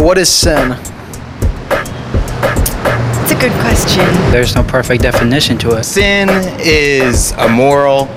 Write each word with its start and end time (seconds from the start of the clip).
What 0.00 0.16
is 0.16 0.30
sin? 0.30 0.72
It's 3.20 3.32
a 3.32 3.38
good 3.38 3.52
question. 3.60 4.06
There's 4.32 4.54
no 4.54 4.62
perfect 4.62 5.02
definition 5.02 5.58
to 5.58 5.76
it. 5.76 5.84
Sin 5.84 6.30
is 6.58 7.32
a 7.32 7.46
moral, 7.46 8.08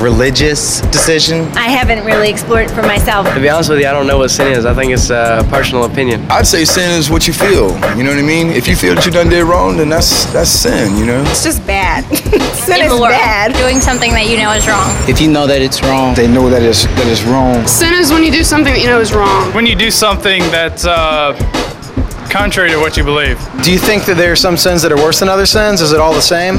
religious 0.00 0.80
decision. 0.92 1.42
I 1.56 1.68
haven't 1.68 2.04
really 2.04 2.28
explored 2.30 2.66
it 2.66 2.70
for 2.70 2.82
myself. 2.82 3.26
To 3.34 3.40
be 3.40 3.48
honest 3.48 3.70
with 3.70 3.80
you, 3.80 3.86
I 3.86 3.92
don't 3.92 4.06
know 4.06 4.18
what 4.18 4.30
sin 4.30 4.52
is. 4.52 4.64
I 4.64 4.74
think 4.74 4.92
it's 4.92 5.10
a 5.10 5.46
personal 5.50 5.84
opinion. 5.84 6.26
I'd 6.30 6.46
say 6.46 6.64
sin 6.64 6.90
is 6.98 7.10
what 7.10 7.26
you 7.26 7.32
feel. 7.32 7.70
You 7.96 8.02
know 8.04 8.10
what 8.10 8.18
I 8.18 8.22
mean? 8.22 8.48
If 8.48 8.68
you 8.68 8.76
feel 8.76 8.94
that 8.94 9.06
you 9.06 9.12
done 9.12 9.28
did 9.28 9.44
wrong, 9.44 9.76
then 9.76 9.88
that's 9.88 10.30
that's 10.32 10.50
sin. 10.50 10.96
You 10.96 11.06
know. 11.06 11.22
It's 11.22 11.44
just 11.44 11.66
bad. 11.66 12.04
Sin 12.66 12.82
is 12.82 12.92
bad. 13.00 13.54
Doing 13.54 13.78
something 13.80 14.10
that 14.12 14.26
you 14.28 14.36
know 14.38 14.50
is 14.52 14.66
wrong. 14.66 14.90
If 15.08 15.20
you 15.20 15.30
know 15.30 15.46
that 15.46 15.62
it's 15.62 15.82
wrong, 15.82 16.14
They 16.14 16.26
know 16.26 16.50
that 16.50 16.62
it's 16.62 16.84
that 16.84 17.06
it's 17.06 17.22
wrong. 17.22 17.66
Sin 17.66 17.94
is 17.94 18.10
when 18.10 18.24
you 18.24 18.32
do 18.32 18.42
something 18.42 18.72
that 18.72 18.80
you 18.80 18.88
know 18.88 19.00
is 19.00 19.14
wrong. 19.14 19.52
When 19.54 19.66
you 19.66 19.76
do 19.76 19.90
something 19.90 20.42
that's 20.50 20.84
uh, 20.84 21.34
contrary 22.28 22.70
to 22.70 22.78
what 22.78 22.96
you 22.96 23.04
believe. 23.04 23.38
Do 23.62 23.72
you 23.72 23.78
think 23.78 24.04
that 24.06 24.16
there 24.16 24.32
are 24.32 24.36
some 24.36 24.56
sins 24.56 24.82
that 24.82 24.92
are 24.92 24.96
worse 24.96 25.20
than 25.20 25.28
other 25.28 25.46
sins? 25.46 25.80
Is 25.80 25.92
it 25.92 26.00
all 26.00 26.12
the 26.12 26.20
same? 26.20 26.56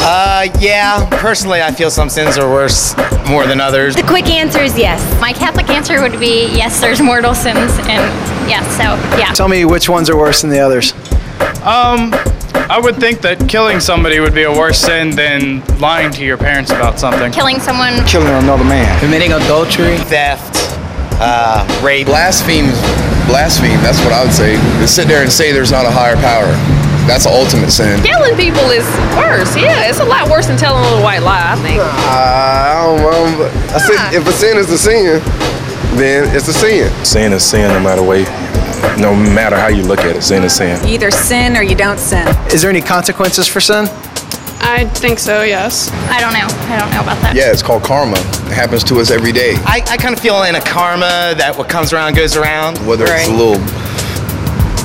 Uh, 0.00 0.46
yeah. 0.60 1.08
Personally, 1.20 1.60
I 1.62 1.70
feel 1.72 1.90
some 1.90 2.08
sins 2.08 2.38
are 2.38 2.48
worse 2.50 2.96
more 3.28 3.46
than 3.46 3.60
others. 3.60 3.94
The 3.94 4.02
quick 4.02 4.26
answer 4.28 4.60
is 4.60 4.76
yes. 4.78 5.00
My 5.20 5.32
Catholic 5.32 5.68
answer 5.68 6.00
would 6.00 6.18
be 6.18 6.46
yes, 6.54 6.80
there's 6.80 7.00
mortal 7.00 7.34
sins, 7.34 7.72
and 7.80 8.02
yes, 8.48 8.64
so 8.76 8.94
yeah. 9.18 9.32
Tell 9.32 9.48
me 9.48 9.64
which 9.64 9.88
ones 9.88 10.08
are 10.08 10.16
worse 10.16 10.40
than 10.42 10.50
the 10.50 10.60
others. 10.60 10.92
Um, 11.62 12.14
I 12.70 12.78
would 12.82 12.96
think 12.96 13.20
that 13.22 13.48
killing 13.48 13.80
somebody 13.80 14.20
would 14.20 14.34
be 14.34 14.44
a 14.44 14.52
worse 14.52 14.78
sin 14.78 15.10
than 15.10 15.62
lying 15.78 16.10
to 16.12 16.24
your 16.24 16.38
parents 16.38 16.70
about 16.70 16.98
something. 16.98 17.30
Killing 17.32 17.60
someone, 17.60 18.04
Killing 18.06 18.28
another 18.28 18.64
man. 18.64 18.98
committing 19.00 19.32
adultery, 19.32 19.96
Theft, 19.98 20.56
uh, 21.20 21.66
rape. 21.84 22.06
Blaspheme, 22.06 22.66
blaspheme. 23.26 23.80
That's 23.82 24.00
what 24.04 24.12
I 24.12 24.24
would 24.24 24.32
say. 24.32 24.56
To 24.80 24.88
sit 24.88 25.08
there 25.08 25.22
and 25.22 25.30
say 25.32 25.52
there's 25.52 25.72
not 25.72 25.84
a 25.84 25.90
higher 25.90 26.16
power. 26.16 26.48
That's 27.08 27.24
the 27.24 27.32
ultimate 27.32 27.72
sin. 27.72 28.04
Killing 28.04 28.36
people 28.36 28.68
is 28.68 28.84
worse. 29.16 29.56
Yeah, 29.56 29.88
it's 29.88 29.98
a 29.98 30.04
lot 30.04 30.28
worse 30.28 30.46
than 30.46 30.58
telling 30.58 30.84
a 30.84 30.86
little 30.88 31.02
white 31.02 31.22
lie, 31.22 31.52
I 31.52 31.56
think. 31.56 31.80
I 31.80 32.84
don't 32.84 33.00
know. 33.00 33.38
but 33.38 33.50
I 33.74 33.78
said, 33.78 34.14
if 34.14 34.28
a 34.28 34.32
sin 34.32 34.58
is 34.58 34.70
a 34.70 34.76
sin, 34.76 35.18
then 35.96 36.28
it's 36.36 36.48
a 36.48 36.52
sin. 36.52 36.92
Sin 37.06 37.32
is 37.32 37.42
sin 37.42 37.72
no 37.72 37.80
matter 37.80 38.02
way, 38.02 38.24
no 39.00 39.16
matter 39.16 39.56
how 39.56 39.68
you 39.68 39.84
look 39.84 40.00
at 40.00 40.16
it. 40.16 40.22
Sin 40.22 40.44
is 40.44 40.54
sin. 40.54 40.78
You 40.86 40.94
either 40.94 41.10
sin 41.10 41.56
or 41.56 41.62
you 41.62 41.74
don't 41.74 41.98
sin. 41.98 42.28
Is 42.52 42.60
there 42.60 42.70
any 42.70 42.82
consequences 42.82 43.48
for 43.48 43.60
sin? 43.60 43.86
I 44.60 44.84
think 44.84 45.18
so, 45.18 45.42
yes. 45.42 45.90
I 46.10 46.20
don't 46.20 46.34
know. 46.34 46.46
I 46.68 46.78
don't 46.78 46.90
know 46.90 47.00
about 47.00 47.22
that. 47.22 47.32
Yeah, 47.34 47.50
it's 47.50 47.62
called 47.62 47.84
karma. 47.84 48.18
It 48.18 48.52
happens 48.52 48.84
to 48.84 49.00
us 49.00 49.10
every 49.10 49.32
day. 49.32 49.54
I, 49.64 49.82
I 49.88 49.96
kind 49.96 50.14
of 50.14 50.20
feel 50.20 50.42
in 50.42 50.56
a 50.56 50.60
karma 50.60 51.32
that 51.38 51.56
what 51.56 51.70
comes 51.70 51.94
around 51.94 52.16
goes 52.16 52.36
around. 52.36 52.76
Whether 52.86 53.06
it's 53.08 53.28
a 53.28 53.32
little 53.32 53.56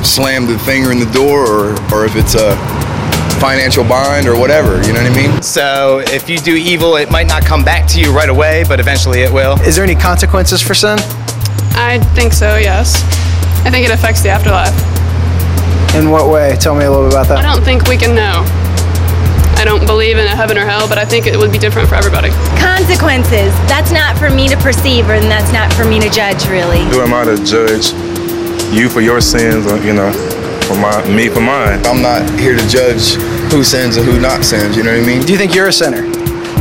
slam 0.04 0.46
the 0.46 0.58
finger 0.60 0.92
in 0.92 1.00
the 1.00 1.12
door 1.12 1.46
or, 1.46 1.72
or 1.94 2.06
if 2.06 2.16
it's 2.16 2.36
a 2.36 2.56
financial 3.40 3.84
bind 3.84 4.28
or 4.28 4.40
whatever, 4.40 4.82
you 4.88 4.94
know 4.94 5.02
what 5.04 5.12
I 5.12 5.16
mean? 5.16 5.42
So 5.42 6.02
if 6.08 6.30
you 6.30 6.38
do 6.38 6.56
evil, 6.56 6.96
it 6.96 7.12
might 7.12 7.28
not 7.28 7.46
come 7.46 7.64
back 7.64 7.88
to 7.90 8.00
you 8.00 8.16
right 8.16 8.30
away, 8.30 8.64
but 8.68 8.80
eventually 8.80 9.22
it 9.22 9.32
will. 9.32 9.60
Is 9.62 9.76
there 9.76 9.84
any 9.84 9.96
consequences 9.96 10.62
for 10.62 10.74
sin? 10.74 10.98
I 11.76 12.00
think 12.14 12.34
so, 12.34 12.56
yes. 12.56 13.04
I 13.66 13.70
think 13.70 13.86
it 13.86 13.92
affects 13.92 14.22
the 14.22 14.30
afterlife. 14.30 14.74
In 15.96 16.10
what 16.10 16.30
way? 16.30 16.56
Tell 16.60 16.76
me 16.76 16.86
a 16.86 16.92
little 16.92 17.08
bit 17.08 17.14
about 17.14 17.28
that. 17.28 17.38
I 17.38 17.42
don't 17.42 17.64
think 17.64 17.88
we 17.88 17.98
can 17.98 18.16
know. 18.16 18.44
I 19.56 19.66
don't 19.66 19.86
believe 19.86 20.18
in 20.18 20.26
a 20.26 20.36
heaven 20.36 20.58
or 20.58 20.66
hell, 20.66 20.88
but 20.88 20.98
I 20.98 21.06
think 21.06 21.28
it 21.28 21.38
would 21.38 21.52
be 21.52 21.60
different 21.60 21.88
for 21.88 21.96
everybody. 21.96 22.30
Consequences. 22.60 23.54
That's 23.68 23.92
not 23.92 24.18
for 24.18 24.30
me 24.30 24.48
to 24.50 24.58
perceive, 24.58 25.10
and 25.10 25.30
that's 25.30 25.54
not 25.54 25.72
for 25.74 25.86
me 25.86 26.00
to 26.00 26.10
judge, 26.10 26.48
really. 26.48 26.84
Who 26.86 27.02
am 27.02 27.14
I 27.14 27.26
to 27.26 27.38
judge 27.44 27.94
you 28.74 28.90
for 28.90 29.02
your 29.02 29.22
sins, 29.22 29.66
or 29.72 29.78
you 29.84 29.94
know, 29.94 30.12
for 30.68 30.76
my 30.76 31.08
me 31.10 31.30
for 31.30 31.42
mine? 31.42 31.86
I'm 31.86 32.02
not 32.02 32.28
here 32.40 32.58
to 32.58 32.68
judge 32.68 33.14
who 33.52 33.64
sins 33.64 33.98
and 33.98 34.06
who 34.06 34.20
not 34.20 34.44
sins, 34.44 34.76
you 34.76 34.84
know 34.84 34.92
what 34.92 35.04
I 35.04 35.06
mean? 35.06 35.22
Do 35.26 35.32
you 35.32 35.38
think 35.38 35.54
you're 35.54 35.68
a 35.68 35.74
sinner? 35.74 36.04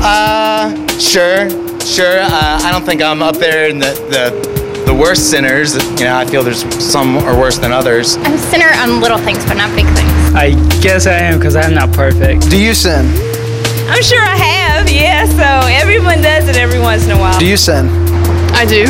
Uh, 0.04 0.68
sure, 0.98 1.48
sure. 1.80 2.20
Uh, 2.20 2.60
I 2.62 2.70
don't 2.70 2.84
think 2.84 3.00
I'm 3.00 3.22
up 3.22 3.36
there 3.36 3.68
in 3.68 3.78
the, 3.78 3.92
the, 4.10 4.84
the 4.84 4.94
worst 4.94 5.30
sinners. 5.30 5.74
You 5.98 6.04
know, 6.04 6.16
I 6.16 6.26
feel 6.26 6.42
there's 6.42 6.62
some 6.84 7.16
are 7.18 7.38
worse 7.38 7.56
than 7.56 7.72
others. 7.72 8.16
I'm 8.16 8.34
a 8.34 8.38
sinner 8.38 8.68
on 8.74 9.00
little 9.00 9.18
things, 9.18 9.44
but 9.46 9.54
not 9.54 9.74
big 9.74 9.86
things. 9.96 10.10
I 10.34 10.50
guess 10.82 11.06
I 11.06 11.14
am 11.14 11.38
because 11.38 11.56
I'm 11.56 11.74
not 11.74 11.92
perfect. 11.92 12.50
Do 12.50 12.60
you 12.60 12.74
sin? 12.74 13.06
I'm 13.88 14.02
sure 14.02 14.20
I 14.20 14.36
have, 14.36 14.90
yeah, 14.90 15.24
so 15.26 15.68
everyone 15.68 16.20
does 16.22 16.48
it 16.48 16.56
every 16.56 16.78
once 16.78 17.04
in 17.04 17.12
a 17.12 17.18
while. 17.18 17.38
Do 17.38 17.46
you 17.46 17.56
sin? 17.56 17.88
I 18.52 18.64
do, 18.64 18.84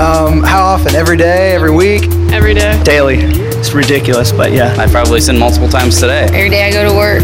Um, 0.00 0.44
how 0.44 0.64
often? 0.64 0.94
Every 0.94 1.16
day? 1.16 1.54
Every 1.54 1.74
week? 1.74 2.04
every 2.32 2.54
day. 2.54 2.80
Daily. 2.84 3.16
It's 3.18 3.72
ridiculous, 3.72 4.30
but 4.30 4.52
yeah. 4.52 4.74
I 4.78 4.86
probably 4.86 5.20
sin 5.20 5.36
multiple 5.36 5.68
times 5.68 5.98
today. 5.98 6.24
Every 6.26 6.50
day 6.50 6.64
I 6.64 6.72
go 6.72 6.88
to 6.88 6.94
work. 6.94 7.22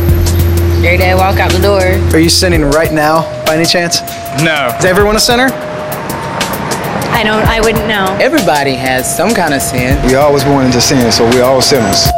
Every 0.85 0.99
day 0.99 1.13
I 1.13 1.15
walk 1.15 1.39
out 1.39 1.53
the 1.53 1.61
door. 1.61 1.83
Are 2.13 2.19
you 2.19 2.29
sinning 2.29 2.63
right 2.63 2.93
now, 2.93 3.23
by 3.47 3.55
any 3.55 3.65
chance? 3.65 4.01
No. 4.43 4.75
Is 4.79 4.85
everyone 4.85 5.15
a 5.15 5.21
sinner? 5.21 5.49
I 7.13 7.23
don't. 7.23 7.47
I 7.47 7.61
wouldn't 7.61 7.87
know. 7.87 8.17
Everybody 8.21 8.75
has 8.75 9.17
some 9.17 9.33
kind 9.33 9.55
of 9.55 9.63
sin. 9.63 10.05
We 10.07 10.17
always 10.17 10.43
born 10.43 10.67
into 10.67 10.81
sin, 10.81 11.13
so 11.13 11.25
we're 11.31 11.45
all 11.45 11.63
sinners. 11.63 12.09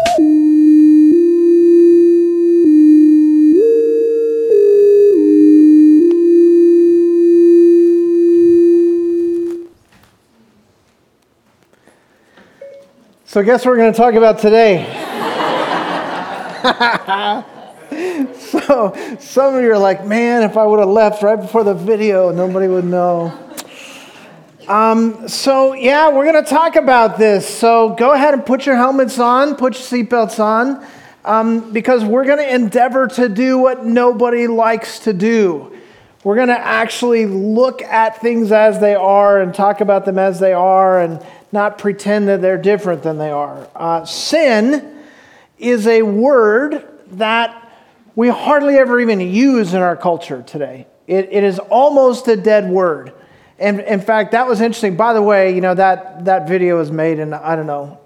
So, 13.36 13.42
guess 13.42 13.66
what 13.66 13.72
we're 13.72 13.76
going 13.76 13.92
to 13.92 13.98
talk 13.98 14.14
about 14.14 14.38
today? 14.38 14.82
so, 18.38 18.94
some 19.20 19.54
of 19.54 19.62
you 19.62 19.72
are 19.72 19.78
like, 19.78 20.06
man, 20.06 20.42
if 20.42 20.56
I 20.56 20.64
would 20.64 20.80
have 20.80 20.88
left 20.88 21.22
right 21.22 21.36
before 21.36 21.62
the 21.62 21.74
video, 21.74 22.32
nobody 22.32 22.66
would 22.66 22.86
know. 22.86 23.38
Um, 24.66 25.28
so, 25.28 25.74
yeah, 25.74 26.08
we're 26.08 26.24
going 26.24 26.42
to 26.42 26.48
talk 26.48 26.76
about 26.76 27.18
this. 27.18 27.46
So, 27.46 27.90
go 27.90 28.12
ahead 28.12 28.32
and 28.32 28.46
put 28.46 28.64
your 28.64 28.76
helmets 28.76 29.18
on, 29.18 29.54
put 29.56 29.74
your 29.74 29.82
seatbelts 29.82 30.40
on, 30.42 30.86
um, 31.26 31.74
because 31.74 32.06
we're 32.06 32.24
going 32.24 32.38
to 32.38 32.54
endeavor 32.54 33.06
to 33.06 33.28
do 33.28 33.58
what 33.58 33.84
nobody 33.84 34.46
likes 34.46 35.00
to 35.00 35.12
do. 35.12 35.76
We're 36.24 36.36
going 36.36 36.48
to 36.48 36.58
actually 36.58 37.26
look 37.26 37.82
at 37.82 38.22
things 38.22 38.50
as 38.50 38.80
they 38.80 38.94
are 38.94 39.42
and 39.42 39.54
talk 39.54 39.82
about 39.82 40.06
them 40.06 40.18
as 40.18 40.40
they 40.40 40.54
are 40.54 41.02
and 41.02 41.22
not 41.52 41.78
pretend 41.78 42.28
that 42.28 42.42
they're 42.42 42.60
different 42.60 43.02
than 43.02 43.18
they 43.18 43.30
are. 43.30 43.68
Uh, 43.74 44.04
sin 44.04 45.02
is 45.58 45.86
a 45.86 46.02
word 46.02 46.86
that 47.12 47.62
we 48.14 48.28
hardly 48.28 48.76
ever 48.76 48.98
even 49.00 49.20
use 49.20 49.74
in 49.74 49.80
our 49.80 49.96
culture 49.96 50.42
today. 50.42 50.86
It, 51.06 51.28
it 51.30 51.44
is 51.44 51.58
almost 51.58 52.28
a 52.28 52.36
dead 52.36 52.68
word. 52.68 53.12
And 53.58 53.80
in 53.80 54.00
fact, 54.00 54.32
that 54.32 54.46
was 54.46 54.60
interesting. 54.60 54.96
By 54.96 55.12
the 55.12 55.22
way, 55.22 55.54
you 55.54 55.60
know, 55.60 55.74
that, 55.74 56.24
that 56.24 56.48
video 56.48 56.78
was 56.78 56.90
made 56.90 57.18
in, 57.18 57.32
I 57.32 57.56
don't 57.56 57.66
know, 57.66 58.00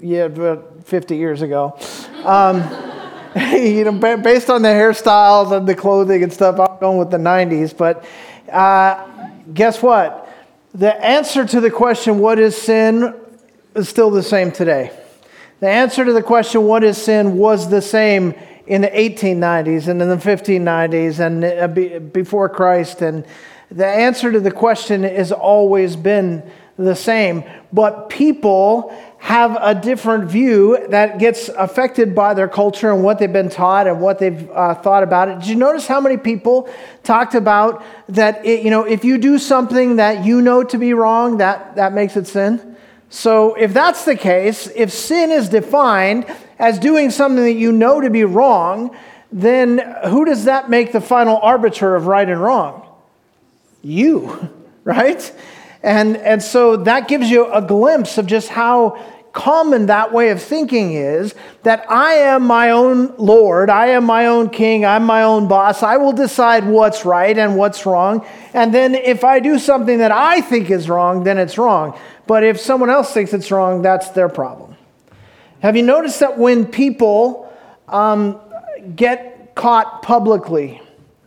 yeah, 0.00 0.24
about 0.24 0.84
50 0.84 1.16
years 1.16 1.42
ago. 1.42 1.78
Um, 2.24 2.62
you 3.52 3.84
know, 3.84 3.92
based 4.16 4.50
on 4.50 4.62
the 4.62 4.68
hairstyles 4.68 5.56
and 5.56 5.66
the 5.66 5.74
clothing 5.74 6.22
and 6.22 6.32
stuff, 6.32 6.60
I'm 6.60 6.78
going 6.78 6.98
with 6.98 7.10
the 7.10 7.16
90s. 7.16 7.76
But 7.76 8.04
uh, 8.52 9.06
guess 9.52 9.82
what? 9.82 10.23
The 10.74 10.92
answer 11.04 11.46
to 11.46 11.60
the 11.60 11.70
question, 11.70 12.18
what 12.18 12.40
is 12.40 12.56
sin, 12.56 13.14
is 13.76 13.88
still 13.88 14.10
the 14.10 14.24
same 14.24 14.50
today. 14.50 14.90
The 15.60 15.68
answer 15.68 16.04
to 16.04 16.12
the 16.12 16.22
question, 16.22 16.64
what 16.64 16.82
is 16.82 17.00
sin, 17.00 17.38
was 17.38 17.70
the 17.70 17.80
same 17.80 18.34
in 18.66 18.80
the 18.80 18.88
1890s 18.88 19.86
and 19.86 20.02
in 20.02 20.08
the 20.08 20.16
1590s 20.16 21.20
and 21.20 21.44
uh, 21.44 22.00
before 22.00 22.48
Christ. 22.48 23.02
And 23.02 23.24
the 23.70 23.86
answer 23.86 24.32
to 24.32 24.40
the 24.40 24.50
question 24.50 25.04
has 25.04 25.30
always 25.30 25.94
been 25.94 26.42
the 26.76 26.96
same. 26.96 27.44
But 27.72 28.08
people 28.08 28.92
have 29.24 29.56
a 29.58 29.74
different 29.74 30.30
view 30.30 30.86
that 30.90 31.18
gets 31.18 31.48
affected 31.48 32.14
by 32.14 32.34
their 32.34 32.46
culture 32.46 32.92
and 32.92 33.02
what 33.02 33.18
they've 33.18 33.32
been 33.32 33.48
taught 33.48 33.86
and 33.86 33.98
what 33.98 34.18
they've 34.18 34.50
uh, 34.50 34.74
thought 34.74 35.02
about 35.02 35.30
it. 35.30 35.38
Did 35.38 35.46
you 35.46 35.54
notice 35.54 35.86
how 35.86 35.98
many 35.98 36.18
people 36.18 36.68
talked 37.04 37.34
about 37.34 37.82
that, 38.10 38.44
it, 38.44 38.62
you 38.62 38.68
know, 38.68 38.84
if 38.84 39.02
you 39.02 39.16
do 39.16 39.38
something 39.38 39.96
that 39.96 40.26
you 40.26 40.42
know 40.42 40.62
to 40.64 40.76
be 40.76 40.92
wrong, 40.92 41.38
that, 41.38 41.76
that 41.76 41.94
makes 41.94 42.18
it 42.18 42.26
sin? 42.26 42.76
So, 43.08 43.54
if 43.54 43.72
that's 43.72 44.04
the 44.04 44.14
case, 44.14 44.66
if 44.76 44.92
sin 44.92 45.30
is 45.30 45.48
defined 45.48 46.26
as 46.58 46.78
doing 46.78 47.10
something 47.10 47.44
that 47.44 47.54
you 47.54 47.72
know 47.72 48.02
to 48.02 48.10
be 48.10 48.24
wrong, 48.24 48.94
then 49.32 49.78
who 50.06 50.26
does 50.26 50.44
that 50.44 50.68
make 50.68 50.92
the 50.92 51.00
final 51.00 51.38
arbiter 51.38 51.96
of 51.96 52.06
right 52.06 52.28
and 52.28 52.42
wrong? 52.42 52.86
You, 53.80 54.50
right? 54.84 55.32
And, 55.84 56.16
and 56.16 56.42
so 56.42 56.76
that 56.78 57.08
gives 57.08 57.30
you 57.30 57.52
a 57.52 57.60
glimpse 57.60 58.16
of 58.16 58.24
just 58.24 58.48
how 58.48 58.98
common 59.34 59.86
that 59.86 60.12
way 60.12 60.30
of 60.30 60.40
thinking 60.40 60.94
is 60.94 61.34
that 61.62 61.84
I 61.90 62.14
am 62.14 62.46
my 62.46 62.70
own 62.70 63.14
Lord, 63.18 63.68
I 63.68 63.88
am 63.88 64.04
my 64.04 64.26
own 64.26 64.48
king, 64.48 64.86
I'm 64.86 65.04
my 65.04 65.24
own 65.24 65.46
boss. 65.46 65.82
I 65.82 65.98
will 65.98 66.14
decide 66.14 66.64
what's 66.64 67.04
right 67.04 67.36
and 67.36 67.58
what's 67.58 67.84
wrong. 67.84 68.26
And 68.54 68.72
then 68.72 68.94
if 68.94 69.24
I 69.24 69.40
do 69.40 69.58
something 69.58 69.98
that 69.98 70.10
I 70.10 70.40
think 70.40 70.70
is 70.70 70.88
wrong, 70.88 71.22
then 71.24 71.36
it's 71.36 71.58
wrong. 71.58 71.98
But 72.26 72.44
if 72.44 72.58
someone 72.58 72.88
else 72.88 73.12
thinks 73.12 73.34
it's 73.34 73.50
wrong, 73.50 73.82
that's 73.82 74.08
their 74.10 74.30
problem. 74.30 74.76
Have 75.60 75.76
you 75.76 75.82
noticed 75.82 76.20
that 76.20 76.38
when 76.38 76.64
people 76.64 77.52
um, 77.88 78.40
get 78.96 79.54
caught 79.54 80.00
publicly, 80.00 80.80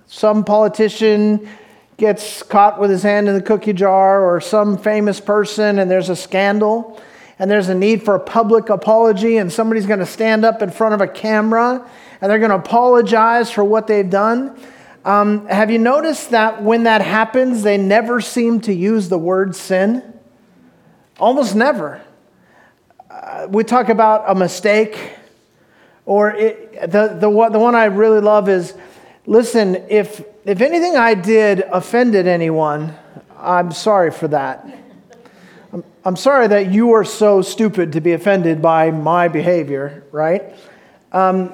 some 0.08 0.44
politician 0.44 1.48
gets 1.98 2.44
caught 2.44 2.80
with 2.80 2.90
his 2.90 3.04
hand 3.04 3.28
in 3.28 3.36
the 3.36 3.42
cookie 3.42 3.74
jar, 3.74 4.24
or 4.24 4.40
some 4.40 4.78
famous 4.78 5.20
person, 5.20 5.80
and 5.80 5.90
there's 5.90 6.10
a 6.10 6.16
scandal, 6.16 7.02
and 7.40 7.50
there's 7.52 7.70
a 7.70 7.76
need 7.76 8.04
for 8.04 8.16
a 8.16 8.20
public 8.20 8.70
apology, 8.70 9.38
and 9.38 9.52
somebody's 9.52 9.86
going 9.86 10.00
to 10.00 10.06
stand 10.06 10.46
up 10.46 10.62
in 10.62 10.72
front 10.72 10.94
of 10.94 11.02
a 11.02 11.08
camera 11.08 11.88
and 12.22 12.32
they're 12.32 12.40
going 12.40 12.52
to 12.52 12.58
apologize 12.58 13.52
for 13.52 13.64
what 13.64 13.88
they've 13.88 14.10
done. 14.10 14.60
Um, 15.06 15.48
have 15.48 15.72
you 15.72 15.80
noticed 15.80 16.32
that 16.32 16.64
when 16.64 16.84
that 16.84 17.02
happens, 17.02 17.64
they 17.64 17.78
never 17.78 18.20
seem 18.20 18.62
to 18.62 18.74
use 18.74 19.10
the 19.10 19.18
word 19.18 19.56
sin? 19.56 20.04
Almost 21.20 21.56
never. 21.56 22.02
Uh, 23.10 23.48
we 23.50 23.64
talk 23.64 23.90
about 23.90 24.26
a 24.28 24.36
mistake, 24.36 25.00
or 26.06 26.32
it, 26.32 26.92
the, 26.92 27.18
the, 27.20 27.50
the 27.50 27.60
one 27.60 27.76
I 27.76 27.86
really 27.86 28.20
love 28.20 28.50
is 28.50 28.74
listen, 29.26 29.76
if, 29.90 30.24
if 30.48 30.62
anything 30.62 30.96
I 30.96 31.14
did 31.14 31.60
offended 31.60 32.26
anyone, 32.26 32.96
I'm 33.38 33.74
sorry 33.74 34.12
for 34.12 34.30
that. 34.30 34.66
I'm, 35.74 35.84
I'm 36.06 36.16
sorry 36.16 36.48
that 36.48 36.72
you 36.72 36.94
are 36.94 37.04
so 37.04 37.42
stupid 37.42 37.92
to 37.92 38.02
be 38.02 38.14
offended 38.14 38.62
by 38.62 38.92
my 38.92 39.28
behavior, 39.28 40.06
right? 40.14 40.56
Um, 41.12 41.52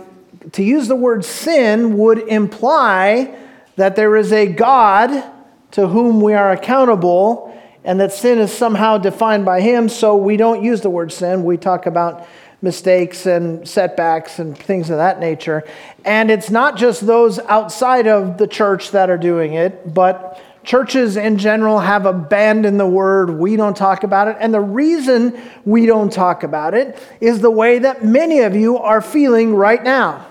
to 0.51 0.63
use 0.63 0.87
the 0.87 0.95
word 0.95 1.25
sin 1.25 1.97
would 1.97 2.19
imply 2.19 3.35
that 3.77 3.95
there 3.95 4.15
is 4.15 4.31
a 4.31 4.45
God 4.45 5.23
to 5.71 5.87
whom 5.87 6.21
we 6.21 6.35
are 6.35 6.51
accountable 6.51 7.59
and 7.83 7.99
that 7.99 8.13
sin 8.13 8.37
is 8.37 8.53
somehow 8.53 8.99
defined 8.99 9.43
by 9.43 9.61
him. 9.61 9.89
So 9.89 10.15
we 10.15 10.37
don't 10.37 10.63
use 10.63 10.81
the 10.81 10.91
word 10.91 11.11
sin. 11.11 11.43
We 11.43 11.57
talk 11.57 11.87
about 11.87 12.27
mistakes 12.63 13.27
and 13.27 13.67
setbacks 13.67 14.39
and 14.39 14.57
things 14.57 14.89
of 14.89 14.97
that 14.97 15.19
nature. 15.19 15.63
And 16.03 16.31
it's 16.31 16.49
not 16.49 16.77
just 16.77 17.05
those 17.05 17.37
outside 17.37 18.07
of 18.07 18.37
the 18.37 18.47
church 18.47 18.91
that 18.91 19.09
are 19.09 19.17
doing 19.17 19.53
it, 19.53 19.93
but 19.93 20.41
churches 20.63 21.17
in 21.17 21.37
general 21.37 21.79
have 21.79 22.05
abandoned 22.05 22.79
the 22.79 22.87
word. 22.87 23.29
We 23.29 23.57
don't 23.57 23.75
talk 23.75 24.03
about 24.03 24.29
it. 24.29 24.37
And 24.39 24.53
the 24.53 24.61
reason 24.61 25.39
we 25.65 25.85
don't 25.85 26.11
talk 26.11 26.43
about 26.43 26.73
it 26.73 26.97
is 27.21 27.41
the 27.41 27.51
way 27.51 27.79
that 27.79 28.03
many 28.03 28.39
of 28.39 28.55
you 28.55 28.77
are 28.77 29.01
feeling 29.01 29.53
right 29.53 29.83
now 29.83 30.25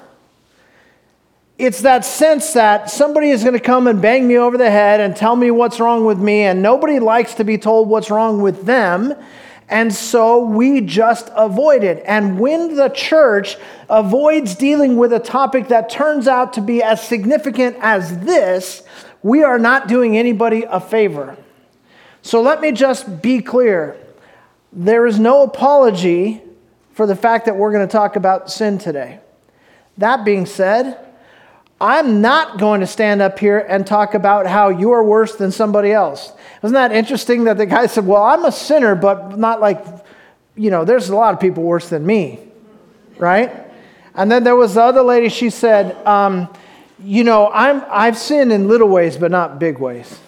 it's 1.62 1.82
that 1.82 2.04
sense 2.04 2.54
that 2.54 2.90
somebody 2.90 3.30
is 3.30 3.42
going 3.42 3.54
to 3.54 3.60
come 3.60 3.86
and 3.86 4.02
bang 4.02 4.26
me 4.26 4.36
over 4.36 4.58
the 4.58 4.70
head 4.70 4.98
and 4.98 5.14
tell 5.14 5.36
me 5.36 5.50
what's 5.52 5.78
wrong 5.78 6.04
with 6.04 6.18
me, 6.18 6.42
and 6.42 6.60
nobody 6.60 6.98
likes 6.98 7.34
to 7.34 7.44
be 7.44 7.56
told 7.56 7.88
what's 7.88 8.10
wrong 8.10 8.42
with 8.42 8.64
them. 8.64 9.14
And 9.68 9.92
so 9.92 10.44
we 10.44 10.80
just 10.80 11.30
avoid 11.34 11.82
it. 11.82 12.02
And 12.06 12.38
when 12.38 12.76
the 12.76 12.88
church 12.88 13.56
avoids 13.88 14.54
dealing 14.54 14.96
with 14.96 15.12
a 15.12 15.18
topic 15.18 15.68
that 15.68 15.88
turns 15.88 16.28
out 16.28 16.52
to 16.54 16.60
be 16.60 16.82
as 16.82 17.02
significant 17.02 17.76
as 17.80 18.18
this, 18.20 18.82
we 19.22 19.42
are 19.42 19.58
not 19.58 19.88
doing 19.88 20.16
anybody 20.16 20.64
a 20.68 20.80
favor. 20.80 21.36
So 22.22 22.40
let 22.40 22.60
me 22.60 22.72
just 22.72 23.22
be 23.22 23.40
clear 23.40 23.96
there 24.72 25.06
is 25.06 25.18
no 25.18 25.42
apology 25.42 26.42
for 26.92 27.06
the 27.06 27.16
fact 27.16 27.46
that 27.46 27.56
we're 27.56 27.72
going 27.72 27.86
to 27.86 27.92
talk 27.92 28.16
about 28.16 28.50
sin 28.50 28.78
today. 28.78 29.20
That 29.98 30.24
being 30.24 30.46
said, 30.46 30.98
I'm 31.82 32.20
not 32.20 32.60
going 32.60 32.80
to 32.80 32.86
stand 32.86 33.20
up 33.20 33.40
here 33.40 33.58
and 33.58 33.84
talk 33.84 34.14
about 34.14 34.46
how 34.46 34.68
you 34.68 34.92
are 34.92 35.02
worse 35.02 35.34
than 35.34 35.50
somebody 35.50 35.90
else. 35.90 36.32
Isn't 36.62 36.74
that 36.74 36.92
interesting 36.92 37.42
that 37.44 37.58
the 37.58 37.66
guy 37.66 37.86
said, 37.86 38.06
Well, 38.06 38.22
I'm 38.22 38.44
a 38.44 38.52
sinner, 38.52 38.94
but 38.94 39.36
not 39.36 39.60
like, 39.60 39.84
you 40.54 40.70
know, 40.70 40.84
there's 40.84 41.08
a 41.08 41.16
lot 41.16 41.34
of 41.34 41.40
people 41.40 41.64
worse 41.64 41.88
than 41.88 42.06
me, 42.06 42.38
right? 43.18 43.66
And 44.14 44.30
then 44.30 44.44
there 44.44 44.54
was 44.54 44.74
the 44.74 44.82
other 44.82 45.02
lady, 45.02 45.28
she 45.28 45.50
said, 45.50 45.96
um, 46.06 46.48
You 47.02 47.24
know, 47.24 47.50
I'm, 47.52 47.82
I've 47.90 48.16
sinned 48.16 48.52
in 48.52 48.68
little 48.68 48.88
ways, 48.88 49.16
but 49.16 49.32
not 49.32 49.58
big 49.58 49.80
ways, 49.80 50.20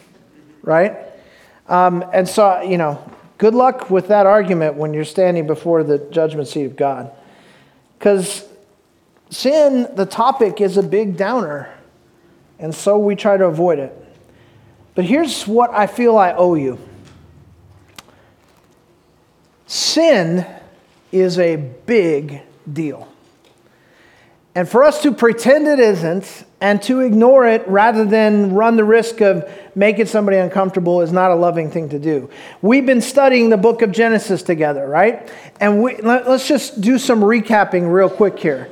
right? 0.63 0.97
Um, 1.69 2.05
and 2.13 2.29
so, 2.29 2.63
you 2.63 2.79
know, 2.79 3.09
good 3.39 3.55
luck 3.55 3.91
with 3.91 4.09
that 4.09 4.27
argument 4.27 4.75
when 4.75 4.93
you're 4.93 5.05
standing 5.05 5.47
before 5.47 5.85
the 5.85 5.99
judgment 5.99 6.49
seat 6.49 6.65
of 6.65 6.75
God. 6.75 7.13
Because 7.97 8.45
sin, 9.35 9.89
the 9.95 10.07
topic, 10.07 10.61
is 10.61 10.77
a 10.77 10.83
big 10.83 11.17
downer, 11.17 11.73
and 12.59 12.75
so 12.75 12.99
we 12.99 13.17
try 13.17 13.37
to 13.37 13.45
avoid 13.47 13.79
it. 13.79 13.93
But 14.95 15.05
here's 15.05 15.47
what 15.47 15.71
I 15.71 15.87
feel 15.87 16.17
I 16.17 16.33
owe 16.33 16.55
you 16.55 16.79
sin 19.67 20.47
is 21.11 21.39
a 21.39 21.57
big 21.57 22.43
deal. 22.71 23.09
And 24.55 24.69
for 24.69 24.85
us 24.85 25.03
to 25.03 25.11
pretend 25.11 25.67
it 25.67 25.81
isn't 25.81 26.45
and 26.61 26.81
to 26.83 27.01
ignore 27.01 27.45
it 27.45 27.67
rather 27.67 28.05
than 28.05 28.55
run 28.55 28.77
the 28.77 28.85
risk 28.85 29.21
of 29.21 29.51
making 29.75 30.07
somebody 30.07 30.37
uncomfortable 30.37 31.01
is 31.01 31.13
not 31.13 31.33
a 31.33 31.35
loving 31.35 31.73
thing 31.73 31.89
to 31.89 31.99
do. 31.99 32.31
We've 32.63 32.87
been 32.87 33.01
studying 33.01 33.51
the 33.51 33.57
book 33.57 33.83
of 33.83 33.91
Genesis 33.91 34.45
together, 34.45 34.87
right? 34.87 35.29
And 35.59 35.83
we, 35.83 35.97
let, 35.97 36.29
us 36.29 36.47
just 36.47 36.81
do 36.81 36.99
some 36.99 37.21
recapping 37.21 37.93
real 37.93 38.09
quick 38.09 38.39
here. 38.39 38.71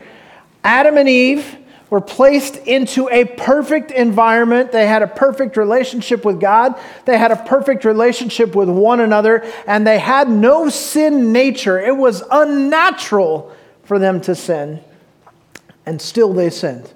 Adam 0.64 0.96
and 0.96 1.08
Eve 1.08 1.58
were 1.90 2.00
placed 2.00 2.56
into 2.56 3.08
a 3.10 3.24
perfect 3.24 3.90
environment. 3.90 4.72
They 4.72 4.86
had 4.86 5.02
a 5.02 5.06
perfect 5.06 5.58
relationship 5.58 6.24
with 6.24 6.40
God. 6.40 6.74
They 7.04 7.18
had 7.18 7.30
a 7.30 7.36
perfect 7.36 7.84
relationship 7.84 8.54
with 8.54 8.70
one 8.70 9.00
another, 9.00 9.44
and 9.66 9.86
they 9.86 9.98
had 9.98 10.30
no 10.30 10.70
sin 10.70 11.32
nature. 11.32 11.78
It 11.78 11.96
was 11.96 12.22
unnatural 12.30 13.52
for 13.84 13.98
them 13.98 14.22
to 14.22 14.34
sin, 14.34 14.80
and 15.84 16.00
still 16.00 16.32
they 16.32 16.48
sinned. 16.48 16.90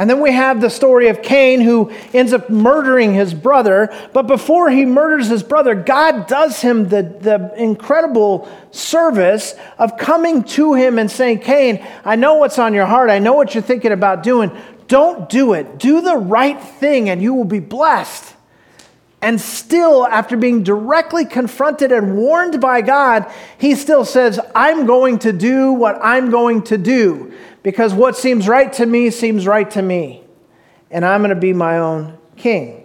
And 0.00 0.08
then 0.08 0.20
we 0.20 0.32
have 0.32 0.62
the 0.62 0.70
story 0.70 1.08
of 1.08 1.20
Cain 1.20 1.60
who 1.60 1.92
ends 2.14 2.32
up 2.32 2.48
murdering 2.48 3.12
his 3.12 3.34
brother. 3.34 3.94
But 4.14 4.26
before 4.26 4.70
he 4.70 4.86
murders 4.86 5.28
his 5.28 5.42
brother, 5.42 5.74
God 5.74 6.26
does 6.26 6.62
him 6.62 6.88
the, 6.88 7.02
the 7.02 7.52
incredible 7.62 8.48
service 8.70 9.54
of 9.78 9.98
coming 9.98 10.42
to 10.44 10.72
him 10.72 10.98
and 10.98 11.10
saying, 11.10 11.40
Cain, 11.40 11.86
I 12.02 12.16
know 12.16 12.36
what's 12.36 12.58
on 12.58 12.72
your 12.72 12.86
heart. 12.86 13.10
I 13.10 13.18
know 13.18 13.34
what 13.34 13.54
you're 13.54 13.62
thinking 13.62 13.92
about 13.92 14.22
doing. 14.22 14.50
Don't 14.88 15.28
do 15.28 15.52
it. 15.52 15.76
Do 15.76 16.00
the 16.00 16.16
right 16.16 16.58
thing 16.58 17.10
and 17.10 17.20
you 17.20 17.34
will 17.34 17.44
be 17.44 17.60
blessed. 17.60 18.34
And 19.20 19.38
still, 19.38 20.06
after 20.06 20.34
being 20.34 20.62
directly 20.62 21.26
confronted 21.26 21.92
and 21.92 22.16
warned 22.16 22.58
by 22.58 22.80
God, 22.80 23.30
he 23.58 23.74
still 23.74 24.06
says, 24.06 24.40
I'm 24.54 24.86
going 24.86 25.18
to 25.18 25.32
do 25.34 25.74
what 25.74 25.98
I'm 26.00 26.30
going 26.30 26.62
to 26.62 26.78
do 26.78 27.34
because 27.62 27.92
what 27.94 28.16
seems 28.16 28.48
right 28.48 28.72
to 28.74 28.86
me 28.86 29.10
seems 29.10 29.46
right 29.46 29.70
to 29.72 29.82
me, 29.82 30.22
and 30.90 31.04
I'm 31.04 31.20
going 31.20 31.30
to 31.30 31.36
be 31.40 31.52
my 31.52 31.78
own 31.78 32.18
king. 32.36 32.84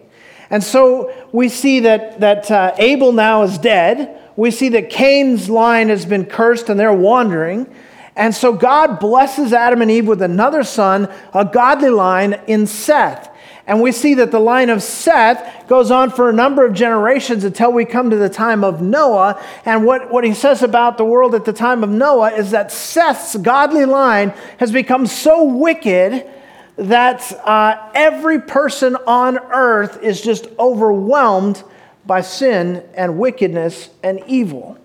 And 0.50 0.64
so 0.64 1.14
we 1.32 1.50
see 1.50 1.82
that, 1.82 2.20
that 2.20 2.52
uh, 2.52 2.76
Abel 2.78 3.12
now 3.12 3.44
is 3.44 3.58
dead. 3.58 4.22
We 4.36 4.52
see 4.52 4.70
that 4.70 4.90
Cain's 4.90 5.50
line 5.50 5.90
has 5.90 6.06
been 6.06 6.26
cursed 6.26 6.70
and 6.70 6.80
they're 6.80 6.94
wandering. 6.94 7.74
And 8.16 8.34
so 8.34 8.54
God 8.54 9.00
blesses 9.00 9.54
Adam 9.54 9.82
and 9.82 9.92
Eve 9.92 10.08
with 10.08 10.22
another 10.22 10.64
son, 10.64 11.12
a 11.34 11.46
godly 11.46 11.90
line 11.90 12.40
in 12.48 12.68
Seth. 12.68 13.35
And 13.68 13.82
we 13.82 13.92
see 13.92 14.14
that 14.16 14.32
the 14.32 14.40
line 14.40 14.70
of 14.70 14.84
Seth 14.84 15.68
goes 15.68 15.90
on 15.90 16.12
for 16.12 16.30
a 16.30 16.34
number 16.34 16.66
of 16.66 16.74
generations 16.74 17.44
until 17.44 17.72
we 17.72 17.84
come 17.84 18.12
to 18.12 18.16
the 18.16 18.30
time 18.30 18.64
of 18.64 18.82
Noah. 18.82 19.42
And 19.66 19.86
what, 19.86 20.12
what 20.12 20.24
he 20.24 20.36
says 20.36 20.62
about 20.62 20.98
the 20.98 21.06
world 21.06 21.34
at 21.34 21.46
the 21.46 21.54
time 21.54 21.84
of 21.84 21.90
Noah 21.90 22.32
is 22.34 22.52
that 22.52 22.72
Seth's 22.72 23.36
godly 23.38 23.86
line 23.86 24.30
has 24.60 24.72
become 24.72 25.08
so 25.08 25.44
wicked 25.44 26.30
that 26.78 27.32
uh, 27.48 27.90
every 27.96 28.40
person 28.40 28.96
on 29.08 29.38
earth 29.38 30.02
is 30.04 30.22
just 30.22 30.48
overwhelmed 30.60 31.64
by 32.06 32.22
sin 32.22 32.84
and 32.94 33.18
wickedness 33.18 33.90
and 34.04 34.22
evil. 34.28 34.78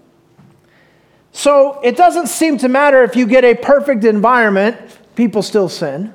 So 1.32 1.80
it 1.82 1.96
doesn't 1.96 2.28
seem 2.28 2.58
to 2.58 2.68
matter 2.68 3.02
if 3.04 3.14
you 3.14 3.26
get 3.26 3.44
a 3.44 3.54
perfect 3.54 4.04
environment, 4.04 4.78
people 5.16 5.42
still 5.42 5.68
sin. 5.68 6.14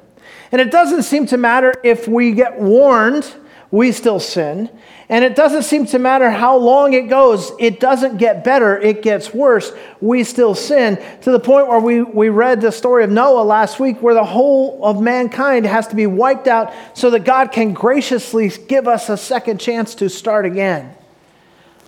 And 0.55 0.61
it 0.61 0.71
doesn't 0.71 1.03
seem 1.03 1.25
to 1.25 1.37
matter 1.37 1.73
if 1.83 2.07
we 2.07 2.31
get 2.31 2.57
warned, 2.57 3.29
we 3.71 3.91
still 3.91 4.21
sin. 4.21 4.69
And 5.09 5.25
it 5.25 5.35
doesn't 5.35 5.63
seem 5.63 5.85
to 5.87 5.99
matter 5.99 6.29
how 6.29 6.55
long 6.55 6.93
it 6.93 7.09
goes, 7.09 7.51
it 7.59 7.81
doesn't 7.81 8.19
get 8.19 8.45
better, 8.45 8.77
it 8.77 9.01
gets 9.01 9.33
worse. 9.33 9.73
We 9.99 10.23
still 10.23 10.55
sin 10.55 10.97
to 11.23 11.31
the 11.31 11.41
point 11.41 11.67
where 11.67 11.81
we, 11.81 12.03
we 12.03 12.29
read 12.29 12.61
the 12.61 12.71
story 12.71 13.03
of 13.03 13.09
Noah 13.09 13.43
last 13.43 13.81
week, 13.81 14.01
where 14.01 14.13
the 14.13 14.23
whole 14.23 14.79
of 14.81 15.01
mankind 15.01 15.65
has 15.65 15.87
to 15.87 15.95
be 15.97 16.07
wiped 16.07 16.47
out 16.47 16.71
so 16.93 17.09
that 17.09 17.25
God 17.25 17.51
can 17.51 17.73
graciously 17.73 18.47
give 18.47 18.87
us 18.87 19.09
a 19.09 19.17
second 19.17 19.59
chance 19.59 19.93
to 19.95 20.09
start 20.09 20.45
again. 20.45 20.95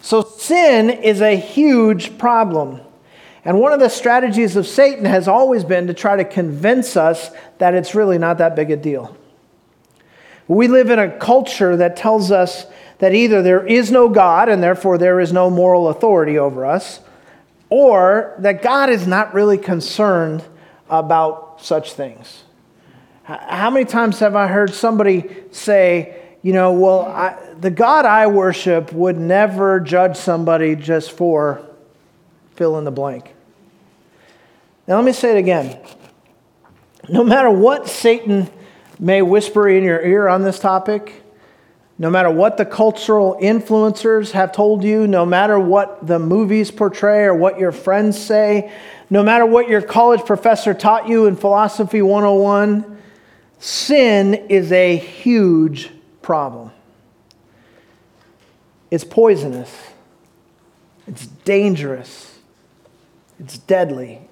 So 0.02 0.24
sin 0.24 0.90
is 0.90 1.22
a 1.22 1.38
huge 1.38 2.18
problem. 2.18 2.82
And 3.48 3.62
one 3.62 3.72
of 3.72 3.80
the 3.80 3.88
strategies 3.88 4.58
of 4.58 4.68
Satan 4.68 5.06
has 5.06 5.26
always 5.26 5.64
been 5.64 5.88
to 5.88 5.94
try 5.94 6.18
to 6.18 6.26
convince 6.26 6.98
us 6.98 7.32
that 7.60 7.74
it's 7.74 7.96
really 7.96 8.18
not 8.18 8.40
that 8.40 8.58
big 8.58 8.72
a 8.72 8.76
deal. 8.76 9.16
We 10.50 10.68
live 10.68 10.90
in 10.90 11.00
a 11.00 11.18
culture 11.18 11.78
that 11.78 11.96
tells 11.96 12.30
us 12.30 12.66
that 12.98 13.14
either 13.14 13.42
there 13.42 13.66
is 13.66 13.90
no 13.90 14.10
God 14.10 14.50
and 14.50 14.62
therefore 14.62 14.98
there 14.98 15.22
is 15.22 15.32
no 15.32 15.50
moral 15.50 15.88
authority 15.88 16.38
over 16.38 16.66
us, 16.66 17.00
or 17.70 18.36
that 18.40 18.62
God 18.62 18.90
is 18.90 19.08
not 19.08 19.34
really 19.34 19.58
concerned 19.58 20.44
about 20.90 21.62
such 21.62 21.94
things. 21.94 22.44
How 23.24 23.70
many 23.70 23.86
times 23.86 24.20
have 24.20 24.36
I 24.36 24.48
heard 24.48 24.74
somebody 24.74 25.24
say, 25.52 26.22
you 26.42 26.52
know, 26.52 26.74
well, 26.74 27.06
I, 27.06 27.38
the 27.58 27.72
God 27.72 28.04
I 28.04 28.28
worship 28.28 28.92
would 28.92 29.18
never 29.18 29.80
judge 29.80 30.18
somebody 30.18 30.76
just 30.76 31.14
for 31.14 31.66
fill 32.56 32.78
in 32.78 32.84
the 32.84 32.92
blank? 32.92 33.36
Now, 34.88 34.96
let 34.96 35.04
me 35.04 35.12
say 35.12 35.32
it 35.32 35.38
again. 35.38 35.78
No 37.10 37.24
matter 37.24 37.50
what 37.50 37.88
Satan 37.88 38.50
may 39.00 39.22
whisper 39.22 39.68
in 39.68 39.84
your 39.84 40.02
ear 40.02 40.28
on 40.28 40.44
this 40.44 40.60
topic, 40.60 41.24
no 42.00 42.10
matter 42.10 42.30
what 42.30 42.58
the 42.58 42.66
cultural 42.66 43.38
influencers 43.42 44.32
have 44.32 44.52
told 44.52 44.84
you, 44.84 45.08
no 45.08 45.26
matter 45.26 45.60
what 45.60 46.06
the 46.06 46.20
movies 46.20 46.72
portray 46.72 47.24
or 47.24 47.34
what 47.34 47.60
your 47.60 47.72
friends 47.72 48.20
say, 48.20 48.72
no 49.10 49.24
matter 49.24 49.46
what 49.46 49.68
your 49.68 49.82
college 49.82 50.24
professor 50.26 50.74
taught 50.74 51.08
you 51.08 51.26
in 51.26 51.36
Philosophy 51.36 52.02
101, 52.02 52.98
sin 53.60 54.36
is 54.36 54.72
a 54.72 54.96
huge 54.96 55.90
problem. 56.22 56.72
It's 58.92 59.04
poisonous, 59.04 59.76
it's 61.08 61.26
dangerous, 61.26 62.38
it's 63.40 63.58
deadly. 63.58 64.27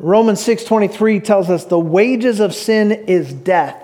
Romans 0.00 0.40
6:23 0.40 1.20
tells 1.20 1.50
us 1.50 1.64
the 1.64 1.78
wages 1.78 2.40
of 2.40 2.54
sin 2.54 2.90
is 2.90 3.32
death. 3.32 3.76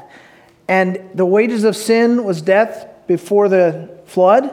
And 0.66 0.98
the 1.14 1.26
wages 1.26 1.62
of 1.64 1.76
sin 1.76 2.24
was 2.24 2.40
death 2.42 2.86
before 3.06 3.48
the 3.48 3.90
flood. 4.06 4.50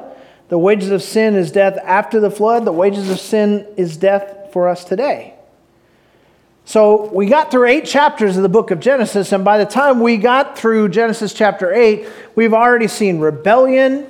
The 0.50 0.58
wages 0.58 0.92
of 0.92 1.02
sin 1.02 1.36
is 1.36 1.52
death 1.52 1.80
after 1.84 2.20
the 2.20 2.30
flood. 2.30 2.66
The 2.66 2.74
wages 2.74 3.10
of 3.10 3.20
sin 3.20 3.66
is 3.78 3.98
death 3.98 4.52
for 4.52 4.68
us 4.68 4.84
today. 4.84 5.34
So 6.66 7.10
we 7.14 7.26
got 7.26 7.50
through 7.50 7.68
eight 7.68 7.86
chapters 7.86 8.38
of 8.38 8.44
the 8.44 8.50
book 8.50 8.70
of 8.70 8.80
Genesis, 8.80 9.32
and 9.32 9.44
by 9.44 9.58
the 9.58 9.66
time 9.66 10.00
we 10.00 10.18
got 10.18 10.58
through 10.58 10.90
Genesis 10.90 11.34
chapter 11.34 11.74
8, 11.74 12.08
we've 12.36 12.54
already 12.54 12.88
seen 12.88 13.20
rebellion 13.20 14.06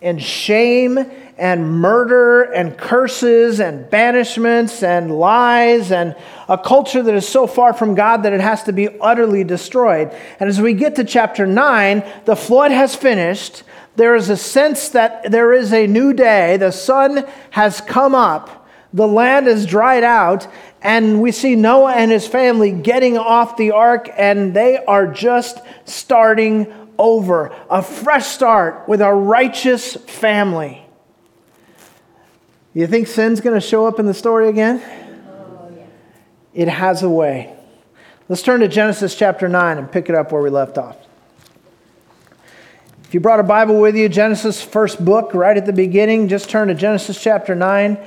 and 0.00 0.22
shame 0.22 0.98
and 1.38 1.70
murder 1.70 2.42
and 2.42 2.76
curses 2.76 3.60
and 3.60 3.88
banishments 3.88 4.82
and 4.82 5.16
lies 5.16 5.92
and 5.92 6.16
a 6.48 6.58
culture 6.58 7.02
that 7.02 7.14
is 7.14 7.28
so 7.28 7.46
far 7.46 7.72
from 7.72 7.94
God 7.94 8.24
that 8.24 8.32
it 8.32 8.40
has 8.40 8.64
to 8.64 8.72
be 8.72 8.88
utterly 9.00 9.44
destroyed. 9.44 10.12
And 10.40 10.48
as 10.48 10.60
we 10.60 10.74
get 10.74 10.96
to 10.96 11.04
chapter 11.04 11.46
9, 11.46 12.02
the 12.24 12.34
flood 12.34 12.72
has 12.72 12.96
finished. 12.96 13.62
There 13.94 14.16
is 14.16 14.30
a 14.30 14.36
sense 14.36 14.88
that 14.90 15.30
there 15.30 15.52
is 15.52 15.72
a 15.72 15.86
new 15.86 16.12
day. 16.12 16.56
The 16.56 16.72
sun 16.72 17.24
has 17.50 17.80
come 17.80 18.14
up. 18.14 18.68
The 18.92 19.06
land 19.06 19.46
is 19.46 19.64
dried 19.64 20.04
out. 20.04 20.48
And 20.82 21.22
we 21.22 21.30
see 21.32 21.54
Noah 21.54 21.92
and 21.92 22.10
his 22.10 22.26
family 22.26 22.72
getting 22.72 23.18
off 23.18 23.56
the 23.56 23.72
ark, 23.72 24.08
and 24.16 24.54
they 24.54 24.82
are 24.84 25.06
just 25.06 25.60
starting 25.84 26.72
over. 26.98 27.54
A 27.70 27.82
fresh 27.82 28.26
start 28.26 28.88
with 28.88 29.00
a 29.00 29.12
righteous 29.12 29.94
family. 29.94 30.87
You 32.78 32.86
think 32.86 33.08
sin's 33.08 33.40
going 33.40 33.60
to 33.60 33.66
show 33.66 33.88
up 33.88 33.98
in 33.98 34.06
the 34.06 34.14
story 34.14 34.48
again? 34.48 34.80
It 36.54 36.68
has 36.68 37.02
a 37.02 37.10
way. 37.10 37.56
Let's 38.28 38.40
turn 38.40 38.60
to 38.60 38.68
Genesis 38.68 39.16
chapter 39.16 39.48
9 39.48 39.78
and 39.78 39.90
pick 39.90 40.08
it 40.08 40.14
up 40.14 40.30
where 40.30 40.40
we 40.40 40.48
left 40.48 40.78
off. 40.78 40.96
If 43.02 43.14
you 43.14 43.18
brought 43.18 43.40
a 43.40 43.42
Bible 43.42 43.80
with 43.80 43.96
you, 43.96 44.08
Genesis, 44.08 44.62
first 44.62 45.04
book, 45.04 45.34
right 45.34 45.56
at 45.56 45.66
the 45.66 45.72
beginning, 45.72 46.28
just 46.28 46.50
turn 46.50 46.68
to 46.68 46.74
Genesis 46.74 47.20
chapter 47.20 47.56
9. 47.56 47.98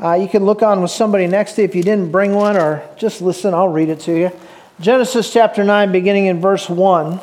Uh, 0.00 0.12
you 0.12 0.28
can 0.28 0.44
look 0.44 0.62
on 0.62 0.80
with 0.80 0.92
somebody 0.92 1.26
next 1.26 1.54
to 1.54 1.62
you 1.62 1.64
if 1.64 1.74
you 1.74 1.82
didn't 1.82 2.12
bring 2.12 2.32
one, 2.32 2.56
or 2.56 2.88
just 2.96 3.20
listen, 3.20 3.52
I'll 3.52 3.66
read 3.66 3.88
it 3.88 3.98
to 4.02 4.16
you. 4.16 4.30
Genesis 4.78 5.32
chapter 5.32 5.64
9, 5.64 5.90
beginning 5.90 6.26
in 6.26 6.40
verse 6.40 6.68
1. 6.68 7.18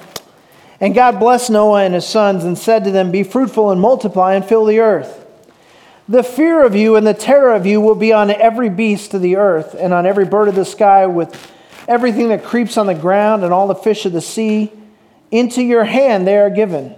And 0.81 0.93
God 0.93 1.21
blessed 1.21 1.51
Noah 1.51 1.85
and 1.85 1.93
his 1.93 2.05
sons 2.05 2.43
and 2.43 2.57
said 2.57 2.83
to 2.83 2.91
them, 2.91 3.11
Be 3.11 3.23
fruitful 3.23 3.71
and 3.71 3.79
multiply 3.79 4.33
and 4.33 4.43
fill 4.43 4.65
the 4.65 4.81
earth. 4.81 5.23
The 6.09 6.23
fear 6.23 6.65
of 6.65 6.73
you 6.73 6.95
and 6.95 7.05
the 7.05 7.13
terror 7.13 7.53
of 7.53 7.65
you 7.65 7.81
will 7.81 7.95
be 7.95 8.13
on 8.13 8.31
every 8.31 8.69
beast 8.69 9.13
of 9.13 9.21
the 9.21 9.35
earth 9.35 9.75
and 9.77 9.93
on 9.93 10.05
every 10.05 10.23
bird 10.23 10.47
of 10.47 10.55
the 10.55 10.63
sky, 10.63 11.05
with 11.05 11.51
everything 11.85 12.29
that 12.29 12.45
creeps 12.45 12.77
on 12.77 12.87
the 12.87 12.95
ground 12.95 13.43
and 13.43 13.53
all 13.53 13.67
the 13.67 13.75
fish 13.75 14.05
of 14.05 14.13
the 14.13 14.21
sea. 14.21 14.71
Into 15.31 15.61
your 15.61 15.83
hand 15.83 16.25
they 16.25 16.37
are 16.37 16.49
given. 16.49 16.95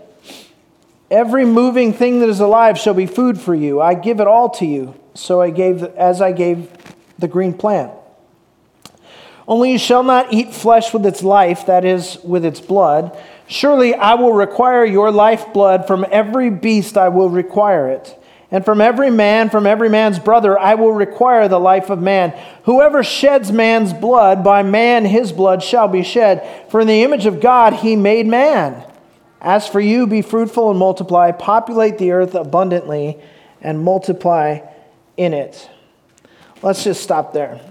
Every 1.10 1.44
moving 1.44 1.92
thing 1.92 2.20
that 2.20 2.30
is 2.30 2.39
alive 2.39 2.78
shall 2.78 2.94
be 2.94 3.08
food 3.08 3.39
for 3.39 3.56
you. 3.56 3.82
I 3.82 3.96
give 3.96 4.20
it 4.20 4.28
all 4.28 4.50
to 4.51 4.66
you, 4.66 4.94
so 5.16 5.42
I 5.42 5.50
gave 5.50 5.82
as 5.84 6.22
I 6.22 6.32
gave 6.32 6.72
the 7.18 7.28
green 7.28 7.54
plant. 7.54 7.92
Only 9.48 9.72
you 9.72 9.80
shall 9.80 10.04
not 10.04 10.32
eat 10.32 10.54
flesh 10.54 10.94
with 10.94 11.04
its 11.08 11.24
life, 11.24 11.66
that 11.66 11.84
is, 11.84 12.20
with 12.24 12.46
its 12.46 12.62
blood. 12.62 13.18
Surely 13.48 13.96
I 13.96 14.13
will 14.13 14.34
require 14.34 14.86
your 14.86 15.12
lifeblood 15.12 15.88
from 15.88 16.06
every 16.12 16.51
beast, 16.51 16.96
I 16.96 17.10
will 17.10 17.30
require 17.30 17.89
it. 17.89 18.16
And 18.51 18.65
from 18.65 18.82
every 18.82 19.12
man, 19.12 19.50
from 19.50 19.68
every 19.68 19.89
man's 19.89 20.18
brother, 20.18 20.58
I 20.58 20.74
will 20.75 20.91
require 20.91 21.48
the 21.48 21.60
life 21.60 21.89
of 21.91 22.01
man. 22.01 22.32
Whoever 22.63 23.03
sheds 23.03 23.51
man's 23.51 23.94
blood, 23.94 24.44
by 24.44 24.63
man 24.63 25.06
his 25.06 25.32
blood 25.32 25.62
shall 25.62 25.88
be 25.88 26.01
shed. 26.01 26.65
For 26.72 26.82
in 26.82 26.88
the 26.88 27.03
image 27.03 27.27
of 27.27 27.41
God 27.41 27.74
he 27.74 27.96
made 27.96 28.25
man. 28.25 28.84
As 29.39 29.68
for 29.68 29.79
you, 29.79 30.08
be 30.08 30.22
fruitful 30.22 30.72
and 30.72 30.79
multiply, 30.79 31.32
populate 31.32 31.98
the 31.98 32.12
earth 32.12 32.34
abundantly, 32.36 33.20
and 33.62 33.79
multiply 33.79 34.60
in 35.15 35.34
it. 35.34 35.70
Let's 36.62 36.84
just 36.84 37.03
stop 37.03 37.34
there. 37.34 37.62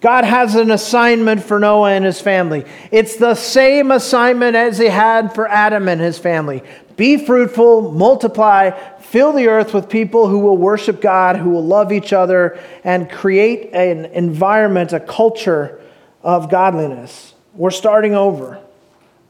God 0.00 0.24
has 0.24 0.54
an 0.54 0.70
assignment 0.70 1.42
for 1.42 1.58
Noah 1.58 1.90
and 1.90 2.04
his 2.04 2.20
family. 2.20 2.64
It's 2.92 3.16
the 3.16 3.34
same 3.34 3.90
assignment 3.90 4.54
as 4.54 4.78
he 4.78 4.86
had 4.86 5.34
for 5.34 5.48
Adam 5.48 5.88
and 5.88 6.00
his 6.00 6.18
family. 6.18 6.62
Be 6.96 7.16
fruitful, 7.16 7.92
multiply, 7.92 8.70
fill 9.10 9.32
the 9.32 9.48
earth 9.48 9.72
with 9.72 9.88
people 9.88 10.28
who 10.28 10.38
will 10.38 10.56
worship 10.56 11.00
God, 11.00 11.36
who 11.36 11.50
will 11.50 11.64
love 11.64 11.92
each 11.92 12.12
other, 12.12 12.58
and 12.84 13.10
create 13.10 13.70
an 13.72 14.04
environment, 14.06 14.92
a 14.92 15.00
culture 15.00 15.80
of 16.22 16.50
godliness. 16.50 17.34
We're 17.54 17.70
starting 17.70 18.14
over. 18.14 18.60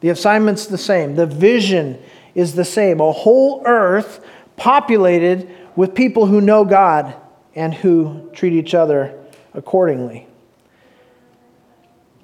The 0.01 0.09
assignment's 0.09 0.67
the 0.67 0.77
same, 0.77 1.15
the 1.15 1.25
vision 1.25 2.01
is 2.35 2.55
the 2.55 2.65
same. 2.65 2.99
A 2.99 3.11
whole 3.11 3.63
earth 3.65 4.25
populated 4.55 5.49
with 5.75 5.95
people 5.95 6.25
who 6.25 6.41
know 6.41 6.65
God 6.65 7.15
and 7.55 7.73
who 7.73 8.29
treat 8.33 8.53
each 8.53 8.73
other 8.73 9.17
accordingly. 9.53 10.27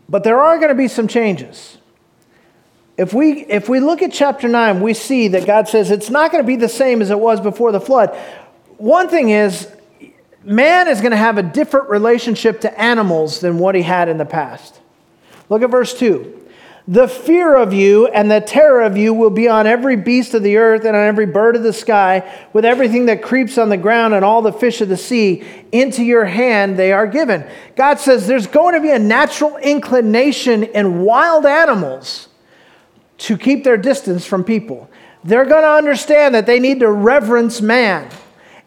But 0.08 0.24
there 0.24 0.40
are 0.40 0.58
going 0.58 0.70
to 0.70 0.76
be 0.76 0.88
some 0.88 1.08
changes. 1.08 1.78
If 2.98 3.14
we, 3.14 3.46
if 3.46 3.68
we 3.68 3.80
look 3.82 4.02
at 4.02 4.14
chapter 4.14 4.48
9, 4.48 4.82
we 4.82 4.94
see 4.94 5.28
that 5.30 5.46
God 5.46 5.68
says 5.68 5.92
it's 5.92 6.10
not 6.10 6.32
going 6.32 6.44
to 6.44 6.48
be 6.48 6.56
the 6.56 6.70
same 6.70 7.02
as 7.02 7.12
it 7.12 7.20
was 7.20 7.42
before 7.42 7.72
the 7.72 7.82
flood. 7.82 8.16
One 8.78 9.10
thing 9.10 9.30
is, 9.30 9.70
man 10.44 10.88
is 10.88 11.02
going 11.02 11.12
to 11.12 11.18
have 11.18 11.38
a 11.38 11.44
different 11.44 11.90
relationship 11.90 12.62
to 12.62 12.82
animals 12.82 13.42
than 13.42 13.60
what 13.60 13.76
he 13.76 13.82
had 13.82 14.08
in 14.08 14.18
the 14.18 14.26
past. 14.26 14.80
Look 15.50 15.62
at 15.62 15.70
verse 15.70 15.98
2. 15.98 16.44
The 16.88 17.08
fear 17.08 17.56
of 17.56 17.74
you 17.74 18.08
and 18.08 18.30
the 18.30 18.40
terror 18.40 18.84
of 18.84 18.96
you 18.96 19.14
will 19.14 19.32
be 19.32 19.48
on 19.48 19.66
every 19.66 19.96
beast 19.96 20.36
of 20.36 20.44
the 20.44 20.58
earth 20.58 20.86
and 20.86 20.96
on 20.96 21.04
every 21.04 21.26
bird 21.26 21.56
of 21.56 21.64
the 21.64 21.74
sky, 21.74 22.32
with 22.54 22.64
everything 22.64 23.08
that 23.08 23.24
creeps 23.24 23.58
on 23.58 23.70
the 23.70 23.78
ground 23.78 24.14
and 24.14 24.24
all 24.24 24.44
the 24.44 24.54
fish 24.54 24.82
of 24.82 24.88
the 24.88 24.96
sea. 24.96 25.44
Into 25.72 26.04
your 26.04 26.26
hand 26.26 26.78
they 26.78 26.94
are 26.94 27.08
given. 27.08 27.44
God 27.76 28.00
says 28.00 28.28
there's 28.28 28.48
going 28.48 28.76
to 28.76 28.82
be 28.82 28.92
a 28.92 29.00
natural 29.00 29.58
inclination 29.58 30.64
in 30.64 31.02
wild 31.02 31.46
animals 31.46 32.30
to 33.18 33.38
keep 33.38 33.64
their 33.64 33.78
distance 33.78 34.26
from 34.26 34.44
people. 34.44 34.90
They're 35.24 35.46
going 35.46 35.64
to 35.64 35.72
understand 35.72 36.36
that 36.36 36.46
they 36.46 36.60
need 36.60 36.80
to 36.82 36.92
reverence 36.92 37.62
man. 37.62 38.10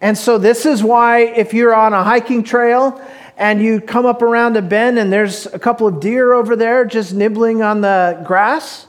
And 0.00 0.16
so, 0.16 0.38
this 0.38 0.64
is 0.64 0.82
why, 0.82 1.20
if 1.20 1.52
you're 1.52 1.74
on 1.74 1.92
a 1.92 2.02
hiking 2.02 2.42
trail 2.42 3.00
and 3.36 3.60
you 3.62 3.80
come 3.80 4.06
up 4.06 4.22
around 4.22 4.56
a 4.56 4.62
bend 4.62 4.98
and 4.98 5.12
there's 5.12 5.46
a 5.46 5.58
couple 5.58 5.86
of 5.86 6.00
deer 6.00 6.32
over 6.32 6.56
there 6.56 6.84
just 6.84 7.12
nibbling 7.12 7.62
on 7.62 7.80
the 7.80 8.20
grass, 8.24 8.86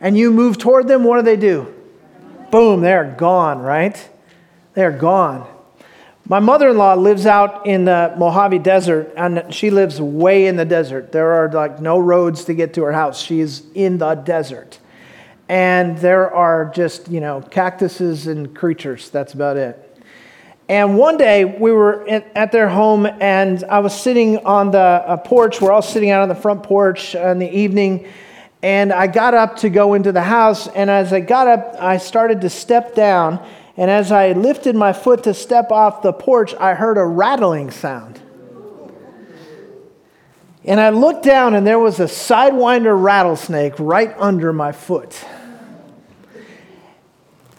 and 0.00 0.16
you 0.16 0.32
move 0.32 0.58
toward 0.58 0.86
them, 0.86 1.04
what 1.04 1.16
do 1.16 1.22
they 1.22 1.36
do? 1.36 1.74
Boom, 2.50 2.80
they're 2.80 3.14
gone, 3.18 3.60
right? 3.60 4.08
They're 4.74 4.92
gone. 4.92 5.46
My 6.30 6.40
mother 6.40 6.68
in 6.68 6.76
law 6.76 6.92
lives 6.92 7.24
out 7.24 7.66
in 7.66 7.86
the 7.86 8.12
Mojave 8.18 8.58
Desert, 8.58 9.14
and 9.16 9.44
she 9.48 9.70
lives 9.70 9.98
way 9.98 10.46
in 10.46 10.56
the 10.56 10.66
desert. 10.66 11.10
There 11.10 11.32
are 11.32 11.50
like 11.50 11.80
no 11.80 11.98
roads 11.98 12.44
to 12.44 12.54
get 12.54 12.74
to 12.74 12.82
her 12.82 12.92
house. 12.92 13.22
She's 13.22 13.62
in 13.74 13.96
the 13.96 14.14
desert. 14.14 14.78
And 15.48 15.96
there 15.96 16.30
are 16.30 16.70
just, 16.74 17.08
you 17.08 17.20
know, 17.20 17.40
cactuses 17.40 18.26
and 18.26 18.54
creatures. 18.54 19.08
That's 19.08 19.32
about 19.32 19.56
it. 19.56 20.02
And 20.68 20.98
one 20.98 21.16
day 21.16 21.46
we 21.46 21.72
were 21.72 22.06
at 22.06 22.52
their 22.52 22.68
home, 22.68 23.06
and 23.06 23.64
I 23.64 23.78
was 23.78 23.98
sitting 23.98 24.44
on 24.44 24.70
the 24.70 25.22
porch. 25.24 25.62
We're 25.62 25.72
all 25.72 25.80
sitting 25.80 26.10
out 26.10 26.20
on 26.20 26.28
the 26.28 26.34
front 26.34 26.62
porch 26.62 27.14
in 27.14 27.38
the 27.38 27.50
evening. 27.50 28.06
And 28.60 28.92
I 28.92 29.06
got 29.06 29.32
up 29.32 29.56
to 29.58 29.70
go 29.70 29.94
into 29.94 30.12
the 30.12 30.20
house. 30.20 30.68
And 30.68 30.90
as 30.90 31.10
I 31.14 31.20
got 31.20 31.48
up, 31.48 31.76
I 31.80 31.96
started 31.96 32.42
to 32.42 32.50
step 32.50 32.94
down. 32.94 33.42
And 33.78 33.92
as 33.92 34.10
I 34.10 34.32
lifted 34.32 34.74
my 34.74 34.92
foot 34.92 35.22
to 35.22 35.32
step 35.32 35.70
off 35.70 36.02
the 36.02 36.12
porch, 36.12 36.52
I 36.56 36.74
heard 36.74 36.98
a 36.98 37.04
rattling 37.04 37.70
sound. 37.70 38.20
And 40.64 40.80
I 40.80 40.90
looked 40.90 41.22
down, 41.22 41.54
and 41.54 41.64
there 41.64 41.78
was 41.78 42.00
a 42.00 42.06
sidewinder 42.06 43.00
rattlesnake 43.00 43.74
right 43.78 44.12
under 44.18 44.52
my 44.52 44.72
foot. 44.72 45.24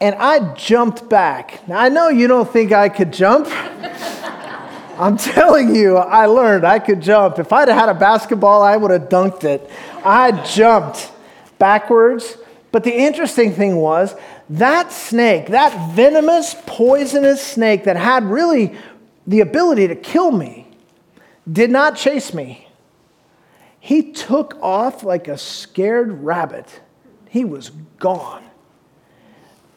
And 0.02 0.14
I 0.16 0.54
jumped 0.56 1.08
back. 1.08 1.66
Now, 1.70 1.80
I 1.80 1.88
know 1.88 2.10
you 2.10 2.28
don't 2.28 2.52
think 2.52 2.74
I 2.74 2.90
could 2.90 3.14
jump. 3.14 3.48
I'm 5.00 5.16
telling 5.16 5.74
you, 5.74 5.96
I 5.96 6.26
learned 6.26 6.66
I 6.66 6.80
could 6.80 7.00
jump. 7.00 7.40
If 7.40 7.54
I'd 7.54 7.70
had 7.70 7.88
a 7.88 7.94
basketball, 7.94 8.62
I 8.62 8.76
would 8.76 8.92
have 8.92 9.08
dunked 9.08 9.46
it. 9.46 9.72
I 10.04 10.32
jumped 10.44 11.14
backwards. 11.60 12.36
But 12.74 12.84
the 12.84 12.94
interesting 12.94 13.54
thing 13.54 13.78
was 13.78 14.16
that 14.50 14.92
snake, 14.92 15.48
that 15.48 15.96
venomous, 15.96 16.56
poisonous 16.66 17.46
snake 17.46 17.84
that 17.84 17.96
had 17.96 18.24
really 18.24 18.76
the 19.28 19.42
ability 19.42 19.88
to 19.88 19.96
kill 19.96 20.32
me, 20.32 20.68
did 21.52 21.70
not 21.70 21.96
chase 21.96 22.34
me. 22.34 22.68
He 23.80 24.12
took 24.12 24.58
off 24.62 25.04
like 25.04 25.28
a 25.28 25.38
scared 25.38 26.24
rabbit. 26.24 26.82
He 27.30 27.46
was 27.46 27.70
gone. 28.00 28.44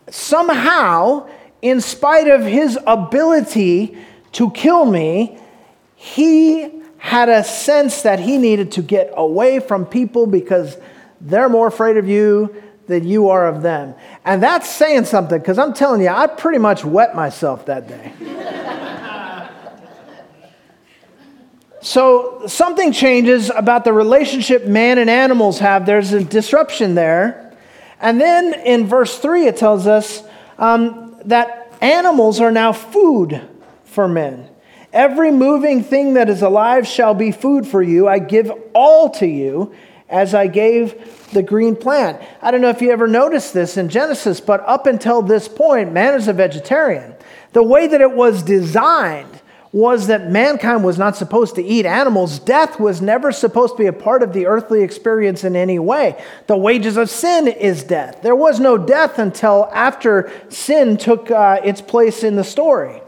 Somehow, 0.08 1.28
in 1.60 1.80
spite 1.80 2.28
of 2.28 2.42
his 2.42 2.78
ability 2.86 3.96
to 4.32 4.50
kill 4.50 4.86
me, 4.86 5.38
he 5.94 6.82
had 6.96 7.28
a 7.28 7.44
sense 7.44 8.02
that 8.02 8.20
he 8.20 8.38
needed 8.38 8.72
to 8.72 8.82
get 8.82 9.12
away 9.16 9.60
from 9.60 9.84
people 9.84 10.26
because 10.26 10.76
they're 11.20 11.48
more 11.48 11.68
afraid 11.68 11.96
of 11.96 12.08
you 12.08 12.62
than 12.86 13.06
you 13.06 13.28
are 13.28 13.46
of 13.46 13.62
them. 13.62 13.94
And 14.24 14.42
that's 14.42 14.68
saying 14.68 15.04
something 15.04 15.38
because 15.38 15.58
I'm 15.58 15.72
telling 15.72 16.00
you, 16.00 16.08
I 16.08 16.26
pretty 16.26 16.58
much 16.58 16.84
wet 16.84 17.14
myself 17.14 17.66
that 17.66 17.88
day. 17.88 18.12
so 21.80 22.42
something 22.46 22.92
changes 22.92 23.50
about 23.50 23.84
the 23.84 23.92
relationship 23.92 24.66
man 24.66 24.98
and 24.98 25.08
animals 25.08 25.58
have. 25.60 25.86
There's 25.86 26.12
a 26.12 26.24
disruption 26.24 26.94
there. 26.94 27.56
And 28.00 28.20
then 28.20 28.54
in 28.54 28.86
verse 28.86 29.18
3, 29.18 29.46
it 29.46 29.56
tells 29.56 29.86
us 29.86 30.24
um, 30.58 31.16
that 31.24 31.72
animals 31.80 32.40
are 32.40 32.50
now 32.50 32.72
food 32.72 33.40
for 33.84 34.08
men. 34.08 34.48
Every 34.92 35.30
moving 35.30 35.82
thing 35.82 36.14
that 36.14 36.28
is 36.28 36.42
alive 36.42 36.86
shall 36.86 37.14
be 37.14 37.32
food 37.32 37.66
for 37.66 37.82
you. 37.82 38.08
I 38.08 38.18
give 38.18 38.52
all 38.74 39.08
to 39.10 39.26
you 39.26 39.72
as 40.12 40.34
I 40.34 40.46
gave 40.46 41.30
the 41.32 41.42
green 41.42 41.74
plant. 41.74 42.22
I 42.42 42.50
don't 42.50 42.60
know 42.60 42.68
if 42.68 42.82
you 42.82 42.90
ever 42.90 43.08
noticed 43.08 43.54
this 43.54 43.76
in 43.76 43.88
Genesis, 43.88 44.40
but 44.40 44.60
up 44.60 44.86
until 44.86 45.22
this 45.22 45.48
point, 45.48 45.92
man 45.92 46.14
is 46.14 46.28
a 46.28 46.32
vegetarian. 46.32 47.14
The 47.52 47.62
way 47.62 47.86
that 47.86 48.00
it 48.00 48.12
was 48.12 48.42
designed 48.42 49.40
was 49.72 50.08
that 50.08 50.30
mankind 50.30 50.84
was 50.84 50.98
not 50.98 51.16
supposed 51.16 51.54
to 51.54 51.64
eat 51.64 51.86
animals. 51.86 52.38
Death 52.38 52.78
was 52.78 53.00
never 53.00 53.32
supposed 53.32 53.74
to 53.74 53.82
be 53.82 53.86
a 53.86 53.92
part 53.92 54.22
of 54.22 54.34
the 54.34 54.46
earthly 54.46 54.82
experience 54.82 55.44
in 55.44 55.56
any 55.56 55.78
way. 55.78 56.22
The 56.46 56.58
wages 56.58 56.98
of 56.98 57.08
sin 57.08 57.48
is 57.48 57.82
death. 57.82 58.20
There 58.22 58.36
was 58.36 58.60
no 58.60 58.76
death 58.76 59.18
until 59.18 59.70
after 59.72 60.30
sin 60.50 60.98
took 60.98 61.30
uh, 61.30 61.60
its 61.64 61.80
place 61.80 62.22
in 62.22 62.36
the 62.36 62.44
story. 62.44 63.00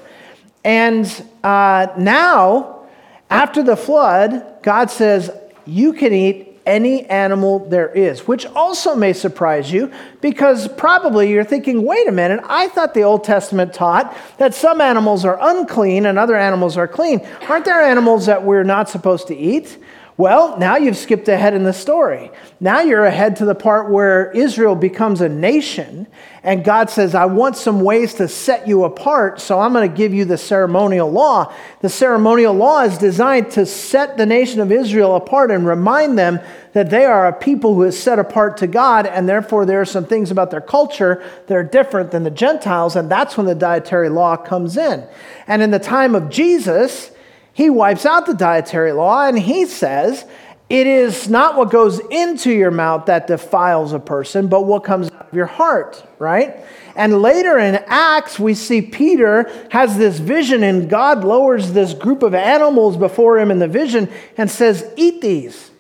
And 0.65 1.07
uh, 1.43 1.89
now, 1.99 2.87
after 3.29 3.63
the 3.63 3.77
flood, 3.77 4.63
God 4.63 4.91
says, 4.91 5.31
You 5.67 5.93
can 5.93 6.15
eat 6.15 6.54
any 6.67 7.05
animal 7.07 7.61
there 7.69 7.89
is, 7.89 8.27
which 8.27 8.47
also 8.47 8.95
may 8.95 9.13
surprise 9.13 9.71
you 9.71 9.93
because 10.21 10.69
probably 10.69 11.31
you're 11.31 11.45
thinking, 11.45 11.85
wait 11.85 12.09
a 12.09 12.13
minute, 12.13 12.41
I 12.45 12.69
thought 12.69 12.95
the 12.95 13.03
Old 13.03 13.25
Testament 13.25 13.75
taught 13.75 14.17
that 14.39 14.55
some 14.55 14.81
animals 14.81 15.25
are 15.25 15.39
unclean 15.41 16.07
and 16.07 16.19
other 16.19 16.37
animals 16.37 16.77
are 16.77 16.89
clean. 16.89 17.21
Aren't 17.49 17.65
there 17.65 17.83
animals 17.83 18.27
that 18.27 18.43
we're 18.45 18.65
not 18.65 18.89
supposed 18.89 19.27
to 19.29 19.37
eat? 19.37 19.79
Well, 20.17 20.57
now 20.59 20.77
you've 20.77 20.97
skipped 20.97 21.27
ahead 21.27 21.55
in 21.55 21.65
the 21.65 21.73
story. 21.73 22.31
Now 22.61 22.83
you're 22.83 23.05
ahead 23.05 23.35
to 23.37 23.45
the 23.45 23.55
part 23.55 23.91
where 23.91 24.31
Israel 24.31 24.77
becomes 24.77 25.21
a 25.21 25.29
nation, 25.29 26.07
and 26.45 26.63
God 26.63 26.89
says, 26.89 27.17
I 27.17 27.25
want 27.25 27.57
some 27.57 27.81
ways 27.81 28.15
to 28.15 28.29
set 28.29 28.69
you 28.69 28.85
apart, 28.85 29.41
so 29.41 29.59
I'm 29.59 29.73
going 29.73 29.91
to 29.91 29.97
give 29.97 30.15
you 30.15 30.25
the 30.25 30.39
ceremonial 30.39 31.11
law. 31.11 31.53
The 31.81 31.89
ceremonial 31.89 32.55
law 32.55 32.83
is 32.83 32.97
designed 32.97 33.51
to 33.53 33.67
set 33.67 34.17
the 34.17 34.25
nation 34.25 34.61
of 34.61 34.71
Israel 34.71 35.17
apart 35.17 35.51
and 35.51 35.67
remind 35.67 36.17
them 36.17 36.39
that 36.75 36.91
they 36.91 37.07
are 37.07 37.27
a 37.27 37.33
people 37.33 37.75
who 37.75 37.83
is 37.83 38.01
set 38.01 38.21
apart 38.21 38.59
to 38.59 38.69
God, 38.69 39.09
and 39.09 39.29
therefore 39.29 39.67
there 39.67 39.81
are 39.81 39.85
some 39.85 40.07
things 40.07 40.31
about 40.31 40.53
their 40.53 40.61
culture 40.61 41.25
that 41.49 41.57
are 41.57 41.65
different 41.65 42.13
than 42.13 42.23
the 42.23 42.31
Gentiles, 42.31 42.95
and 42.95 43.11
that's 43.11 43.37
when 43.37 43.47
the 43.47 43.55
dietary 43.57 44.11
law 44.11 44.37
comes 44.37 44.77
in. 44.77 45.05
And 45.49 45.61
in 45.61 45.73
the 45.73 45.81
time 45.81 46.15
of 46.15 46.31
Jesus, 46.31 47.11
he 47.55 47.71
wipes 47.71 48.05
out 48.05 48.27
the 48.27 48.35
dietary 48.35 48.93
law 48.93 49.27
and 49.27 49.39
he 49.39 49.65
says, 49.65 50.25
It 50.69 50.89
is 50.89 51.29
not 51.29 51.57
what 51.57 51.71
goes 51.71 52.01
into 52.11 52.51
your 52.51 52.73
mouth 52.73 53.07
that 53.07 53.29
defiles 53.29 53.93
a 53.93 54.01
person, 54.01 54.49
but 54.49 54.67
what 54.67 54.83
comes 54.83 55.11
out 55.13 55.29
of 55.29 55.35
your 55.35 55.47
heart, 55.47 56.05
right? 56.19 56.57
And 56.97 57.23
later 57.23 57.57
in 57.59 57.77
Acts, 57.87 58.41
we 58.41 58.55
see 58.55 58.83
Peter 58.83 59.51
has 59.71 59.97
this 59.97 60.19
vision, 60.19 60.65
and 60.65 60.91
God 60.91 61.25
lowers 61.25 61.73
this 61.73 61.95
group 61.95 62.25
of 62.25 62.35
animals 62.35 62.97
before 62.97 63.39
him 63.39 63.53
in 63.53 63.61
the 63.61 63.69
vision 63.69 64.11
and 64.37 64.51
says, 64.51 64.93
Eat 64.97 65.21
these. 65.21 65.71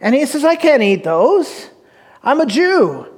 And 0.00 0.14
he 0.14 0.24
says, 0.24 0.42
I 0.42 0.56
can't 0.56 0.82
eat 0.82 1.04
those. 1.04 1.68
I'm 2.22 2.40
a 2.40 2.46
Jew. 2.46 3.13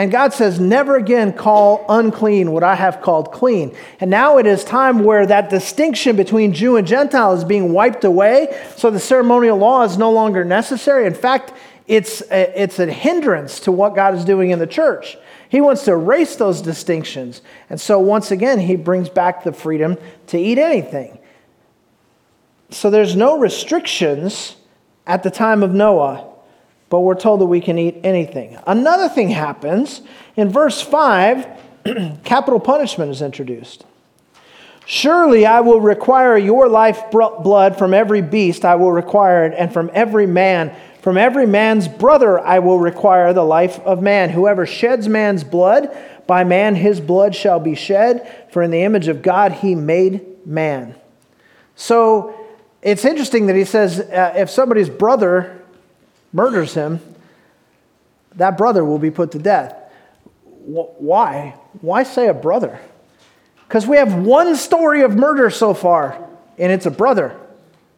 And 0.00 0.10
God 0.10 0.32
says, 0.32 0.58
Never 0.58 0.96
again 0.96 1.34
call 1.34 1.84
unclean 1.86 2.52
what 2.52 2.62
I 2.62 2.74
have 2.74 3.02
called 3.02 3.32
clean. 3.32 3.76
And 4.00 4.10
now 4.10 4.38
it 4.38 4.46
is 4.46 4.64
time 4.64 5.04
where 5.04 5.26
that 5.26 5.50
distinction 5.50 6.16
between 6.16 6.54
Jew 6.54 6.76
and 6.76 6.86
Gentile 6.86 7.34
is 7.34 7.44
being 7.44 7.74
wiped 7.74 8.04
away. 8.04 8.58
So 8.76 8.90
the 8.90 8.98
ceremonial 8.98 9.58
law 9.58 9.82
is 9.82 9.98
no 9.98 10.10
longer 10.10 10.42
necessary. 10.42 11.04
In 11.04 11.12
fact, 11.12 11.52
it's 11.86 12.22
a, 12.30 12.62
it's 12.62 12.78
a 12.78 12.90
hindrance 12.90 13.60
to 13.60 13.72
what 13.72 13.94
God 13.94 14.14
is 14.14 14.24
doing 14.24 14.52
in 14.52 14.58
the 14.58 14.66
church. 14.66 15.18
He 15.50 15.60
wants 15.60 15.84
to 15.84 15.92
erase 15.92 16.34
those 16.36 16.62
distinctions. 16.62 17.42
And 17.68 17.78
so 17.78 17.98
once 17.98 18.30
again, 18.30 18.58
he 18.58 18.76
brings 18.76 19.10
back 19.10 19.44
the 19.44 19.52
freedom 19.52 19.98
to 20.28 20.38
eat 20.38 20.56
anything. 20.56 21.18
So 22.70 22.88
there's 22.88 23.14
no 23.14 23.38
restrictions 23.38 24.56
at 25.06 25.22
the 25.22 25.30
time 25.30 25.62
of 25.62 25.74
Noah 25.74 26.29
but 26.90 27.00
we're 27.00 27.14
told 27.14 27.40
that 27.40 27.46
we 27.46 27.60
can 27.60 27.78
eat 27.78 27.96
anything. 28.02 28.58
Another 28.66 29.08
thing 29.08 29.30
happens 29.30 30.02
in 30.36 30.50
verse 30.50 30.82
5 30.82 31.46
capital 32.24 32.60
punishment 32.60 33.10
is 33.10 33.22
introduced. 33.22 33.86
Surely 34.84 35.46
I 35.46 35.60
will 35.60 35.80
require 35.80 36.36
your 36.36 36.68
life 36.68 37.10
blood 37.12 37.78
from 37.78 37.94
every 37.94 38.22
beast, 38.22 38.64
I 38.64 38.74
will 38.74 38.90
require 38.90 39.46
it, 39.46 39.54
and 39.56 39.72
from 39.72 39.90
every 39.94 40.26
man. 40.26 40.74
From 41.00 41.16
every 41.16 41.46
man's 41.46 41.88
brother 41.88 42.38
I 42.38 42.58
will 42.58 42.78
require 42.78 43.32
the 43.32 43.44
life 43.44 43.78
of 43.80 44.02
man. 44.02 44.30
Whoever 44.30 44.66
sheds 44.66 45.08
man's 45.08 45.44
blood, 45.44 45.96
by 46.26 46.44
man 46.44 46.74
his 46.74 47.00
blood 47.00 47.34
shall 47.34 47.60
be 47.60 47.74
shed, 47.74 48.48
for 48.50 48.62
in 48.62 48.70
the 48.70 48.82
image 48.82 49.08
of 49.08 49.22
God 49.22 49.52
he 49.52 49.74
made 49.74 50.44
man. 50.44 50.94
So 51.76 52.34
it's 52.82 53.04
interesting 53.04 53.46
that 53.46 53.56
he 53.56 53.64
says 53.64 54.00
uh, 54.00 54.34
if 54.36 54.50
somebody's 54.50 54.90
brother 54.90 55.59
murders 56.32 56.74
him, 56.74 57.00
that 58.36 58.56
brother 58.56 58.84
will 58.84 58.98
be 58.98 59.10
put 59.10 59.32
to 59.32 59.38
death. 59.38 59.74
Why? 60.64 61.54
Why 61.80 62.02
say 62.02 62.28
a 62.28 62.34
brother? 62.34 62.78
Because 63.66 63.86
we 63.86 63.96
have 63.96 64.14
one 64.14 64.56
story 64.56 65.02
of 65.02 65.16
murder 65.16 65.50
so 65.50 65.74
far, 65.74 66.28
and 66.58 66.72
it's 66.72 66.86
a 66.86 66.90
brother, 66.90 67.38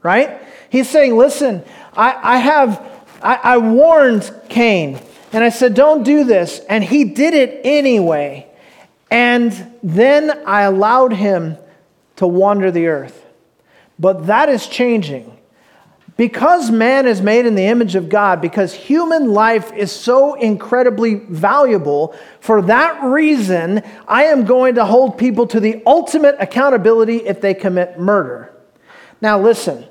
right? 0.02 0.40
He's 0.70 0.88
saying, 0.88 1.16
listen, 1.16 1.64
I, 1.94 2.34
I 2.34 2.36
have, 2.38 3.06
I, 3.22 3.34
I 3.36 3.58
warned 3.58 4.30
Cain, 4.48 5.00
and 5.32 5.42
I 5.42 5.48
said, 5.48 5.74
don't 5.74 6.02
do 6.02 6.24
this. 6.24 6.60
And 6.68 6.84
he 6.84 7.04
did 7.04 7.34
it 7.34 7.60
anyway. 7.64 8.46
And 9.10 9.52
then 9.82 10.46
I 10.46 10.62
allowed 10.62 11.12
him 11.12 11.56
to 12.16 12.26
wander 12.26 12.70
the 12.70 12.86
earth. 12.86 13.24
But 13.98 14.26
that 14.26 14.48
is 14.48 14.66
changing. 14.66 15.38
Because 16.22 16.70
man 16.70 17.08
is 17.08 17.20
made 17.20 17.46
in 17.46 17.56
the 17.56 17.64
image 17.64 17.96
of 17.96 18.08
God, 18.08 18.40
because 18.40 18.72
human 18.72 19.32
life 19.32 19.72
is 19.72 19.90
so 19.90 20.34
incredibly 20.34 21.16
valuable, 21.16 22.14
for 22.38 22.62
that 22.62 23.02
reason, 23.02 23.82
I 24.06 24.26
am 24.26 24.44
going 24.44 24.76
to 24.76 24.84
hold 24.84 25.18
people 25.18 25.48
to 25.48 25.58
the 25.58 25.82
ultimate 25.84 26.36
accountability 26.38 27.26
if 27.26 27.40
they 27.40 27.54
commit 27.54 27.98
murder. 27.98 28.54
Now, 29.20 29.40
listen, 29.40 29.84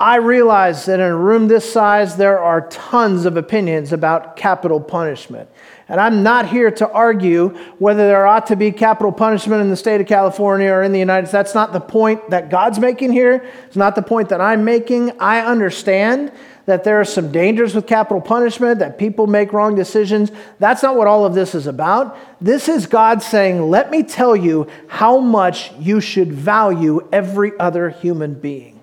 I 0.00 0.16
realize 0.16 0.84
that 0.86 0.98
in 0.98 1.06
a 1.06 1.16
room 1.16 1.46
this 1.46 1.72
size, 1.72 2.16
there 2.16 2.40
are 2.40 2.66
tons 2.66 3.24
of 3.24 3.36
opinions 3.36 3.92
about 3.92 4.34
capital 4.34 4.80
punishment. 4.80 5.48
And 5.88 5.98
I'm 5.98 6.22
not 6.22 6.48
here 6.48 6.70
to 6.70 6.90
argue 6.90 7.56
whether 7.78 8.06
there 8.06 8.26
ought 8.26 8.46
to 8.48 8.56
be 8.56 8.72
capital 8.72 9.10
punishment 9.10 9.62
in 9.62 9.70
the 9.70 9.76
state 9.76 10.02
of 10.02 10.06
California 10.06 10.70
or 10.70 10.82
in 10.82 10.92
the 10.92 10.98
United 10.98 11.28
States. 11.28 11.32
That's 11.32 11.54
not 11.54 11.72
the 11.72 11.80
point 11.80 12.28
that 12.28 12.50
God's 12.50 12.78
making 12.78 13.12
here. 13.12 13.48
It's 13.66 13.76
not 13.76 13.94
the 13.94 14.02
point 14.02 14.28
that 14.28 14.40
I'm 14.40 14.64
making. 14.64 15.18
I 15.18 15.40
understand 15.40 16.30
that 16.66 16.84
there 16.84 17.00
are 17.00 17.04
some 17.06 17.32
dangers 17.32 17.74
with 17.74 17.86
capital 17.86 18.20
punishment, 18.20 18.80
that 18.80 18.98
people 18.98 19.26
make 19.26 19.54
wrong 19.54 19.74
decisions. 19.74 20.30
That's 20.58 20.82
not 20.82 20.96
what 20.96 21.06
all 21.06 21.24
of 21.24 21.32
this 21.32 21.54
is 21.54 21.66
about. 21.66 22.18
This 22.42 22.68
is 22.68 22.84
God 22.84 23.22
saying, 23.22 23.70
Let 23.70 23.90
me 23.90 24.02
tell 24.02 24.36
you 24.36 24.66
how 24.88 25.18
much 25.18 25.72
you 25.78 26.02
should 26.02 26.30
value 26.30 27.08
every 27.10 27.58
other 27.58 27.88
human 27.88 28.34
being. 28.34 28.78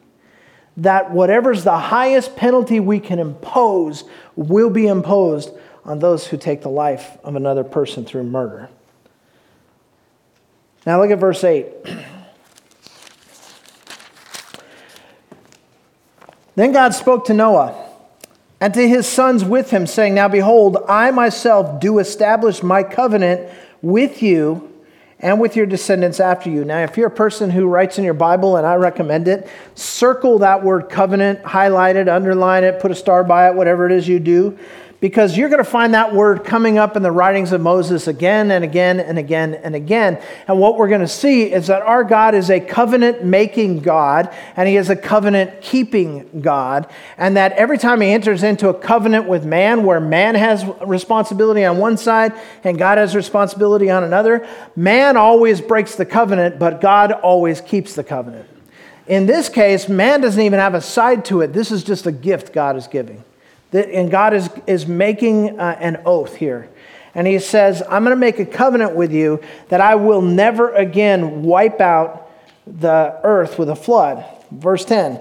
That 0.78 1.12
whatever's 1.12 1.64
the 1.64 1.78
highest 1.78 2.36
penalty 2.36 2.80
we 2.80 3.00
can 3.00 3.20
impose 3.20 4.04
will 4.36 4.72
be 4.72 4.88
imposed 4.88 5.52
on 5.86 6.00
those 6.00 6.28
who 6.28 6.38
take 6.38 6.62
the 6.62 6.70
life 6.70 7.18
of 7.24 7.36
another 7.36 7.64
person 7.64 8.04
through 8.04 8.24
murder. 8.24 8.70
Now 10.86 11.00
look 11.02 11.12
at 11.12 11.20
verse 11.20 11.44
8. 11.44 11.68
Then 16.56 16.72
God 16.72 16.94
spoke 16.94 17.26
to 17.26 17.34
Noah 17.34 17.76
and 18.62 18.74
to 18.74 18.88
his 18.88 19.06
sons 19.06 19.44
with 19.44 19.72
him, 19.72 19.86
saying, 19.86 20.16
Now 20.16 20.30
behold, 20.30 20.78
I 20.88 21.12
myself 21.12 21.82
do 21.82 22.00
establish 22.00 22.64
my 22.64 22.82
covenant 22.82 23.52
with 23.82 24.24
you 24.24 24.72
and 25.20 25.42
with 25.42 25.58
your 25.58 25.66
descendants 25.66 26.22
after 26.22 26.50
you. 26.50 26.64
Now, 26.64 26.80
if 26.84 26.96
you're 26.98 27.08
a 27.08 27.12
person 27.12 27.50
who 27.50 27.68
writes 27.68 27.98
in 27.98 28.06
your 28.06 28.14
Bible, 28.14 28.56
and 28.56 28.66
I 28.66 28.76
recommend 28.76 29.28
it, 29.28 29.50
circle 29.74 30.40
that 30.40 30.64
word 30.64 30.90
covenant, 30.90 31.44
highlight 31.44 31.98
it, 31.98 32.08
underline 32.08 32.64
it, 32.64 32.80
put 32.80 32.92
a 32.92 32.96
star 32.96 33.26
by 33.26 33.50
it, 33.50 33.56
whatever 33.56 33.86
it 33.86 33.92
is 33.92 34.08
you 34.08 34.20
do 34.20 34.58
because 35.00 35.38
you're 35.38 35.50
going 35.50 35.64
to 35.64 35.70
find 35.70 35.94
that 35.94 36.14
word 36.14 36.44
coming 36.44 36.78
up 36.78 36.96
in 36.96 37.04
the 37.04 37.12
writings 37.12 37.52
of 37.52 37.62
Moses 37.62 38.08
again 38.08 38.50
and 38.52 38.64
again 38.64 39.00
and 39.00 39.20
again 39.20 39.54
and 39.54 39.76
again. 39.76 40.22
And 40.48 40.58
what 40.58 40.78
we're 40.78 40.88
going 40.88 41.02
to 41.02 41.08
see 41.08 41.52
is 41.52 41.68
that 41.68 41.82
our 41.82 42.04
God 42.04 42.34
is 42.34 42.50
a 42.50 42.60
covenant 42.60 43.24
making 43.24 43.82
God 43.82 44.34
and 44.56 44.70
he 44.70 44.78
is 44.78 44.90
a 44.90 44.96
covenant 44.96 45.62
keeping 45.62 46.42
God. 46.42 46.90
And 47.18 47.36
that 47.36 47.52
every 47.54 47.78
time 47.78 48.02
he 48.02 48.10
enters 48.10 48.42
into 48.42 48.70
a 48.70 48.74
covenant 48.74 49.28
with 49.28 49.46
man, 49.46 49.84
where 49.84 50.00
man 50.00 50.36
has 50.36 50.66
responsibility 50.86 51.66
on 51.66 51.78
one 51.78 51.98
side 51.98 52.34
and 52.64 52.78
God 52.78 52.98
has 52.98 53.16
responsibility 53.16 53.90
on 53.90 54.04
another, 54.04 54.48
man 54.76 55.18
always 55.18 55.60
breaks 55.60 55.96
the 55.96 56.06
covenant, 56.06 56.58
but 56.58 56.80
God 56.80 57.12
always 57.12 57.60
keeps 57.60 57.96
the 57.96 58.04
covenant. 58.04 58.48
In 59.08 59.26
this 59.26 59.50
case, 59.50 59.88
man 59.88 60.22
doesn't 60.22 60.42
even 60.42 60.60
have 60.60 60.74
a 60.74 60.82
side 60.82 61.26
to 61.26 61.42
it. 61.42 61.54
This 61.54 61.72
is 61.72 61.84
just 61.84 62.08
a 62.08 62.12
gift 62.12 62.54
God 62.54 62.76
is 62.76 62.88
giving. 62.88 63.24
And 63.72 64.10
God 64.10 64.34
is, 64.34 64.50
is 64.68 64.88
making 64.88 65.60
uh, 65.60 65.78
an 65.80 66.02
oath 66.06 66.36
here. 66.36 66.70
And 67.16 67.26
he 67.26 67.40
says, 67.40 67.82
I'm 67.82 68.04
going 68.04 68.12
to 68.12 68.16
make 68.18 68.40
a 68.40 68.46
covenant 68.46 68.96
with 68.96 69.12
you 69.12 69.42
that 69.70 69.80
I 69.80 69.96
will 69.96 70.22
never 70.22 70.74
again 70.74 71.44
wipe 71.44 71.80
out 71.80 72.30
the 72.68 73.20
earth 73.24 73.58
with 73.58 73.70
a 73.70 73.76
flood. 73.76 74.26
Verse 74.52 74.84
10 74.84 75.20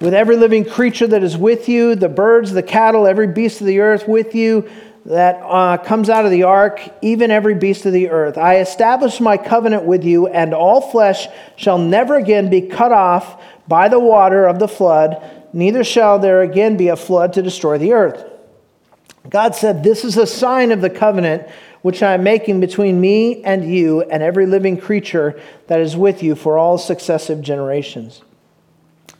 With 0.00 0.14
every 0.14 0.36
living 0.36 0.64
creature 0.64 1.06
that 1.06 1.22
is 1.22 1.36
with 1.36 1.68
you, 1.68 1.94
the 1.94 2.08
birds, 2.08 2.52
the 2.52 2.62
cattle, 2.62 3.06
every 3.06 3.26
beast 3.26 3.60
of 3.60 3.66
the 3.66 3.80
earth 3.80 4.08
with 4.08 4.34
you 4.34 4.68
that 5.04 5.38
uh, 5.42 5.76
comes 5.76 6.08
out 6.08 6.24
of 6.24 6.30
the 6.30 6.44
ark, 6.44 6.80
even 7.02 7.30
every 7.30 7.54
beast 7.54 7.84
of 7.84 7.92
the 7.92 8.08
earth. 8.08 8.38
I 8.38 8.60
establish 8.60 9.20
my 9.20 9.36
covenant 9.36 9.84
with 9.84 10.02
you, 10.02 10.28
and 10.28 10.54
all 10.54 10.80
flesh 10.80 11.28
shall 11.56 11.76
never 11.76 12.16
again 12.16 12.48
be 12.48 12.62
cut 12.62 12.90
off 12.90 13.42
by 13.68 13.88
the 13.88 14.00
water 14.00 14.46
of 14.46 14.58
the 14.58 14.68
flood 14.68 15.22
neither 15.54 15.84
shall 15.84 16.18
there 16.18 16.42
again 16.42 16.76
be 16.76 16.88
a 16.88 16.96
flood 16.96 17.32
to 17.34 17.42
destroy 17.42 17.78
the 17.78 17.92
earth. 17.92 18.24
God 19.28 19.54
said, 19.54 19.82
This 19.82 20.04
is 20.04 20.16
a 20.16 20.26
sign 20.26 20.72
of 20.72 20.80
the 20.80 20.90
covenant 20.90 21.48
which 21.82 22.02
I 22.02 22.14
am 22.14 22.22
making 22.22 22.60
between 22.60 23.00
me 23.00 23.42
and 23.44 23.64
you 23.70 24.02
and 24.02 24.22
every 24.22 24.46
living 24.46 24.78
creature 24.78 25.40
that 25.66 25.80
is 25.80 25.96
with 25.96 26.22
you 26.22 26.34
for 26.34 26.58
all 26.58 26.78
successive 26.78 27.40
generations. 27.42 28.22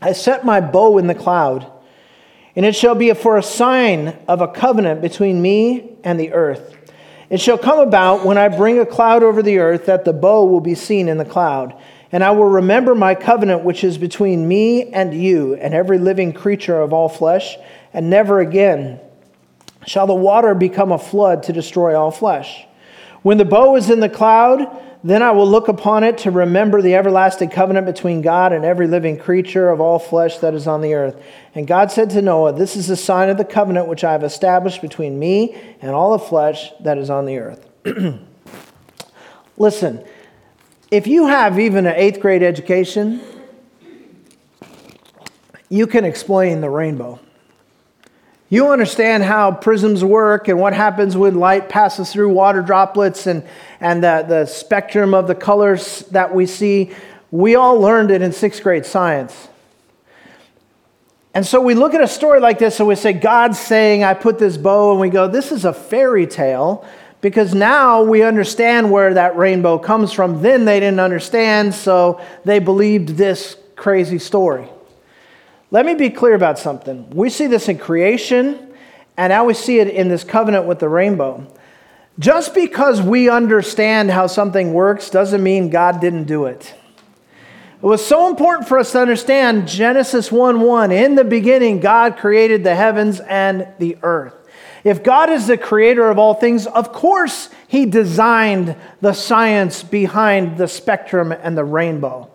I 0.01 0.13
set 0.13 0.45
my 0.45 0.61
bow 0.61 0.99
in 0.99 1.07
the 1.07 1.15
cloud, 1.15 1.71
and 2.57 2.67
it 2.67 2.75
shall 2.75 2.95
be 2.95 3.13
for 3.15 3.37
a 3.37 3.43
sign 3.43 4.19
of 4.29 4.41
a 4.41 4.49
covenant 4.49 5.03
between 5.03 5.41
me 5.41 5.97
and 6.05 6.19
the 6.19 6.33
earth. 6.33 6.77
It 7.31 7.41
shall 7.41 7.59
come 7.59 7.79
about 7.79 8.25
when 8.25 8.39
I 8.39 8.49
bring 8.49 8.79
a 8.79 8.87
cloud 8.87 9.23
over 9.23 9.43
the 9.43 9.59
earth 9.59 9.87
that 9.87 10.05
the 10.05 10.13
bow 10.13 10.45
will 10.45 10.61
be 10.61 10.75
seen 10.75 11.09
in 11.09 11.19
the 11.19 11.25
cloud. 11.25 11.75
And 12.15 12.23
I 12.23 12.31
will 12.31 12.45
remember 12.45 12.95
my 12.95 13.17
covenant 13.17 13.65
which 13.65 13.83
is 13.83 13.99
between 13.99 14.47
me 14.47 14.85
and 14.93 15.13
you 15.13 15.57
and 15.57 15.75
every 15.75 15.99
living 15.99 16.33
creature 16.33 16.81
of 16.81 16.93
all 16.93 17.09
flesh, 17.09 17.57
and 17.93 18.09
never 18.09 18.39
again 18.39 19.01
shall 19.85 20.07
the 20.07 20.15
water 20.15 20.55
become 20.55 20.93
a 20.93 20.99
flood 20.99 21.43
to 21.43 21.53
destroy 21.53 21.99
all 21.99 22.13
flesh. 22.13 22.67
When 23.23 23.37
the 23.37 23.45
bow 23.45 23.75
is 23.75 23.91
in 23.91 23.99
the 23.99 24.09
cloud, 24.09 24.81
then 25.03 25.25
I 25.25 25.33
will 25.33 25.49
look 25.51 25.67
upon 25.67 26.05
it 26.05 26.19
to 26.19 26.31
remember 26.31 26.81
the 26.81 26.95
everlasting 26.95 27.51
covenant 27.51 27.85
between 27.85 28.23
God 28.23 28.53
and 28.53 28.65
every 28.65 28.87
living 28.87 29.19
creature 29.19 29.69
of 29.71 29.81
all 29.81 29.99
flesh 29.99 30.39
that 30.39 30.55
is 30.55 30.69
on 30.69 30.83
the 30.83 30.95
earth. 30.95 31.21
And 31.57 31.67
God 31.67 31.91
said 31.91 32.11
to 32.11 32.23
Noah, 32.23 32.53
This 32.53 32.77
is 32.77 32.91
a 32.91 32.97
sign 32.97 33.29
of 33.29 33.39
the 33.39 33.45
covenant 33.45 33.89
which 33.89 34.05
I 34.05 34.13
have 34.13 34.23
established 34.23 34.81
between 34.81 35.19
me 35.19 35.61
and 35.83 35.91
all 35.91 36.13
the 36.13 36.25
flesh 36.25 36.71
that 36.79 36.97
is 36.97 37.11
on 37.11 37.27
the 37.27 37.39
earth. 37.39 37.69
Listen, 39.57 40.05
if 40.95 41.09
you 41.09 41.27
have 41.27 41.59
even 41.59 41.87
an 41.87 41.95
eighth 41.97 42.21
grade 42.21 42.45
education, 42.45 43.21
you 45.69 45.89
can 45.89 46.05
explain 46.05 46.61
the 46.61 46.71
rainbow. 46.71 47.19
You 48.49 48.69
understand 48.69 49.25
how 49.25 49.51
prisms 49.51 50.05
work 50.05 50.47
and 50.47 50.61
what 50.61 50.73
happens 50.73 51.17
when 51.17 51.41
light 51.41 51.69
passes 51.69 52.13
through 52.13 52.33
water 52.33 52.63
droplets 52.63 53.27
and, 53.27 53.45
and 53.81 54.05
the, 54.05 54.25
the 54.29 54.47
spectrum 54.47 55.15
of 55.15 55.27
the 55.27 55.35
colors 55.35 56.05
that 56.13 56.33
we 56.33 56.47
see. 56.47 56.93
We 57.33 57.57
all 57.57 57.81
learned 57.81 58.13
it 58.13 58.23
in 58.23 58.31
sixth 58.31 58.63
grade 58.63 58.87
science. 58.87 59.49
And 61.35 61.45
so 61.45 61.61
we 61.61 61.75
look 61.75 61.95
at 61.95 62.03
a 62.03 62.07
story 62.07 62.39
like 62.39 62.61
this 62.61 62.79
and 62.79 62.87
we 62.87 62.95
say, 62.95 63.13
God's 63.13 63.59
saying, 63.59 64.05
I 64.05 64.15
put 64.15 64.39
this 64.39 64.57
bow, 64.57 64.93
and 64.93 65.01
we 65.01 65.09
go, 65.09 65.27
this 65.27 65.51
is 65.51 65.65
a 65.65 65.73
fairy 65.73 66.29
tale 66.29 66.87
because 67.25 67.55
now 67.55 68.03
we 68.03 68.23
understand 68.23 68.93
where 68.93 69.15
that 69.15 69.35
rainbow 69.35 69.79
comes 69.79 70.13
from. 70.13 70.43
Then 70.43 70.67
they 70.67 70.79
didn't 70.79 71.01
understand, 71.01 71.75
so 71.75 72.21
they 72.45 72.59
believed 72.59 73.17
this 73.17 73.57
crazy 73.77 74.19
story. 74.19 74.69
Let 75.71 75.87
me 75.87 75.95
be 75.95 76.11
clear 76.11 76.35
about 76.35 76.59
something. 76.59 77.09
We 77.09 77.31
see 77.31 77.47
this 77.47 77.71
in 77.71 77.79
creation, 77.79 78.75
and 79.17 79.31
now 79.31 79.47
we 79.47 79.55
see 79.55 79.79
it 79.79 79.89
in 79.89 80.09
this 80.09 80.23
covenant 80.23 80.67
with 80.67 80.81
the 80.81 80.89
rainbow. 80.91 81.51
Just 82.19 82.55
because 82.55 83.01
we 83.01 83.31
understand 83.31 84.11
how 84.11 84.27
something 84.27 84.75
works 84.75 85.09
doesn't 85.09 85.43
mean 85.43 85.71
God 85.71 86.03
didn't 86.03 86.25
do 86.25 86.45
it. 86.45 86.75
It 87.77 87.87
was 87.87 88.05
so 88.05 88.29
important 88.29 88.69
for 88.69 88.79
us 88.79 88.93
to 88.93 89.01
understand 89.01 89.67
Genesis 89.67 90.31
1 90.31 90.61
1. 90.61 90.93
In 90.93 91.15
the 91.15 91.25
beginning, 91.25 91.81
God 91.81 92.19
created 92.19 92.65
the 92.65 92.75
heavens 92.75 93.21
and 93.21 93.67
the 93.79 93.97
earth. 94.03 94.44
If 94.85 95.03
God 95.03 95.31
is 95.31 95.47
the 95.47 95.57
creator 95.57 96.11
of 96.11 96.19
all 96.19 96.35
things, 96.35 96.67
of 96.67 96.93
course 96.93 97.49
he 97.67 97.87
designed 97.87 98.77
the 99.01 99.15
science 99.15 99.83
behind 99.83 100.59
the 100.59 100.69
spectrum 100.69 101.33
and 101.33 101.57
the 101.57 101.65
rainbow. 101.65 102.31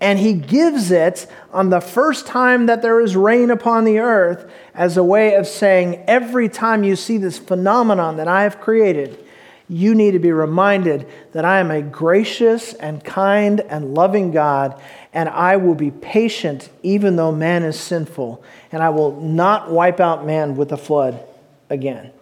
And 0.00 0.18
he 0.18 0.32
gives 0.32 0.90
it 0.90 1.26
on 1.52 1.68
the 1.68 1.80
first 1.80 2.26
time 2.26 2.66
that 2.66 2.80
there 2.80 3.00
is 3.00 3.16
rain 3.16 3.50
upon 3.50 3.84
the 3.84 3.98
earth 3.98 4.50
as 4.74 4.96
a 4.96 5.04
way 5.04 5.34
of 5.34 5.46
saying, 5.46 6.02
every 6.08 6.48
time 6.48 6.84
you 6.84 6.96
see 6.96 7.18
this 7.18 7.38
phenomenon 7.38 8.16
that 8.16 8.28
I 8.28 8.42
have 8.42 8.60
created, 8.60 9.22
you 9.68 9.94
need 9.94 10.10
to 10.12 10.18
be 10.18 10.32
reminded 10.32 11.06
that 11.32 11.44
I 11.44 11.60
am 11.60 11.70
a 11.70 11.80
gracious 11.80 12.74
and 12.74 13.04
kind 13.04 13.60
and 13.60 13.94
loving 13.94 14.30
God, 14.30 14.80
and 15.12 15.28
I 15.28 15.56
will 15.56 15.74
be 15.74 15.90
patient 15.90 16.70
even 16.82 17.16
though 17.16 17.32
man 17.32 17.62
is 17.62 17.78
sinful, 17.78 18.42
and 18.72 18.82
I 18.82 18.90
will 18.90 19.20
not 19.20 19.70
wipe 19.70 20.00
out 20.00 20.26
man 20.26 20.56
with 20.56 20.72
a 20.72 20.76
flood 20.76 21.24
again. 21.74 22.12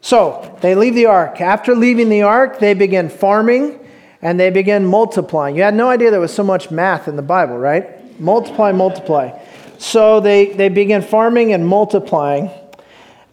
So 0.00 0.56
they 0.62 0.76
leave 0.76 0.94
the 0.94 1.06
ark. 1.06 1.40
After 1.40 1.74
leaving 1.74 2.08
the 2.08 2.22
ark, 2.22 2.60
they 2.60 2.74
begin 2.74 3.08
farming 3.08 3.84
and 4.22 4.38
they 4.38 4.50
begin 4.50 4.86
multiplying. 4.86 5.56
You 5.56 5.62
had 5.62 5.74
no 5.74 5.88
idea 5.88 6.10
there 6.10 6.20
was 6.20 6.32
so 6.32 6.44
much 6.44 6.70
math 6.70 7.08
in 7.08 7.16
the 7.16 7.22
Bible, 7.22 7.58
right? 7.58 8.18
Multiply, 8.20 8.72
multiply. 8.72 9.38
So 9.78 10.20
they, 10.20 10.52
they 10.52 10.68
begin 10.68 11.02
farming 11.02 11.52
and 11.52 11.66
multiplying. 11.66 12.50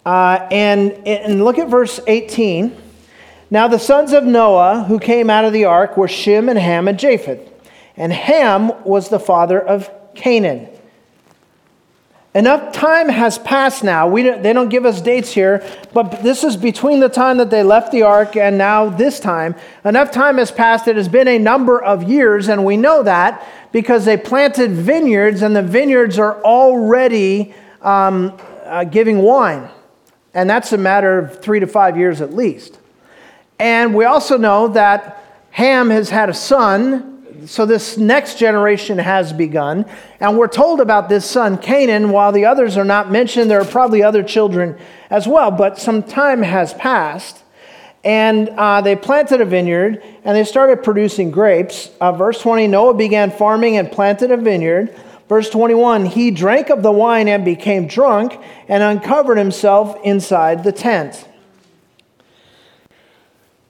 Uh, 0.05 0.47
and, 0.51 0.91
and 1.07 1.43
look 1.43 1.57
at 1.57 1.69
verse 1.69 1.99
18. 2.07 2.75
Now 3.49 3.67
the 3.67 3.79
sons 3.79 4.13
of 4.13 4.23
Noah 4.23 4.83
who 4.87 4.99
came 4.99 5.29
out 5.29 5.45
of 5.45 5.53
the 5.53 5.65
ark 5.65 5.97
were 5.97 6.07
Shem 6.07 6.49
and 6.49 6.59
Ham 6.59 6.87
and 6.87 6.99
Japheth. 6.99 7.51
And 7.97 8.11
Ham 8.11 8.71
was 8.83 9.09
the 9.09 9.19
father 9.19 9.59
of 9.59 9.89
Canaan. 10.15 10.69
Enough 12.35 12.73
time 12.73 13.07
has 13.07 13.39
passed 13.39 13.81
now. 13.81 14.09
We 14.09 14.21
don't, 14.23 14.43
they 14.43 14.51
don't 14.51 14.67
give 14.67 14.85
us 14.85 14.99
dates 14.99 15.31
here, 15.31 15.65
but 15.93 16.21
this 16.21 16.43
is 16.43 16.57
between 16.57 16.99
the 16.99 17.07
time 17.07 17.37
that 17.37 17.49
they 17.49 17.63
left 17.63 17.93
the 17.93 18.01
ark 18.01 18.35
and 18.35 18.57
now 18.57 18.89
this 18.89 19.21
time. 19.21 19.55
Enough 19.85 20.11
time 20.11 20.37
has 20.37 20.51
passed. 20.51 20.89
It 20.89 20.97
has 20.97 21.07
been 21.07 21.29
a 21.29 21.39
number 21.39 21.81
of 21.81 22.03
years, 22.03 22.49
and 22.49 22.65
we 22.65 22.75
know 22.75 23.03
that 23.03 23.47
because 23.71 24.03
they 24.03 24.17
planted 24.17 24.71
vineyards, 24.71 25.43
and 25.43 25.55
the 25.55 25.63
vineyards 25.63 26.19
are 26.19 26.43
already 26.43 27.55
um, 27.81 28.37
uh, 28.65 28.83
giving 28.83 29.19
wine. 29.19 29.69
And 30.33 30.49
that's 30.49 30.73
a 30.73 30.77
matter 30.77 31.17
of 31.17 31.41
three 31.41 31.61
to 31.61 31.67
five 31.67 31.97
years 31.97 32.19
at 32.19 32.33
least. 32.33 32.77
And 33.59 33.95
we 33.95 34.03
also 34.03 34.37
know 34.37 34.67
that 34.69 35.23
Ham 35.51 35.89
has 35.89 36.09
had 36.09 36.29
a 36.29 36.33
son 36.33 37.14
so 37.45 37.65
this 37.65 37.97
next 37.97 38.37
generation 38.37 38.97
has 38.97 39.33
begun, 39.33 39.85
and 40.19 40.37
we're 40.37 40.47
told 40.47 40.79
about 40.79 41.09
this 41.09 41.25
son, 41.25 41.57
Canaan. 41.57 42.11
While 42.11 42.31
the 42.31 42.45
others 42.45 42.77
are 42.77 42.85
not 42.85 43.11
mentioned, 43.11 43.49
there 43.49 43.61
are 43.61 43.65
probably 43.65 44.03
other 44.03 44.23
children 44.23 44.77
as 45.09 45.27
well, 45.27 45.51
but 45.51 45.77
some 45.77 46.03
time 46.03 46.41
has 46.41 46.73
passed. 46.73 47.43
And 48.03 48.49
uh, 48.49 48.81
they 48.81 48.95
planted 48.95 49.41
a 49.41 49.45
vineyard 49.45 50.03
and 50.23 50.37
they 50.37 50.43
started 50.43 50.83
producing 50.83 51.31
grapes. 51.31 51.89
Uh, 51.99 52.11
verse 52.11 52.39
20 52.39 52.67
Noah 52.67 52.93
began 52.93 53.31
farming 53.31 53.77
and 53.77 53.91
planted 53.91 54.31
a 54.31 54.37
vineyard. 54.37 54.95
Verse 55.27 55.49
21 55.49 56.05
He 56.05 56.29
drank 56.29 56.69
of 56.69 56.83
the 56.83 56.91
wine 56.91 57.27
and 57.27 57.43
became 57.43 57.87
drunk 57.87 58.39
and 58.67 58.83
uncovered 58.83 59.39
himself 59.39 59.97
inside 60.03 60.63
the 60.63 60.71
tent. 60.71 61.27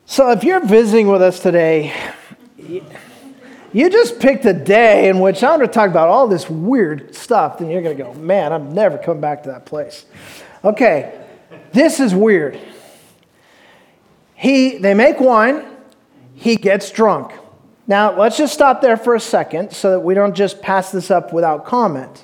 So 0.05 0.31
if 0.31 0.43
you're 0.43 0.65
visiting 0.65 1.07
with 1.07 1.21
us 1.21 1.39
today, 1.39 1.93
you 3.75 3.89
just 3.89 4.21
picked 4.21 4.45
a 4.45 4.53
day 4.53 5.09
in 5.09 5.19
which 5.19 5.43
I'm 5.43 5.59
going 5.59 5.67
to 5.67 5.73
talk 5.73 5.89
about 5.89 6.07
all 6.07 6.29
this 6.29 6.49
weird 6.49 7.13
stuff, 7.13 7.57
then 7.57 7.69
you're 7.69 7.81
going 7.81 7.97
to 7.97 8.03
go, 8.03 8.13
man, 8.13 8.53
I'm 8.53 8.73
never 8.73 8.97
coming 8.97 9.19
back 9.19 9.43
to 9.43 9.49
that 9.49 9.65
place. 9.65 10.05
Okay, 10.63 11.21
this 11.73 11.99
is 11.99 12.15
weird. 12.15 12.57
He, 14.33 14.77
they 14.77 14.93
make 14.93 15.19
wine, 15.19 15.65
he 16.35 16.55
gets 16.55 16.89
drunk. 16.89 17.33
Now, 17.85 18.17
let's 18.17 18.37
just 18.37 18.53
stop 18.53 18.79
there 18.79 18.95
for 18.95 19.13
a 19.13 19.19
second 19.19 19.73
so 19.73 19.91
that 19.91 19.99
we 19.99 20.13
don't 20.13 20.35
just 20.35 20.61
pass 20.61 20.93
this 20.93 21.11
up 21.11 21.33
without 21.33 21.65
comment. 21.65 22.23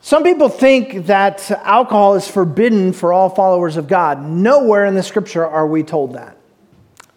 Some 0.00 0.24
people 0.24 0.48
think 0.48 1.06
that 1.06 1.52
alcohol 1.52 2.16
is 2.16 2.26
forbidden 2.26 2.92
for 2.92 3.12
all 3.12 3.28
followers 3.28 3.76
of 3.76 3.86
God. 3.86 4.20
Nowhere 4.20 4.86
in 4.86 4.96
the 4.96 5.04
scripture 5.04 5.46
are 5.46 5.68
we 5.68 5.84
told 5.84 6.14
that. 6.14 6.36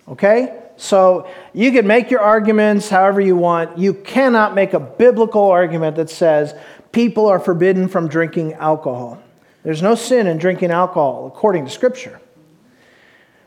Okay? 0.07 0.61
So 0.77 1.29
you 1.53 1.71
can 1.71 1.87
make 1.87 2.11
your 2.11 2.19
arguments 2.19 2.89
however 2.89 3.21
you 3.21 3.35
want. 3.35 3.77
You 3.77 3.93
cannot 3.93 4.55
make 4.55 4.73
a 4.73 4.79
biblical 4.79 5.43
argument 5.43 5.95
that 5.95 6.09
says 6.09 6.53
people 6.91 7.27
are 7.27 7.39
forbidden 7.39 7.87
from 7.87 8.07
drinking 8.07 8.53
alcohol. 8.53 9.21
There's 9.63 9.81
no 9.81 9.95
sin 9.95 10.27
in 10.27 10.37
drinking 10.37 10.71
alcohol 10.71 11.27
according 11.27 11.65
to 11.65 11.71
scripture. 11.71 12.19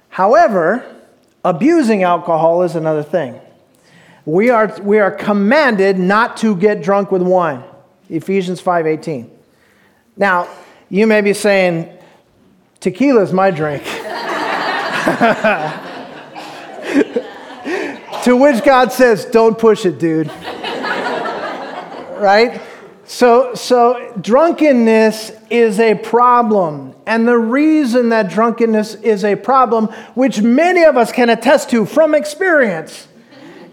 However, 0.09 0.85
abusing 1.45 2.03
alcohol 2.03 2.63
is 2.63 2.75
another 2.75 3.03
thing. 3.03 3.41
We 4.25 4.51
are, 4.51 4.75
we 4.83 4.99
are 4.99 5.11
commanded 5.11 5.99
not 5.99 6.39
to 6.39 6.57
get 6.57 6.83
drunk 6.83 7.11
with 7.11 7.23
wine. 7.23 7.63
Ephesians 8.11 8.61
5:18. 8.61 9.31
Now, 10.17 10.49
you 10.89 11.07
may 11.07 11.21
be 11.21 11.35
saying, 11.35 11.97
tequila 12.81 13.23
is 13.23 13.33
my 13.33 13.51
drink. 13.51 13.85
to 18.25 18.37
which 18.37 18.65
God 18.65 18.93
says, 18.93 19.25
don't 19.27 19.59
push 19.59 19.85
it, 19.87 19.99
dude. 19.99 20.29
right? 22.19 22.61
So, 23.05 23.55
so 23.55 24.13
drunkenness 24.21 25.33
is 25.51 25.81
a 25.81 25.95
problem. 25.95 26.95
And 27.07 27.27
the 27.27 27.39
reason 27.39 28.11
that 28.11 28.31
drunkenness 28.31 28.97
is 28.97 29.25
a 29.25 29.35
problem, 29.35 29.87
which 30.15 30.43
many 30.43 30.85
of 30.85 30.97
us 30.97 31.11
can 31.11 31.31
attest 31.31 31.71
to 31.71 31.87
from 31.87 32.15
experience, 32.15 33.09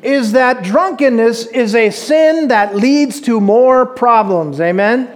is 0.02 0.32
that 0.32 0.64
drunkenness 0.64 1.48
is 1.48 1.76
a 1.76 1.90
sin 1.90 2.48
that 2.48 2.76
leads 2.76 3.20
to 3.22 3.42
more 3.42 3.86
problems. 3.86 4.62
Amen? 4.62 5.08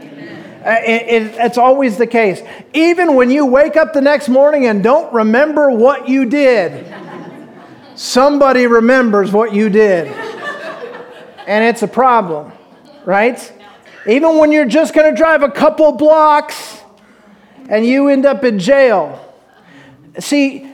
Uh, 0.65 0.75
it, 0.85 1.01
it, 1.03 1.35
it's 1.37 1.57
always 1.57 1.97
the 1.97 2.07
case. 2.07 2.41
Even 2.73 3.15
when 3.15 3.31
you 3.31 3.45
wake 3.45 3.77
up 3.77 3.93
the 3.93 4.01
next 4.01 4.27
morning 4.27 4.65
and 4.65 4.83
don't 4.83 5.13
remember 5.13 5.71
what 5.71 6.09
you 6.09 6.25
did, 6.25 6.85
somebody 7.99 8.65
remembers 8.65 9.29
what 9.33 9.53
you 9.53 9.69
did. 9.69 10.07
And 11.45 11.65
it's 11.65 11.83
a 11.83 11.87
problem, 11.87 12.53
right? 13.03 13.53
Even 14.07 14.37
when 14.37 14.53
you're 14.53 14.65
just 14.65 14.93
going 14.93 15.13
to 15.13 15.17
drive 15.17 15.43
a 15.43 15.51
couple 15.51 15.91
blocks 15.91 16.81
and 17.67 17.85
you 17.85 18.07
end 18.07 18.25
up 18.25 18.45
in 18.45 18.57
jail. 18.57 19.19
See, 20.17 20.71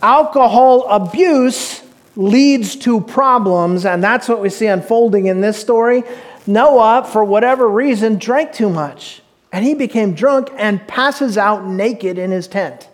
alcohol 0.00 0.86
abuse 0.88 1.82
leads 2.16 2.76
to 2.76 3.02
problems, 3.02 3.84
and 3.84 4.02
that's 4.02 4.26
what 4.26 4.40
we 4.40 4.48
see 4.48 4.66
unfolding 4.66 5.26
in 5.26 5.42
this 5.42 5.58
story. 5.58 6.02
Noah, 6.46 7.06
for 7.12 7.24
whatever 7.24 7.68
reason, 7.68 8.16
drank 8.16 8.52
too 8.52 8.70
much, 8.70 9.20
and 9.52 9.64
he 9.64 9.74
became 9.74 10.14
drunk 10.14 10.48
and 10.56 10.86
passes 10.88 11.36
out 11.36 11.66
naked 11.66 12.16
in 12.16 12.30
his 12.30 12.48
tent. 12.48 12.88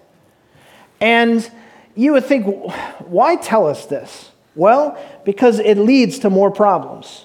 And 1.01 1.49
you 1.95 2.13
would 2.13 2.25
think, 2.25 2.47
why 3.01 3.37
tell 3.37 3.67
us 3.67 3.87
this? 3.87 4.31
Well, 4.55 4.99
because 5.25 5.59
it 5.59 5.79
leads 5.79 6.19
to 6.21 6.31
more 6.31 6.51
problems. 6.51 7.25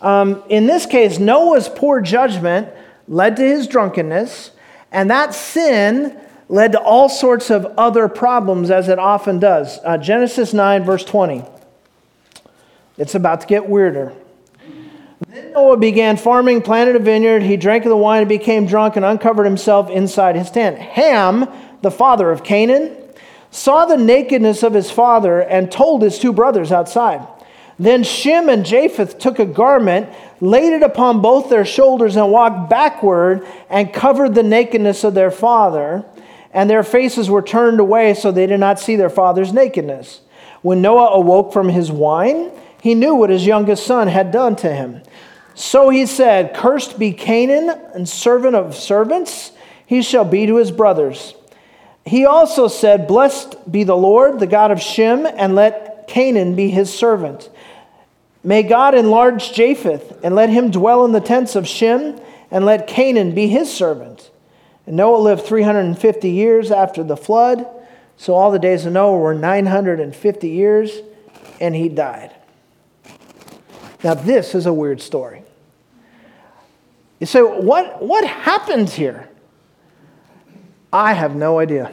Um, 0.00 0.42
in 0.48 0.66
this 0.66 0.86
case, 0.86 1.18
Noah's 1.18 1.68
poor 1.68 2.00
judgment 2.00 2.68
led 3.08 3.36
to 3.36 3.42
his 3.42 3.66
drunkenness, 3.66 4.50
and 4.92 5.10
that 5.10 5.34
sin 5.34 6.18
led 6.48 6.72
to 6.72 6.80
all 6.80 7.08
sorts 7.08 7.50
of 7.50 7.64
other 7.78 8.08
problems, 8.08 8.70
as 8.70 8.88
it 8.88 8.98
often 8.98 9.38
does. 9.38 9.78
Uh, 9.84 9.96
Genesis 9.96 10.52
9, 10.52 10.84
verse 10.84 11.04
20. 11.04 11.44
It's 12.98 13.14
about 13.14 13.40
to 13.40 13.46
get 13.46 13.68
weirder. 13.68 14.12
Then 15.28 15.52
Noah 15.52 15.78
began 15.78 16.16
farming, 16.16 16.62
planted 16.62 16.96
a 16.96 16.98
vineyard. 16.98 17.42
He 17.42 17.56
drank 17.56 17.84
of 17.84 17.88
the 17.88 17.96
wine 17.96 18.20
and 18.20 18.28
became 18.28 18.66
drunk 18.66 18.96
and 18.96 19.04
uncovered 19.04 19.46
himself 19.46 19.90
inside 19.90 20.36
his 20.36 20.50
tent. 20.50 20.78
Ham, 20.78 21.48
the 21.82 21.90
father 21.90 22.30
of 22.30 22.44
Canaan, 22.44 23.03
saw 23.54 23.84
the 23.84 23.96
nakedness 23.96 24.64
of 24.64 24.74
his 24.74 24.90
father 24.90 25.40
and 25.40 25.70
told 25.70 26.02
his 26.02 26.18
two 26.18 26.32
brothers 26.32 26.72
outside. 26.72 27.24
Then 27.78 28.02
Shem 28.02 28.48
and 28.48 28.66
Japheth 28.66 29.16
took 29.20 29.38
a 29.38 29.46
garment, 29.46 30.08
laid 30.40 30.72
it 30.72 30.82
upon 30.82 31.22
both 31.22 31.50
their 31.50 31.64
shoulders, 31.64 32.16
and 32.16 32.32
walked 32.32 32.68
backward 32.68 33.46
and 33.70 33.92
covered 33.94 34.34
the 34.34 34.42
nakedness 34.42 35.04
of 35.04 35.14
their 35.14 35.30
father. 35.30 36.04
And 36.52 36.68
their 36.68 36.82
faces 36.82 37.30
were 37.30 37.42
turned 37.42 37.78
away 37.78 38.14
so 38.14 38.32
they 38.32 38.48
did 38.48 38.58
not 38.58 38.80
see 38.80 38.96
their 38.96 39.08
father's 39.08 39.52
nakedness. 39.52 40.20
When 40.62 40.82
Noah 40.82 41.10
awoke 41.10 41.52
from 41.52 41.68
his 41.68 41.92
wine, 41.92 42.50
he 42.82 42.96
knew 42.96 43.14
what 43.14 43.30
his 43.30 43.46
youngest 43.46 43.86
son 43.86 44.08
had 44.08 44.32
done 44.32 44.56
to 44.56 44.74
him. 44.74 45.00
So 45.54 45.90
he 45.90 46.06
said, 46.06 46.54
Cursed 46.54 46.98
be 46.98 47.12
Canaan, 47.12 47.70
and 47.94 48.08
servant 48.08 48.56
of 48.56 48.74
servants, 48.74 49.52
he 49.86 50.02
shall 50.02 50.24
be 50.24 50.46
to 50.46 50.56
his 50.56 50.72
brothers. 50.72 51.34
He 52.06 52.26
also 52.26 52.68
said, 52.68 53.06
Blessed 53.06 53.70
be 53.70 53.84
the 53.84 53.96
Lord, 53.96 54.38
the 54.38 54.46
God 54.46 54.70
of 54.70 54.80
Shem, 54.80 55.26
and 55.26 55.54
let 55.54 56.06
Canaan 56.06 56.54
be 56.54 56.68
his 56.68 56.92
servant. 56.92 57.50
May 58.42 58.62
God 58.62 58.94
enlarge 58.94 59.54
Japheth, 59.54 60.18
and 60.22 60.34
let 60.34 60.50
him 60.50 60.70
dwell 60.70 61.04
in 61.04 61.12
the 61.12 61.20
tents 61.20 61.56
of 61.56 61.66
Shem, 61.66 62.20
and 62.50 62.66
let 62.66 62.86
Canaan 62.86 63.34
be 63.34 63.48
his 63.48 63.72
servant. 63.72 64.30
And 64.86 64.96
Noah 64.96 65.16
lived 65.16 65.44
350 65.44 66.30
years 66.30 66.70
after 66.70 67.02
the 67.02 67.16
flood. 67.16 67.66
So 68.18 68.34
all 68.34 68.50
the 68.50 68.58
days 68.58 68.84
of 68.84 68.92
Noah 68.92 69.18
were 69.18 69.34
950 69.34 70.48
years, 70.48 71.00
and 71.58 71.74
he 71.74 71.88
died. 71.88 72.32
Now, 74.02 74.12
this 74.12 74.54
is 74.54 74.66
a 74.66 74.72
weird 74.72 75.00
story. 75.00 75.42
You 77.18 77.26
say, 77.26 77.40
what, 77.40 78.02
what 78.02 78.26
happened 78.26 78.90
here? 78.90 79.30
I 80.94 81.12
have 81.12 81.34
no 81.34 81.58
idea. 81.58 81.90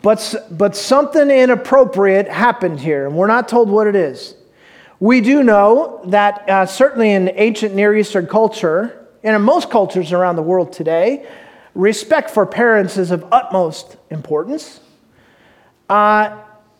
but, 0.00 0.46
but 0.48 0.76
something 0.76 1.28
inappropriate 1.28 2.28
happened 2.28 2.78
here, 2.78 3.04
and 3.04 3.16
we're 3.16 3.26
not 3.26 3.48
told 3.48 3.68
what 3.68 3.88
it 3.88 3.96
is. 3.96 4.36
We 5.00 5.20
do 5.20 5.42
know 5.42 6.00
that 6.04 6.48
uh, 6.48 6.66
certainly 6.66 7.10
in 7.10 7.32
ancient 7.34 7.74
Near 7.74 7.96
Eastern 7.96 8.28
culture, 8.28 9.08
and 9.24 9.34
in 9.34 9.42
most 9.42 9.70
cultures 9.70 10.12
around 10.12 10.36
the 10.36 10.42
world 10.42 10.72
today, 10.72 11.26
respect 11.74 12.30
for 12.30 12.46
parents 12.46 12.96
is 12.96 13.10
of 13.10 13.24
utmost 13.32 13.96
importance. 14.08 14.78
Uh, 15.88 16.38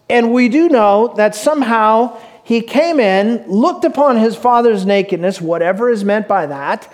and 0.08 0.32
we 0.32 0.48
do 0.48 0.68
know 0.68 1.12
that 1.16 1.34
somehow 1.34 2.16
he 2.44 2.60
came 2.60 3.00
in, 3.00 3.50
looked 3.50 3.84
upon 3.84 4.16
his 4.16 4.36
father's 4.36 4.86
nakedness, 4.86 5.40
whatever 5.40 5.90
is 5.90 6.04
meant 6.04 6.28
by 6.28 6.46
that, 6.46 6.88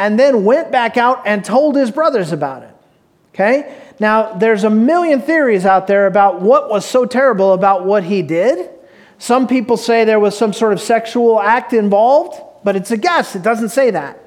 and 0.00 0.18
then 0.18 0.44
went 0.46 0.72
back 0.72 0.96
out 0.96 1.26
and 1.26 1.44
told 1.44 1.76
his 1.76 1.90
brothers 1.90 2.32
about 2.32 2.62
it. 2.62 2.74
Okay? 3.34 3.76
Now, 4.00 4.32
there's 4.32 4.64
a 4.64 4.70
million 4.70 5.20
theories 5.20 5.66
out 5.66 5.86
there 5.86 6.06
about 6.06 6.40
what 6.40 6.70
was 6.70 6.86
so 6.86 7.04
terrible 7.04 7.52
about 7.52 7.84
what 7.84 8.02
he 8.02 8.22
did. 8.22 8.70
Some 9.18 9.46
people 9.46 9.76
say 9.76 10.04
there 10.04 10.18
was 10.18 10.36
some 10.36 10.54
sort 10.54 10.72
of 10.72 10.80
sexual 10.80 11.38
act 11.38 11.74
involved, 11.74 12.40
but 12.64 12.76
it's 12.76 12.90
a 12.90 12.96
guess. 12.96 13.36
It 13.36 13.42
doesn't 13.42 13.68
say 13.68 13.90
that. 13.90 14.18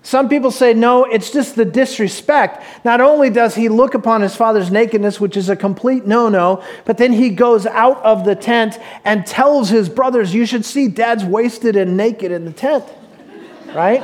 Some 0.00 0.30
people 0.30 0.50
say, 0.50 0.72
no, 0.72 1.04
it's 1.04 1.30
just 1.30 1.56
the 1.56 1.66
disrespect. 1.66 2.64
Not 2.82 3.02
only 3.02 3.28
does 3.28 3.54
he 3.54 3.68
look 3.68 3.92
upon 3.92 4.22
his 4.22 4.34
father's 4.34 4.70
nakedness, 4.70 5.20
which 5.20 5.36
is 5.36 5.50
a 5.50 5.56
complete 5.56 6.06
no 6.06 6.30
no, 6.30 6.64
but 6.86 6.96
then 6.96 7.12
he 7.12 7.28
goes 7.28 7.66
out 7.66 8.02
of 8.02 8.24
the 8.24 8.34
tent 8.34 8.80
and 9.04 9.26
tells 9.26 9.68
his 9.68 9.90
brothers, 9.90 10.32
you 10.32 10.46
should 10.46 10.64
see 10.64 10.88
dad's 10.88 11.22
wasted 11.22 11.76
and 11.76 11.98
naked 11.98 12.32
in 12.32 12.46
the 12.46 12.52
tent. 12.52 12.84
Right? 13.74 14.02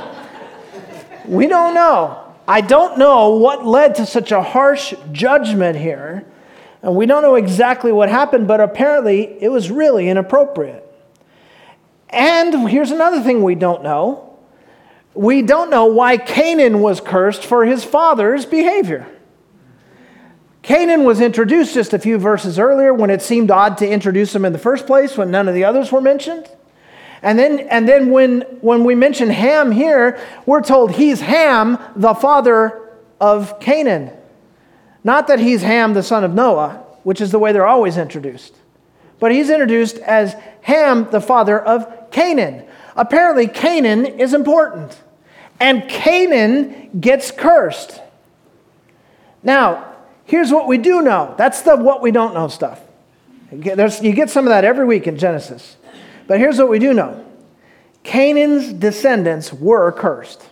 We 1.28 1.46
don't 1.46 1.74
know. 1.74 2.24
I 2.48 2.62
don't 2.62 2.98
know 2.98 3.36
what 3.36 3.66
led 3.66 3.96
to 3.96 4.06
such 4.06 4.32
a 4.32 4.42
harsh 4.42 4.94
judgment 5.12 5.76
here, 5.76 6.24
And 6.82 6.96
we 6.96 7.04
don't 7.04 7.22
know 7.22 7.34
exactly 7.34 7.92
what 7.92 8.08
happened, 8.08 8.48
but 8.48 8.60
apparently 8.60 9.36
it 9.42 9.50
was 9.50 9.70
really 9.70 10.08
inappropriate. 10.08 10.84
And 12.08 12.68
here's 12.70 12.90
another 12.90 13.20
thing 13.20 13.42
we 13.42 13.54
don't 13.54 13.82
know 13.82 14.24
we 15.14 15.42
don't 15.42 15.68
know 15.68 15.86
why 15.86 16.16
Canaan 16.16 16.78
was 16.80 17.00
cursed 17.00 17.44
for 17.44 17.64
his 17.64 17.84
father's 17.84 18.46
behavior. 18.46 19.04
Canaan 20.62 21.02
was 21.02 21.20
introduced 21.20 21.74
just 21.74 21.92
a 21.92 21.98
few 21.98 22.18
verses 22.18 22.56
earlier 22.56 22.94
when 22.94 23.10
it 23.10 23.20
seemed 23.20 23.50
odd 23.50 23.78
to 23.78 23.88
introduce 23.88 24.32
him 24.32 24.44
in 24.44 24.52
the 24.52 24.60
first 24.60 24.86
place 24.86 25.16
when 25.16 25.30
none 25.30 25.48
of 25.48 25.54
the 25.54 25.64
others 25.64 25.90
were 25.90 26.00
mentioned. 26.00 26.48
And 27.22 27.38
then, 27.38 27.60
and 27.60 27.88
then 27.88 28.10
when, 28.10 28.42
when 28.60 28.84
we 28.84 28.94
mention 28.94 29.30
Ham 29.30 29.72
here, 29.72 30.20
we're 30.46 30.62
told 30.62 30.92
he's 30.92 31.20
Ham, 31.20 31.78
the 31.96 32.14
father 32.14 32.90
of 33.20 33.58
Canaan. 33.60 34.12
Not 35.02 35.26
that 35.28 35.40
he's 35.40 35.62
Ham, 35.62 35.94
the 35.94 36.02
son 36.02 36.24
of 36.24 36.34
Noah, 36.34 36.84
which 37.02 37.20
is 37.20 37.30
the 37.30 37.38
way 37.38 37.52
they're 37.52 37.66
always 37.66 37.96
introduced, 37.96 38.54
but 39.18 39.32
he's 39.32 39.50
introduced 39.50 39.98
as 39.98 40.36
Ham, 40.62 41.08
the 41.10 41.20
father 41.20 41.58
of 41.58 42.10
Canaan. 42.10 42.64
Apparently, 42.96 43.46
Canaan 43.48 44.04
is 44.06 44.34
important 44.34 45.00
and 45.60 45.88
Canaan 45.88 47.00
gets 47.00 47.30
cursed. 47.30 48.00
Now, 49.42 49.94
here's 50.24 50.52
what 50.52 50.68
we 50.68 50.78
do 50.78 51.02
know. 51.02 51.34
That's 51.38 51.62
the 51.62 51.76
what 51.76 52.02
we 52.02 52.10
don't 52.10 52.34
know 52.34 52.48
stuff. 52.48 52.80
There's, 53.50 54.02
you 54.02 54.12
get 54.12 54.30
some 54.30 54.46
of 54.46 54.50
that 54.50 54.64
every 54.64 54.84
week 54.84 55.06
in 55.06 55.16
Genesis. 55.16 55.76
But 56.28 56.38
here's 56.38 56.58
what 56.58 56.68
we 56.68 56.78
do 56.78 56.94
know 56.94 57.24
Canaan's 58.04 58.72
descendants 58.72 59.52
were 59.52 59.90
cursed. 59.90 60.46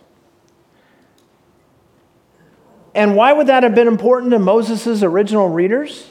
And 2.92 3.14
why 3.14 3.32
would 3.32 3.46
that 3.46 3.62
have 3.62 3.74
been 3.74 3.88
important 3.88 4.32
to 4.32 4.38
Moses' 4.38 5.02
original 5.02 5.50
readers? 5.50 6.08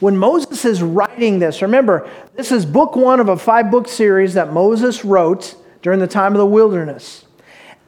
When 0.00 0.16
Moses 0.16 0.64
is 0.64 0.82
writing 0.82 1.38
this, 1.38 1.62
remember, 1.62 2.08
this 2.34 2.52
is 2.52 2.66
book 2.66 2.94
one 2.96 3.20
of 3.20 3.28
a 3.28 3.36
five 3.36 3.70
book 3.70 3.88
series 3.88 4.34
that 4.34 4.52
Moses 4.52 5.04
wrote 5.04 5.54
during 5.80 6.00
the 6.00 6.06
time 6.06 6.32
of 6.32 6.38
the 6.38 6.46
wilderness. 6.46 7.24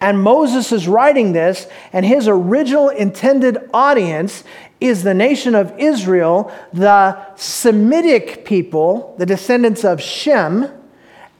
And 0.00 0.22
Moses 0.22 0.72
is 0.72 0.88
writing 0.88 1.32
this, 1.32 1.66
and 1.92 2.06
his 2.06 2.26
original 2.26 2.88
intended 2.88 3.58
audience 3.74 4.44
is 4.80 5.02
the 5.02 5.12
nation 5.12 5.54
of 5.54 5.78
Israel, 5.78 6.52
the 6.72 7.18
Semitic 7.36 8.44
people, 8.44 9.14
the 9.18 9.26
descendants 9.26 9.84
of 9.84 10.00
Shem. 10.00 10.79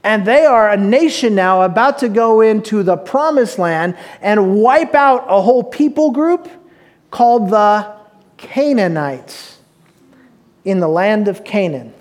And 0.02 0.24
they 0.24 0.46
are 0.46 0.70
a 0.70 0.76
nation 0.76 1.34
now 1.34 1.62
about 1.62 1.98
to 1.98 2.08
go 2.08 2.40
into 2.40 2.82
the 2.82 2.96
promised 2.96 3.58
land 3.58 3.96
and 4.22 4.56
wipe 4.56 4.94
out 4.94 5.26
a 5.28 5.42
whole 5.42 5.62
people 5.62 6.10
group 6.10 6.48
called 7.10 7.50
the 7.50 7.92
Canaanites 8.38 9.58
in 10.64 10.80
the 10.80 10.88
land 10.88 11.28
of 11.28 11.44
Canaan. 11.44 11.92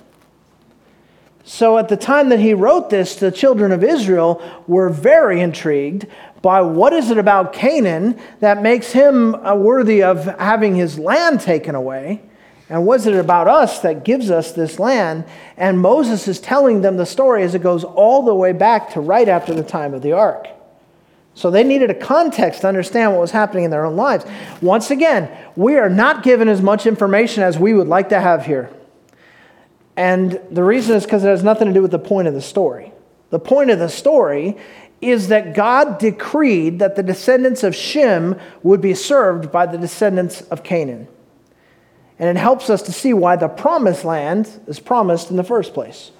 So, 1.43 1.79
at 1.79 1.89
the 1.89 1.97
time 1.97 2.29
that 2.29 2.39
he 2.39 2.53
wrote 2.53 2.91
this, 2.91 3.15
the 3.15 3.31
children 3.31 3.71
of 3.71 3.83
Israel 3.83 4.39
were 4.67 4.89
very 4.89 5.41
intrigued 5.41 6.05
by 6.43 6.61
what 6.61 6.93
is 6.93 7.09
it 7.09 7.17
about 7.17 7.53
Canaan 7.53 8.19
that 8.39 8.61
makes 8.61 8.91
him 8.91 9.33
uh, 9.33 9.55
worthy 9.55 10.03
of 10.03 10.25
having 10.39 10.75
his 10.75 10.99
land 10.99 11.41
taken 11.41 11.73
away? 11.73 12.21
And 12.69 12.85
what 12.85 12.99
is 12.99 13.07
it 13.07 13.15
about 13.15 13.47
us 13.47 13.79
that 13.79 14.05
gives 14.05 14.29
us 14.29 14.51
this 14.51 14.77
land? 14.77 15.25
And 15.57 15.79
Moses 15.79 16.27
is 16.27 16.39
telling 16.39 16.81
them 16.81 16.97
the 16.97 17.05
story 17.05 17.43
as 17.43 17.55
it 17.55 17.63
goes 17.63 17.83
all 17.83 18.23
the 18.23 18.35
way 18.35 18.53
back 18.53 18.91
to 18.93 19.01
right 19.01 19.27
after 19.27 19.55
the 19.55 19.63
time 19.63 19.95
of 19.95 20.03
the 20.03 20.11
ark. 20.11 20.47
So 21.33 21.49
they 21.49 21.63
needed 21.63 21.89
a 21.89 21.95
context 21.95 22.61
to 22.61 22.67
understand 22.67 23.13
what 23.13 23.21
was 23.21 23.31
happening 23.31 23.63
in 23.63 23.71
their 23.71 23.85
own 23.85 23.95
lives. 23.95 24.25
Once 24.61 24.91
again, 24.91 25.31
we 25.55 25.77
are 25.77 25.89
not 25.89 26.21
given 26.21 26.47
as 26.47 26.61
much 26.61 26.85
information 26.85 27.41
as 27.41 27.57
we 27.57 27.73
would 27.73 27.87
like 27.87 28.09
to 28.09 28.19
have 28.19 28.45
here. 28.45 28.69
And 29.95 30.39
the 30.51 30.63
reason 30.63 30.95
is 30.95 31.05
because 31.05 31.23
it 31.23 31.29
has 31.29 31.43
nothing 31.43 31.67
to 31.67 31.73
do 31.73 31.81
with 31.81 31.91
the 31.91 31.99
point 31.99 32.27
of 32.27 32.33
the 32.33 32.41
story. 32.41 32.91
The 33.31 33.39
point 33.39 33.69
of 33.69 33.79
the 33.79 33.89
story 33.89 34.57
is 35.01 35.29
that 35.29 35.55
God 35.55 35.97
decreed 35.97 36.79
that 36.79 36.95
the 36.95 37.03
descendants 37.03 37.63
of 37.63 37.75
Shem 37.75 38.39
would 38.61 38.81
be 38.81 38.93
served 38.93 39.51
by 39.51 39.65
the 39.65 39.77
descendants 39.77 40.41
of 40.41 40.63
Canaan. 40.63 41.07
And 42.19 42.29
it 42.29 42.39
helps 42.39 42.69
us 42.69 42.81
to 42.83 42.91
see 42.91 43.13
why 43.13 43.37
the 43.37 43.47
promised 43.47 44.03
land 44.03 44.49
is 44.67 44.79
promised 44.79 45.31
in 45.31 45.37
the 45.37 45.43
first 45.43 45.73
place. 45.73 46.11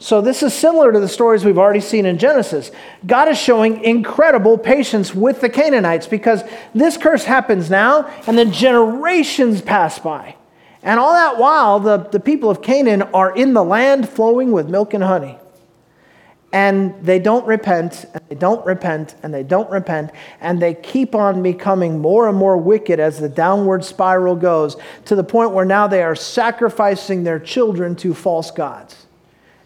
So, 0.00 0.20
this 0.20 0.44
is 0.44 0.54
similar 0.54 0.92
to 0.92 1.00
the 1.00 1.08
stories 1.08 1.44
we've 1.44 1.58
already 1.58 1.80
seen 1.80 2.06
in 2.06 2.18
Genesis. 2.18 2.70
God 3.04 3.28
is 3.28 3.38
showing 3.38 3.82
incredible 3.82 4.56
patience 4.56 5.12
with 5.12 5.40
the 5.40 5.48
Canaanites 5.48 6.06
because 6.06 6.44
this 6.72 6.96
curse 6.96 7.24
happens 7.24 7.68
now, 7.68 8.06
and 8.28 8.38
then 8.38 8.52
generations 8.52 9.60
pass 9.60 9.98
by. 9.98 10.36
And 10.84 11.00
all 11.00 11.12
that 11.12 11.38
while, 11.38 11.80
the, 11.80 11.96
the 11.96 12.20
people 12.20 12.48
of 12.48 12.62
Canaan 12.62 13.02
are 13.02 13.34
in 13.34 13.54
the 13.54 13.64
land 13.64 14.08
flowing 14.08 14.52
with 14.52 14.68
milk 14.68 14.94
and 14.94 15.02
honey. 15.02 15.36
And 16.50 16.94
they 17.04 17.18
don't 17.18 17.46
repent, 17.46 18.06
and 18.14 18.22
they 18.30 18.34
don't 18.34 18.64
repent, 18.64 19.14
and 19.22 19.34
they 19.34 19.42
don't 19.42 19.68
repent, 19.70 20.10
and 20.40 20.62
they 20.62 20.72
keep 20.72 21.14
on 21.14 21.42
becoming 21.42 21.98
more 21.98 22.26
and 22.26 22.38
more 22.38 22.56
wicked 22.56 22.98
as 22.98 23.18
the 23.18 23.28
downward 23.28 23.84
spiral 23.84 24.34
goes 24.34 24.76
to 25.04 25.14
the 25.14 25.24
point 25.24 25.50
where 25.50 25.66
now 25.66 25.86
they 25.86 26.02
are 26.02 26.14
sacrificing 26.14 27.24
their 27.24 27.38
children 27.38 27.94
to 27.96 28.14
false 28.14 28.50
gods. 28.50 29.06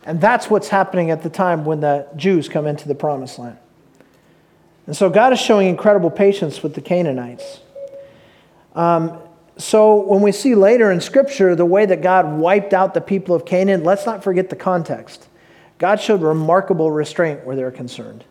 And 0.05 0.21
that's 0.21 0.51
what's 0.51 0.69
happening 0.69 1.13
at 1.13 1.23
the 1.23 1.31
time 1.31 1.65
when 1.65 1.81
the 1.81 2.09
Jews 2.17 2.49
come 2.49 2.67
into 2.67 2.89
the 2.89 2.97
promised 2.97 3.39
land. 3.39 3.59
And 4.89 4.97
so 4.97 5.09
God 5.09 5.33
is 5.33 5.39
showing 5.39 5.69
incredible 5.69 6.11
patience 6.11 6.65
with 6.65 6.75
the 6.75 6.81
Canaanites. 6.81 7.61
Um, 8.75 9.19
so 9.57 10.01
when 10.01 10.23
we 10.23 10.33
see 10.33 10.57
later 10.57 10.91
in 10.91 11.01
Scripture 11.01 11.55
the 11.55 11.65
way 11.65 11.87
that 11.87 12.03
God 12.03 12.39
wiped 12.39 12.75
out 12.75 12.95
the 12.95 13.01
people 13.01 13.37
of 13.37 13.45
Canaan, 13.45 13.85
let's 13.85 14.07
not 14.07 14.25
forget 14.25 14.51
the 14.51 14.57
context. 14.57 15.29
God 15.83 16.01
showed 16.01 16.23
remarkable 16.23 16.93
restraint 16.93 17.45
where 17.45 17.57
they're 17.57 17.73
concerned. 17.73 18.23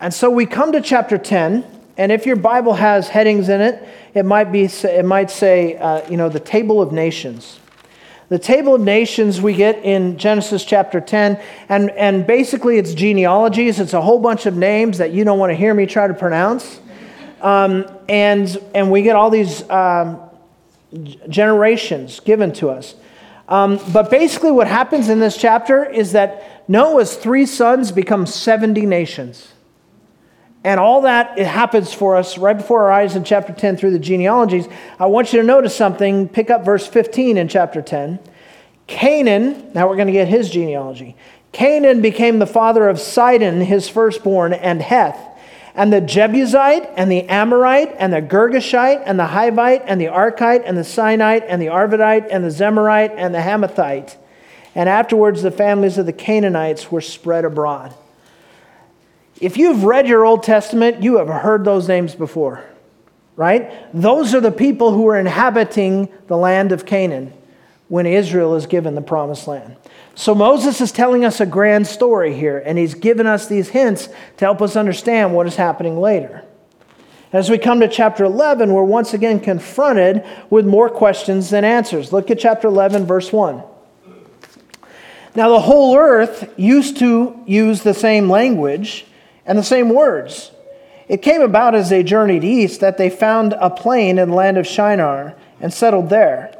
And 0.00 0.12
so 0.12 0.28
we 0.28 0.44
come 0.44 0.72
to 0.72 0.80
chapter 0.80 1.16
10, 1.16 1.64
and 1.96 2.10
if 2.10 2.26
your 2.26 2.34
Bible 2.34 2.74
has 2.74 3.06
headings 3.06 3.48
in 3.48 3.60
it, 3.60 3.80
it 4.12 4.24
might, 4.24 4.50
be, 4.50 4.64
it 4.64 5.04
might 5.04 5.30
say, 5.30 5.76
uh, 5.76 6.04
you 6.10 6.16
know, 6.16 6.28
the 6.28 6.40
table 6.40 6.82
of 6.82 6.90
nations. 6.90 7.60
The 8.28 8.40
table 8.40 8.74
of 8.74 8.80
nations 8.80 9.40
we 9.40 9.54
get 9.54 9.84
in 9.84 10.18
Genesis 10.18 10.64
chapter 10.64 11.00
10, 11.00 11.40
and, 11.68 11.90
and 11.90 12.26
basically 12.26 12.76
it's 12.76 12.92
genealogies. 12.92 13.78
It's 13.78 13.92
a 13.92 14.02
whole 14.02 14.18
bunch 14.18 14.44
of 14.44 14.56
names 14.56 14.98
that 14.98 15.12
you 15.12 15.22
don't 15.22 15.38
want 15.38 15.50
to 15.50 15.54
hear 15.54 15.72
me 15.72 15.86
try 15.86 16.08
to 16.08 16.14
pronounce. 16.14 16.80
Um, 17.40 17.86
and, 18.08 18.60
and 18.74 18.90
we 18.90 19.02
get 19.02 19.14
all 19.14 19.30
these 19.30 19.62
um, 19.70 20.20
generations 21.28 22.18
given 22.18 22.52
to 22.54 22.70
us. 22.70 22.96
Um, 23.48 23.80
but 23.92 24.10
basically, 24.10 24.52
what 24.52 24.66
happens 24.66 25.08
in 25.08 25.20
this 25.20 25.36
chapter 25.36 25.84
is 25.84 26.12
that 26.12 26.68
Noah's 26.68 27.16
three 27.16 27.46
sons 27.46 27.92
become 27.92 28.26
70 28.26 28.86
nations. 28.86 29.52
And 30.64 30.78
all 30.78 31.02
that 31.02 31.38
it 31.38 31.46
happens 31.46 31.92
for 31.92 32.16
us 32.16 32.38
right 32.38 32.56
before 32.56 32.84
our 32.84 32.92
eyes 32.92 33.16
in 33.16 33.24
chapter 33.24 33.52
10 33.52 33.76
through 33.76 33.90
the 33.90 33.98
genealogies. 33.98 34.68
I 34.98 35.06
want 35.06 35.32
you 35.32 35.40
to 35.40 35.46
notice 35.46 35.74
something. 35.74 36.28
Pick 36.28 36.50
up 36.50 36.64
verse 36.64 36.86
15 36.86 37.36
in 37.36 37.48
chapter 37.48 37.82
10. 37.82 38.20
Canaan, 38.86 39.72
now 39.74 39.88
we're 39.88 39.96
going 39.96 40.06
to 40.06 40.12
get 40.12 40.28
his 40.28 40.50
genealogy. 40.50 41.16
Canaan 41.50 42.00
became 42.00 42.38
the 42.38 42.46
father 42.46 42.88
of 42.88 43.00
Sidon, 43.00 43.60
his 43.60 43.88
firstborn, 43.88 44.52
and 44.52 44.80
Heth 44.80 45.18
and 45.74 45.92
the 45.92 46.00
Jebusite, 46.00 46.90
and 46.96 47.10
the 47.10 47.22
Amorite, 47.28 47.94
and 47.98 48.12
the 48.12 48.20
Girgashite, 48.20 49.02
and 49.06 49.18
the 49.18 49.26
Hivite, 49.26 49.82
and 49.86 50.00
the 50.00 50.06
Arkite, 50.06 50.62
and 50.66 50.76
the 50.76 50.82
Sinite, 50.82 51.44
and 51.48 51.62
the 51.62 51.66
Arvadite, 51.66 52.28
and 52.30 52.44
the 52.44 52.50
Zemarite, 52.50 53.14
and 53.16 53.34
the 53.34 53.38
Hamathite. 53.38 54.16
And 54.74 54.88
afterwards, 54.88 55.42
the 55.42 55.50
families 55.50 55.98
of 55.98 56.06
the 56.06 56.12
Canaanites 56.12 56.90
were 56.90 57.00
spread 57.00 57.44
abroad. 57.44 57.94
If 59.40 59.56
you've 59.56 59.84
read 59.84 60.06
your 60.06 60.24
Old 60.24 60.42
Testament, 60.42 61.02
you 61.02 61.18
have 61.18 61.28
heard 61.28 61.64
those 61.64 61.88
names 61.88 62.14
before, 62.14 62.64
right? 63.36 63.72
Those 63.94 64.34
are 64.34 64.40
the 64.40 64.52
people 64.52 64.92
who 64.92 65.02
were 65.02 65.18
inhabiting 65.18 66.08
the 66.26 66.36
land 66.36 66.72
of 66.72 66.86
Canaan 66.86 67.32
when 67.92 68.06
Israel 68.06 68.54
is 68.54 68.64
given 68.64 68.94
the 68.94 69.02
promised 69.02 69.46
land. 69.46 69.76
So 70.14 70.34
Moses 70.34 70.80
is 70.80 70.92
telling 70.92 71.26
us 71.26 71.42
a 71.42 71.44
grand 71.44 71.86
story 71.86 72.32
here, 72.32 72.56
and 72.64 72.78
he's 72.78 72.94
given 72.94 73.26
us 73.26 73.48
these 73.48 73.68
hints 73.68 74.08
to 74.38 74.46
help 74.46 74.62
us 74.62 74.76
understand 74.76 75.34
what 75.34 75.46
is 75.46 75.56
happening 75.56 76.00
later. 76.00 76.42
As 77.34 77.50
we 77.50 77.58
come 77.58 77.80
to 77.80 77.88
chapter 77.88 78.24
11, 78.24 78.72
we're 78.72 78.82
once 78.82 79.12
again 79.12 79.40
confronted 79.40 80.24
with 80.48 80.64
more 80.64 80.88
questions 80.88 81.50
than 81.50 81.64
answers. 81.66 82.14
Look 82.14 82.30
at 82.30 82.38
chapter 82.38 82.66
11, 82.66 83.04
verse 83.04 83.30
1. 83.30 83.62
Now, 85.36 85.50
the 85.50 85.60
whole 85.60 85.94
earth 85.94 86.50
used 86.56 86.96
to 87.00 87.44
use 87.46 87.82
the 87.82 87.92
same 87.92 88.30
language 88.30 89.04
and 89.44 89.58
the 89.58 89.62
same 89.62 89.90
words. 89.90 90.50
It 91.08 91.20
came 91.20 91.42
about 91.42 91.74
as 91.74 91.90
they 91.90 92.02
journeyed 92.02 92.42
east 92.42 92.80
that 92.80 92.96
they 92.96 93.10
found 93.10 93.52
a 93.52 93.68
plain 93.68 94.18
in 94.18 94.30
the 94.30 94.34
land 94.34 94.56
of 94.56 94.66
Shinar 94.66 95.34
and 95.60 95.74
settled 95.74 96.08
there. 96.08 96.56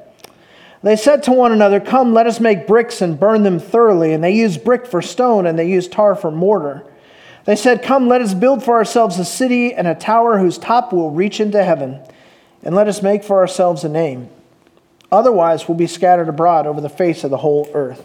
They 0.83 0.97
said 0.97 1.22
to 1.24 1.33
one 1.33 1.53
another, 1.53 1.78
Come, 1.78 2.12
let 2.12 2.26
us 2.26 2.41
make 2.41 2.66
bricks 2.66 3.01
and 3.01 3.18
burn 3.18 3.45
them 3.45 3.61
thoroughly. 3.61 4.12
And 4.12 4.22
they 4.22 4.33
used 4.33 4.64
brick 4.64 4.87
for 4.87 5.01
stone, 5.01 5.47
and 5.47 5.59
they 5.59 5.68
used 5.68 5.93
tar 5.93 6.14
for 6.14 6.30
mortar. 6.30 6.85
They 7.45 7.57
said, 7.57 7.83
Come, 7.83 8.09
let 8.09 8.20
us 8.20 8.35
build 8.35 8.64
for 8.64 8.74
ourselves 8.74 9.18
a 9.18 9.24
city 9.24 9.72
and 9.74 9.87
a 9.87 9.95
tower 9.95 10.39
whose 10.39 10.59
top 10.59 10.93
will 10.93 11.11
reach 11.11 11.41
into 11.41 11.62
heaven, 11.62 12.01
and 12.62 12.74
let 12.74 12.89
us 12.89 13.03
make 13.03 13.22
for 13.22 13.39
ourselves 13.39 13.85
a 13.85 13.89
name, 13.89 14.28
Otherwise, 15.12 15.68
we'll 15.68 15.76
be 15.76 15.87
scattered 15.87 16.30
abroad 16.30 16.66
over 16.66 16.80
the 16.80 16.89
face 16.89 17.22
of 17.22 17.30
the 17.30 17.37
whole 17.37 17.68
earth. 17.74 18.03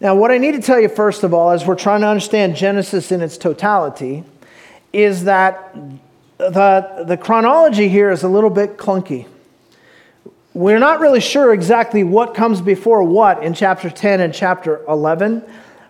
Now, 0.00 0.14
what 0.14 0.30
I 0.30 0.38
need 0.38 0.52
to 0.52 0.62
tell 0.62 0.80
you 0.80 0.88
first 0.88 1.22
of 1.22 1.34
all, 1.34 1.50
as 1.50 1.66
we're 1.66 1.76
trying 1.76 2.00
to 2.00 2.06
understand 2.06 2.56
Genesis 2.56 3.12
in 3.12 3.20
its 3.20 3.36
totality, 3.36 4.24
is 4.90 5.24
that 5.24 5.76
the, 6.38 7.04
the 7.06 7.18
chronology 7.18 7.88
here 7.88 8.10
is 8.10 8.22
a 8.22 8.28
little 8.28 8.50
bit 8.50 8.78
clunky. 8.78 9.26
We're 10.54 10.78
not 10.78 11.00
really 11.00 11.20
sure 11.20 11.54
exactly 11.54 12.04
what 12.04 12.34
comes 12.34 12.60
before 12.60 13.02
what 13.02 13.42
in 13.42 13.54
chapter 13.54 13.88
10 13.88 14.20
and 14.20 14.34
chapter 14.34 14.84
11, 14.86 15.42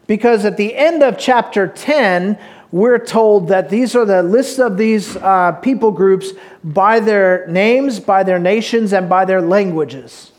because 0.07 0.45
at 0.45 0.57
the 0.57 0.77
end 0.77 1.03
of 1.03 1.19
chapter 1.19 1.67
10, 1.67 2.39
we're 2.71 3.05
told 3.05 3.49
that 3.49 3.71
these 3.71 3.97
are 3.97 4.05
the 4.05 4.23
list 4.23 4.61
of 4.61 4.77
these 4.77 5.17
uh, 5.17 5.53
people 5.53 5.91
groups 5.91 6.31
by 6.63 7.01
their 7.01 7.47
names, 7.49 7.99
by 7.99 8.23
their 8.23 8.39
nations, 8.39 8.93
and 8.93 9.09
by 9.09 9.25
their 9.25 9.43
languages. 9.43 10.31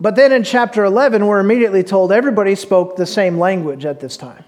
But 0.00 0.14
then 0.14 0.32
in 0.32 0.44
chapter 0.44 0.84
11, 0.84 1.26
we're 1.26 1.40
immediately 1.40 1.82
told 1.82 2.12
everybody 2.12 2.54
spoke 2.54 2.96
the 2.96 3.06
same 3.06 3.38
language 3.38 3.84
at 3.84 3.98
this 3.98 4.16
time. 4.16 4.44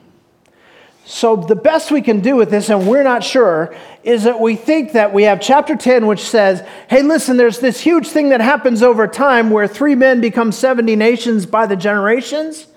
So, 1.05 1.35
the 1.35 1.57
best 1.57 1.91
we 1.91 2.03
can 2.03 2.21
do 2.21 2.37
with 2.37 2.51
this, 2.51 2.69
and 2.71 2.87
we're 2.87 3.03
not 3.03 3.25
sure, 3.25 3.75
is 4.05 4.25
that 4.25 4.41
we 4.41 4.55
think 4.55 4.93
that 4.93 5.13
we 5.13 5.25
have 5.25 5.41
chapter 5.41 5.75
10, 5.75 6.07
which 6.07 6.21
says, 6.21 6.63
hey, 6.89 7.03
listen, 7.03 7.37
there's 7.37 7.59
this 7.59 7.81
huge 7.81 8.09
thing 8.09 8.29
that 8.29 8.41
happens 8.41 8.83
over 8.83 9.09
time 9.09 9.51
where 9.51 9.67
three 9.67 9.95
men 9.95 10.21
become 10.21 10.53
70 10.53 10.95
nations 10.97 11.47
by 11.47 11.67
the 11.67 11.77
generations. 11.77 12.69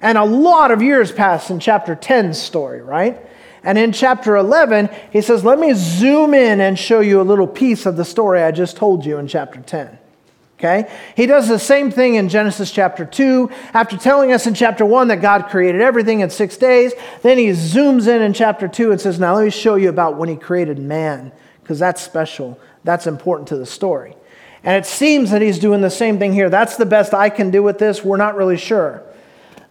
And 0.00 0.16
a 0.16 0.24
lot 0.24 0.70
of 0.70 0.82
years 0.82 1.10
pass 1.12 1.50
in 1.50 1.58
chapter 1.60 1.96
10's 1.96 2.40
story, 2.40 2.80
right? 2.80 3.20
And 3.62 3.76
in 3.76 3.92
chapter 3.92 4.36
11, 4.36 4.88
he 5.10 5.20
says, 5.20 5.44
let 5.44 5.58
me 5.58 5.74
zoom 5.74 6.32
in 6.32 6.60
and 6.60 6.78
show 6.78 7.00
you 7.00 7.20
a 7.20 7.22
little 7.22 7.46
piece 7.46 7.84
of 7.86 7.96
the 7.96 8.04
story 8.04 8.42
I 8.42 8.52
just 8.52 8.76
told 8.76 9.04
you 9.04 9.18
in 9.18 9.26
chapter 9.26 9.60
10. 9.60 9.98
Okay? 10.60 10.92
He 11.16 11.24
does 11.24 11.48
the 11.48 11.58
same 11.58 11.90
thing 11.90 12.16
in 12.16 12.28
Genesis 12.28 12.70
chapter 12.70 13.06
2. 13.06 13.50
After 13.72 13.96
telling 13.96 14.30
us 14.30 14.46
in 14.46 14.52
chapter 14.52 14.84
1 14.84 15.08
that 15.08 15.22
God 15.22 15.48
created 15.48 15.80
everything 15.80 16.20
in 16.20 16.28
six 16.28 16.58
days, 16.58 16.92
then 17.22 17.38
he 17.38 17.46
zooms 17.46 18.06
in 18.06 18.20
in 18.20 18.34
chapter 18.34 18.68
2 18.68 18.92
and 18.92 19.00
says, 19.00 19.18
Now 19.18 19.36
let 19.36 19.44
me 19.44 19.50
show 19.50 19.76
you 19.76 19.88
about 19.88 20.18
when 20.18 20.28
he 20.28 20.36
created 20.36 20.78
man, 20.78 21.32
because 21.62 21.78
that's 21.78 22.02
special. 22.02 22.60
That's 22.84 23.06
important 23.06 23.48
to 23.48 23.56
the 23.56 23.64
story. 23.64 24.14
And 24.62 24.76
it 24.76 24.86
seems 24.86 25.30
that 25.30 25.40
he's 25.40 25.58
doing 25.58 25.80
the 25.80 25.88
same 25.88 26.18
thing 26.18 26.34
here. 26.34 26.50
That's 26.50 26.76
the 26.76 26.84
best 26.84 27.14
I 27.14 27.30
can 27.30 27.50
do 27.50 27.62
with 27.62 27.78
this. 27.78 28.04
We're 28.04 28.18
not 28.18 28.36
really 28.36 28.58
sure. 28.58 29.02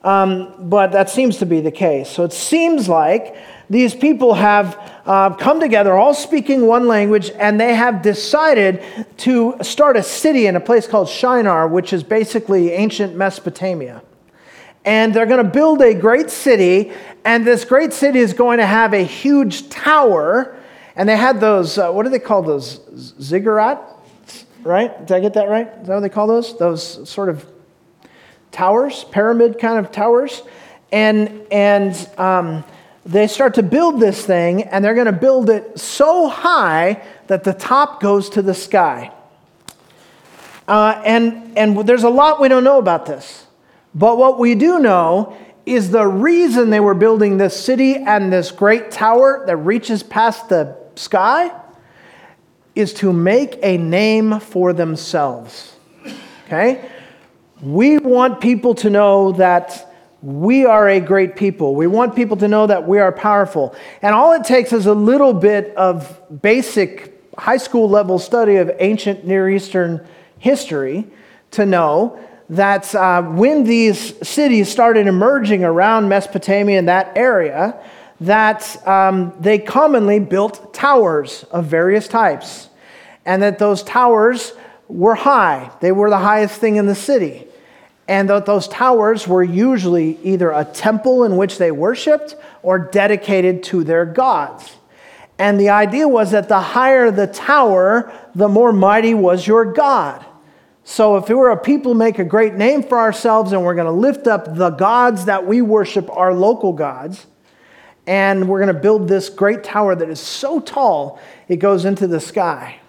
Um, 0.03 0.55
but 0.57 0.93
that 0.93 1.11
seems 1.11 1.37
to 1.37 1.45
be 1.45 1.61
the 1.61 1.71
case. 1.71 2.09
So 2.09 2.23
it 2.23 2.33
seems 2.33 2.89
like 2.89 3.35
these 3.69 3.93
people 3.93 4.33
have 4.33 4.77
uh, 5.05 5.35
come 5.35 5.59
together, 5.59 5.93
all 5.93 6.13
speaking 6.13 6.65
one 6.65 6.87
language, 6.87 7.31
and 7.31 7.59
they 7.59 7.75
have 7.75 8.01
decided 8.01 8.83
to 9.17 9.55
start 9.61 9.95
a 9.95 10.03
city 10.03 10.47
in 10.47 10.55
a 10.55 10.59
place 10.59 10.87
called 10.87 11.07
Shinar, 11.07 11.67
which 11.67 11.93
is 11.93 12.03
basically 12.03 12.71
ancient 12.71 13.15
Mesopotamia. 13.15 14.01
And 14.85 15.13
they're 15.13 15.27
going 15.27 15.43
to 15.43 15.51
build 15.51 15.81
a 15.81 15.93
great 15.93 16.31
city, 16.31 16.91
and 17.23 17.45
this 17.45 17.63
great 17.63 17.93
city 17.93 18.19
is 18.19 18.33
going 18.33 18.57
to 18.57 18.65
have 18.65 18.93
a 18.93 19.03
huge 19.03 19.69
tower. 19.69 20.55
And 20.95 21.07
they 21.07 21.17
had 21.17 21.39
those, 21.39 21.77
uh, 21.77 21.91
what 21.91 22.03
do 22.03 22.09
they 22.09 22.19
call 22.19 22.41
those? 22.41 22.81
Ziggurat, 23.21 23.81
right? 24.63 25.05
Did 25.05 25.15
I 25.15 25.19
get 25.19 25.33
that 25.35 25.47
right? 25.47 25.67
Is 25.81 25.87
that 25.87 25.93
what 25.93 25.99
they 25.99 26.09
call 26.09 26.27
those? 26.27 26.57
Those 26.57 27.07
sort 27.07 27.29
of 27.29 27.45
towers, 28.51 29.03
pyramid 29.05 29.59
kind 29.59 29.77
of 29.77 29.91
towers. 29.91 30.41
And, 30.91 31.45
and, 31.51 32.09
um, 32.17 32.63
they 33.09 33.25
start 33.25 33.55
to 33.55 33.63
build 33.63 33.99
this 33.99 34.23
thing, 34.23 34.63
and 34.63 34.85
they're 34.85 34.93
going 34.93 35.07
to 35.07 35.11
build 35.11 35.49
it 35.49 35.79
so 35.79 36.27
high 36.27 37.01
that 37.25 37.43
the 37.43 37.53
top 37.53 37.99
goes 37.99 38.29
to 38.29 38.43
the 38.43 38.53
sky. 38.53 39.11
Uh, 40.67 41.01
and, 41.03 41.57
and 41.57 41.87
there's 41.87 42.03
a 42.03 42.09
lot 42.09 42.39
we 42.39 42.47
don't 42.47 42.63
know 42.63 42.77
about 42.77 43.07
this. 43.07 43.47
But 43.95 44.19
what 44.19 44.37
we 44.37 44.53
do 44.53 44.77
know 44.77 45.35
is 45.65 45.89
the 45.89 46.05
reason 46.05 46.69
they 46.69 46.79
were 46.79 46.93
building 46.93 47.37
this 47.37 47.59
city 47.59 47.95
and 47.95 48.31
this 48.31 48.51
great 48.51 48.91
tower 48.91 49.43
that 49.47 49.57
reaches 49.57 50.03
past 50.03 50.49
the 50.49 50.77
sky 50.95 51.51
is 52.75 52.93
to 52.93 53.11
make 53.11 53.57
a 53.63 53.77
name 53.77 54.39
for 54.39 54.71
themselves. 54.71 55.75
Okay? 56.45 56.87
We 57.59 57.97
want 57.97 58.39
people 58.39 58.75
to 58.75 58.91
know 58.91 59.31
that 59.31 59.88
we 60.21 60.65
are 60.65 60.89
a 60.89 60.99
great 60.99 61.35
people. 61.35 61.75
We 61.75 61.87
want 61.87 62.15
people 62.15 62.37
to 62.37 62.47
know 62.47 62.67
that 62.67 62.87
we 62.87 62.99
are 62.99 63.11
powerful. 63.11 63.75
And 64.01 64.13
all 64.13 64.33
it 64.33 64.43
takes 64.43 64.73
is 64.73 64.85
a 64.85 64.93
little 64.93 65.33
bit 65.33 65.75
of 65.75 66.21
basic 66.41 67.15
high 67.37 67.57
school 67.57 67.89
level 67.89 68.19
study 68.19 68.57
of 68.57 68.69
ancient 68.79 69.25
Near 69.25 69.49
Eastern 69.49 70.05
history 70.37 71.07
to 71.51 71.65
know 71.65 72.19
that 72.49 72.93
uh, 72.95 73.21
when 73.21 73.63
these 73.63 74.27
cities 74.27 74.69
started 74.69 75.07
emerging 75.07 75.63
around 75.63 76.09
Mesopotamia 76.09 76.79
and 76.79 76.89
that 76.89 77.15
area, 77.15 77.79
that 78.19 78.85
um, 78.85 79.33
they 79.39 79.57
commonly 79.57 80.19
built 80.19 80.73
towers 80.73 81.43
of 81.51 81.65
various 81.65 82.07
types. 82.07 82.67
And 83.25 83.41
that 83.43 83.59
those 83.59 83.83
towers 83.83 84.53
were 84.87 85.15
high, 85.15 85.71
they 85.81 85.91
were 85.91 86.09
the 86.09 86.17
highest 86.17 86.59
thing 86.59 86.77
in 86.77 86.87
the 86.87 86.95
city 86.95 87.48
and 88.09 88.27
those 88.27 88.67
towers 88.67 89.27
were 89.27 89.43
usually 89.43 90.17
either 90.23 90.49
a 90.49 90.65
temple 90.65 91.25
in 91.25 91.37
which 91.37 91.59
they 91.59 91.69
worshiped 91.69 92.35
or 92.63 92.79
dedicated 92.79 93.61
to 93.65 93.83
their 93.83 94.03
gods. 94.03 94.75
And 95.37 95.59
the 95.59 95.69
idea 95.69 96.07
was 96.07 96.31
that 96.31 96.49
the 96.49 96.59
higher 96.59 97.11
the 97.11 97.27
tower, 97.27 98.11
the 98.33 98.49
more 98.49 98.73
mighty 98.73 99.13
was 99.13 99.45
your 99.45 99.73
God. 99.73 100.25
So 100.83 101.17
if 101.17 101.29
we 101.29 101.35
were 101.35 101.51
a 101.51 101.57
people 101.57 101.93
make 101.93 102.17
a 102.17 102.23
great 102.23 102.55
name 102.55 102.81
for 102.81 102.97
ourselves 102.97 103.51
and 103.51 103.63
we're 103.63 103.75
going 103.75 103.85
to 103.85 103.91
lift 103.91 104.25
up 104.25 104.55
the 104.55 104.71
gods 104.71 105.25
that 105.25 105.45
we 105.45 105.61
worship, 105.61 106.09
our 106.09 106.33
local 106.33 106.73
gods, 106.73 107.27
and 108.07 108.49
we're 108.49 108.59
going 108.59 108.73
to 108.73 108.81
build 108.81 109.07
this 109.07 109.29
great 109.29 109.63
tower 109.63 109.93
that 109.93 110.09
is 110.09 110.19
so 110.19 110.59
tall 110.59 111.19
it 111.47 111.57
goes 111.57 111.85
into 111.85 112.07
the 112.07 112.19
sky. 112.19 112.79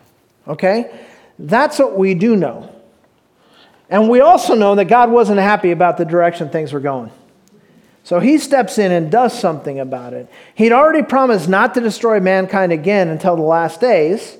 Okay? 0.48 0.98
That's 1.38 1.78
what 1.78 1.98
we 1.98 2.14
do 2.14 2.36
know. 2.36 2.69
And 3.90 4.08
we 4.08 4.20
also 4.20 4.54
know 4.54 4.76
that 4.76 4.86
God 4.86 5.10
wasn't 5.10 5.40
happy 5.40 5.72
about 5.72 5.98
the 5.98 6.04
direction 6.04 6.48
things 6.48 6.72
were 6.72 6.80
going. 6.80 7.10
So 8.04 8.20
he 8.20 8.38
steps 8.38 8.78
in 8.78 8.92
and 8.92 9.10
does 9.10 9.38
something 9.38 9.78
about 9.78 10.14
it. 10.14 10.28
He'd 10.54 10.72
already 10.72 11.02
promised 11.02 11.48
not 11.48 11.74
to 11.74 11.80
destroy 11.80 12.20
mankind 12.20 12.72
again 12.72 13.08
until 13.08 13.36
the 13.36 13.42
last 13.42 13.80
days, 13.80 14.38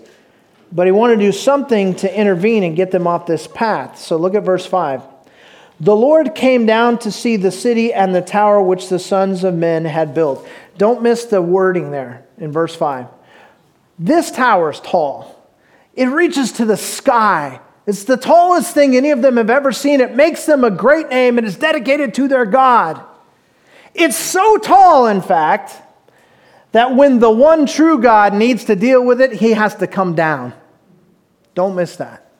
but 0.72 0.86
he 0.86 0.92
wanted 0.92 1.16
to 1.16 1.22
do 1.22 1.32
something 1.32 1.94
to 1.96 2.18
intervene 2.18 2.62
and 2.62 2.76
get 2.76 2.90
them 2.92 3.06
off 3.06 3.26
this 3.26 3.46
path. 3.48 3.98
So 3.98 4.16
look 4.16 4.34
at 4.34 4.44
verse 4.44 4.64
5. 4.64 5.02
The 5.80 5.96
Lord 5.96 6.34
came 6.34 6.64
down 6.64 6.98
to 6.98 7.10
see 7.10 7.36
the 7.36 7.50
city 7.50 7.92
and 7.92 8.14
the 8.14 8.22
tower 8.22 8.62
which 8.62 8.88
the 8.88 8.98
sons 8.98 9.44
of 9.44 9.54
men 9.54 9.84
had 9.84 10.14
built. 10.14 10.46
Don't 10.78 11.02
miss 11.02 11.24
the 11.24 11.42
wording 11.42 11.90
there 11.90 12.24
in 12.38 12.52
verse 12.52 12.74
5. 12.74 13.06
This 13.98 14.30
tower 14.30 14.70
is 14.70 14.80
tall, 14.80 15.36
it 15.94 16.06
reaches 16.06 16.52
to 16.52 16.64
the 16.64 16.76
sky. 16.76 17.60
It's 17.90 18.04
the 18.04 18.16
tallest 18.16 18.72
thing 18.72 18.94
any 18.94 19.10
of 19.10 19.20
them 19.20 19.36
have 19.36 19.50
ever 19.50 19.72
seen. 19.72 20.00
It 20.00 20.14
makes 20.14 20.46
them 20.46 20.62
a 20.62 20.70
great 20.70 21.08
name 21.08 21.38
and 21.38 21.44
is 21.44 21.56
dedicated 21.56 22.14
to 22.14 22.28
their 22.28 22.46
God. 22.46 23.02
It's 23.94 24.16
so 24.16 24.58
tall, 24.58 25.08
in 25.08 25.20
fact, 25.20 25.74
that 26.70 26.94
when 26.94 27.18
the 27.18 27.32
one 27.32 27.66
true 27.66 28.00
God 28.00 28.32
needs 28.32 28.66
to 28.66 28.76
deal 28.76 29.04
with 29.04 29.20
it, 29.20 29.32
he 29.32 29.54
has 29.54 29.74
to 29.74 29.88
come 29.88 30.14
down. 30.14 30.54
Don't 31.56 31.74
miss 31.74 31.96
that. 31.96 32.30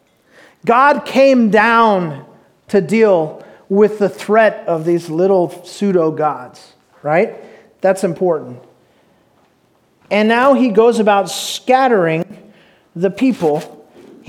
God 0.64 1.04
came 1.04 1.50
down 1.50 2.24
to 2.68 2.80
deal 2.80 3.44
with 3.68 3.98
the 3.98 4.08
threat 4.08 4.68
of 4.68 4.84
these 4.84 5.10
little 5.10 5.64
pseudo 5.64 6.12
gods, 6.12 6.74
right? 7.02 7.34
That's 7.80 8.04
important. 8.04 8.62
And 10.12 10.28
now 10.28 10.54
he 10.54 10.68
goes 10.68 11.00
about 11.00 11.28
scattering 11.28 12.52
the 12.94 13.10
people 13.10 13.79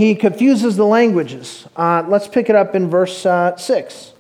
he 0.02 0.16
confuses 0.16 0.76
the 0.76 0.86
languages. 0.86 1.68
Uh, 1.76 2.04
let's 2.08 2.28
pick 2.28 2.50
it 2.50 2.56
up 2.56 2.74
in 2.74 2.90
verse 2.90 3.24
uh, 3.24 3.56
6. 3.56 4.14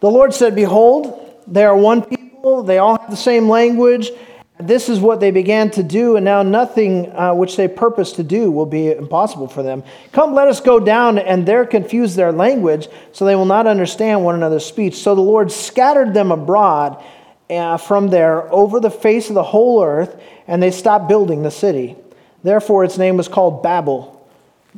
The 0.00 0.10
Lord 0.10 0.34
said, 0.34 0.56
Behold, 0.56 1.40
they 1.46 1.64
are 1.64 1.76
one 1.76 2.02
people, 2.02 2.64
they 2.64 2.78
all 2.78 2.98
have 2.98 3.08
the 3.08 3.16
same 3.16 3.48
language. 3.48 4.10
This 4.58 4.88
is 4.88 4.98
what 4.98 5.20
they 5.20 5.30
began 5.30 5.70
to 5.72 5.84
do, 5.84 6.16
and 6.16 6.24
now 6.24 6.42
nothing 6.42 7.12
uh, 7.14 7.32
which 7.34 7.56
they 7.56 7.68
purpose 7.68 8.14
to 8.14 8.24
do 8.24 8.50
will 8.50 8.66
be 8.66 8.90
impossible 8.90 9.46
for 9.46 9.62
them. 9.62 9.84
Come, 10.10 10.34
let 10.34 10.48
us 10.48 10.60
go 10.60 10.80
down 10.80 11.18
and 11.18 11.46
there 11.46 11.64
confuse 11.66 12.16
their 12.16 12.32
language, 12.32 12.88
so 13.12 13.24
they 13.24 13.36
will 13.36 13.44
not 13.44 13.68
understand 13.68 14.24
one 14.24 14.34
another's 14.34 14.66
speech. 14.66 14.96
So 14.96 15.14
the 15.14 15.20
Lord 15.20 15.52
scattered 15.52 16.14
them 16.14 16.32
abroad 16.32 17.00
uh, 17.48 17.76
from 17.76 18.08
there 18.08 18.52
over 18.52 18.80
the 18.80 18.90
face 18.90 19.28
of 19.28 19.36
the 19.36 19.44
whole 19.44 19.84
earth, 19.84 20.20
and 20.48 20.60
they 20.60 20.72
stopped 20.72 21.08
building 21.08 21.44
the 21.44 21.50
city. 21.52 21.94
Therefore, 22.42 22.82
its 22.82 22.98
name 22.98 23.16
was 23.16 23.28
called 23.28 23.62
Babel 23.62 24.15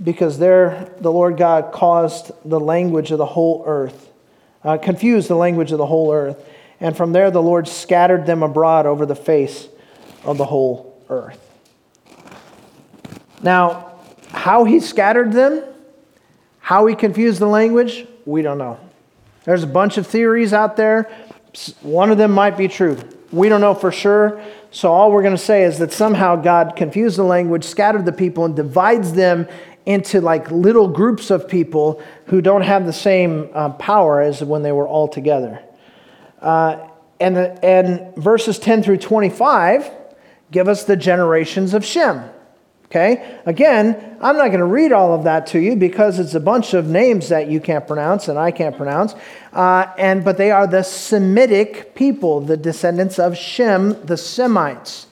because 0.03 0.39
there 0.39 0.93
the 1.01 1.11
Lord 1.11 1.37
God 1.37 1.73
caused 1.73 2.31
the 2.45 2.61
language 2.61 3.11
of 3.11 3.19
the 3.19 3.27
whole 3.27 3.65
earth, 3.67 4.11
uh, 4.65 4.79
confused 4.79 5.29
the 5.29 5.35
language 5.35 5.73
of 5.73 5.79
the 5.79 5.87
whole 5.87 6.13
earth. 6.13 6.37
And 6.81 6.97
from 6.97 7.13
there 7.13 7.31
the 7.31 7.43
Lord 7.43 7.67
scattered 7.69 8.27
them 8.27 8.43
abroad 8.43 8.87
over 8.87 9.07
the 9.07 9.17
face 9.17 9.69
of 10.25 10.39
the 10.39 10.45
whole 10.45 11.03
earth. 11.09 11.39
Now, 13.43 13.93
how 14.31 14.65
he 14.65 14.81
scattered 14.81 15.33
them 15.33 15.63
How 16.69 16.85
he 16.85 16.95
confused 16.95 17.41
the 17.41 17.47
language, 17.47 18.07
we 18.27 18.43
don't 18.43 18.59
know. 18.59 18.79
There's 19.45 19.63
a 19.63 19.67
bunch 19.67 19.97
of 19.97 20.07
theories 20.07 20.53
out 20.53 20.77
there. 20.77 21.11
One 21.81 22.11
of 22.11 22.19
them 22.19 22.31
might 22.31 22.59
be 22.59 22.69
true. 22.69 22.99
We 23.33 23.49
don't 23.49 23.63
know 23.63 23.75
for 23.75 23.91
sure. 23.91 24.39
So 24.71 24.93
all 24.93 25.11
we're 25.11 25.23
going 25.23 25.35
to 25.35 25.43
say 25.43 25.65
is 25.65 25.79
that 25.79 25.93
somehow 25.93 26.37
God 26.37 26.77
confused 26.77 27.17
the 27.17 27.23
language, 27.23 27.65
scattered 27.65 28.05
the 28.05 28.13
people, 28.13 28.45
and 28.45 28.55
divides 28.55 29.15
them 29.15 29.49
into 29.89 30.21
like 30.21 30.51
little 30.51 30.87
groups 30.87 31.31
of 31.31 31.49
people 31.49 32.03
who 32.27 32.43
don't 32.43 32.61
have 32.61 32.85
the 32.85 32.93
same 32.93 33.49
uh, 33.55 33.71
power 33.71 34.21
as 34.21 34.45
when 34.45 34.63
they 34.63 34.71
were 34.71 34.87
all 34.87 35.09
together. 35.09 35.63
Uh, 36.43 36.87
and, 37.19 37.35
the, 37.35 37.65
and 37.65 38.15
verses 38.15 38.59
10 38.59 38.83
through 38.83 38.99
25 38.99 39.91
give 40.51 40.69
us 40.69 40.85
the 40.85 40.95
generations 40.95 41.73
of 41.73 41.87
Shem. 41.87 42.23
Okay? 42.85 43.41
Again, 43.47 44.19
I'm 44.21 44.37
not 44.37 44.49
going 44.49 44.61
to 44.61 44.67
read 44.67 44.93
all 44.93 45.15
of 45.15 45.25
that 45.25 45.47
to 45.49 45.59
you 45.59 45.75
because 45.75 46.19
it's 46.19 46.35
a 46.35 46.41
bunch 46.41 46.75
of 46.75 46.87
names 46.87 47.31
that 47.31 47.51
you 47.51 47.59
can't 47.59 47.87
pronounce 47.87 48.29
and 48.29 48.39
I 48.39 48.51
can't 48.51 48.77
pronounce. 48.77 49.15
Uh, 49.55 49.87
and, 49.97 50.23
but 50.23 50.37
they 50.37 50.51
are 50.51 50.67
the 50.67 50.83
Semitic 50.83 51.95
people, 51.95 52.41
the 52.43 52.59
descendants 52.59 53.19
of 53.19 53.39
Shem, 53.39 54.05
the 54.05 54.19
Semites. 54.19 55.08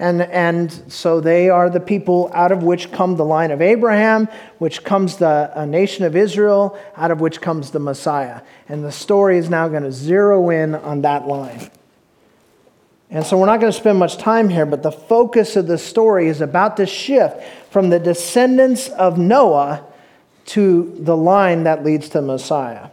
And, 0.00 0.22
and 0.22 0.72
so 0.90 1.20
they 1.20 1.50
are 1.50 1.68
the 1.68 1.78
people 1.78 2.30
out 2.32 2.52
of 2.52 2.62
which 2.62 2.90
come 2.90 3.16
the 3.16 3.24
line 3.24 3.50
of 3.50 3.60
Abraham, 3.60 4.28
which 4.56 4.82
comes 4.82 5.18
the 5.18 5.66
nation 5.66 6.06
of 6.06 6.16
Israel, 6.16 6.78
out 6.96 7.10
of 7.10 7.20
which 7.20 7.42
comes 7.42 7.70
the 7.70 7.80
Messiah. 7.80 8.40
And 8.66 8.82
the 8.82 8.92
story 8.92 9.36
is 9.36 9.50
now 9.50 9.68
going 9.68 9.82
to 9.82 9.92
zero 9.92 10.48
in 10.48 10.74
on 10.74 11.02
that 11.02 11.28
line. 11.28 11.70
And 13.10 13.26
so 13.26 13.36
we're 13.36 13.44
not 13.44 13.60
going 13.60 13.70
to 13.72 13.78
spend 13.78 13.98
much 13.98 14.16
time 14.16 14.48
here, 14.48 14.64
but 14.64 14.82
the 14.82 14.90
focus 14.90 15.54
of 15.54 15.66
the 15.66 15.76
story 15.76 16.28
is 16.28 16.40
about 16.40 16.78
to 16.78 16.86
shift 16.86 17.42
from 17.70 17.90
the 17.90 17.98
descendants 17.98 18.88
of 18.88 19.18
Noah 19.18 19.84
to 20.46 20.96
the 20.98 21.16
line 21.16 21.64
that 21.64 21.84
leads 21.84 22.08
to 22.10 22.22
Messiah. 22.22 22.88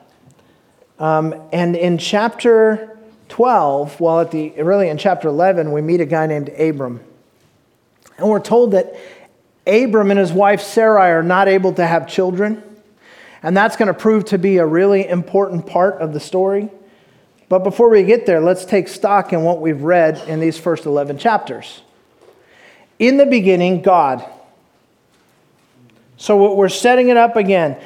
Um, 1.00 1.34
and 1.54 1.78
in 1.78 2.00
chapter 2.00 2.97
12, 3.30 4.00
well, 4.00 4.22
at 4.22 4.32
the, 4.32 4.50
really 4.62 4.90
in 4.90 4.98
chapter 4.98 5.28
11, 5.28 5.72
we 5.72 5.82
meet 5.82 6.02
a 6.02 6.06
guy 6.06 6.28
named 6.28 6.50
Abram. 6.50 7.02
And 8.18 8.30
we're 8.30 8.40
told 8.40 8.72
that 8.72 8.96
Abram 9.66 10.12
and 10.12 10.20
his 10.20 10.32
wife 10.32 10.62
Sarai 10.62 11.12
are 11.12 11.24
not 11.24 11.48
able 11.48 11.74
to 11.74 11.86
have 11.86 12.08
children. 12.08 12.64
And 13.44 13.56
that's 13.56 13.76
going 13.76 13.88
to 13.88 13.94
prove 13.94 14.26
to 14.26 14.38
be 14.38 14.58
a 14.58 14.66
really 14.66 15.08
important 15.08 15.68
part 15.68 16.02
of 16.02 16.14
the 16.14 16.20
story. 16.20 16.70
But 17.50 17.60
before 17.60 17.90
we 17.90 18.04
get 18.04 18.26
there, 18.26 18.42
let's 18.42 18.66
take 18.66 18.88
stock 18.88 19.32
in 19.32 19.44
what 19.44 19.62
we've 19.62 19.82
read 19.82 20.18
in 20.28 20.40
these 20.40 20.58
first 20.58 20.86
11 20.86 21.18
chapters. 21.18 21.82
In 23.00 23.18
the 23.18 23.26
beginning, 23.26 23.82
God. 23.82 24.26
So 26.18 26.56
we're 26.56 26.70
setting 26.70 27.10
it 27.10 27.18
up 27.18 27.36
again. 27.36 27.78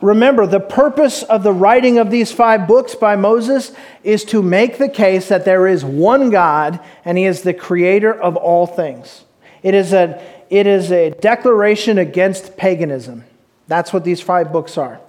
Remember, 0.00 0.46
the 0.46 0.60
purpose 0.60 1.22
of 1.22 1.42
the 1.42 1.52
writing 1.52 1.98
of 1.98 2.10
these 2.10 2.30
five 2.30 2.66
books 2.66 2.94
by 2.94 3.16
Moses 3.16 3.72
is 4.02 4.24
to 4.26 4.42
make 4.42 4.78
the 4.78 4.88
case 4.88 5.28
that 5.28 5.44
there 5.44 5.66
is 5.66 5.84
one 5.84 6.30
God 6.30 6.80
and 7.04 7.16
he 7.16 7.24
is 7.24 7.42
the 7.42 7.54
creator 7.54 8.12
of 8.12 8.36
all 8.36 8.66
things. 8.66 9.24
It 9.62 9.74
is 9.74 9.92
a, 9.92 10.22
it 10.50 10.66
is 10.66 10.92
a 10.92 11.10
declaration 11.10 11.98
against 11.98 12.56
paganism. 12.56 13.24
That's 13.66 13.92
what 13.92 14.04
these 14.04 14.20
five 14.20 14.52
books 14.52 14.76
are. 14.76 15.00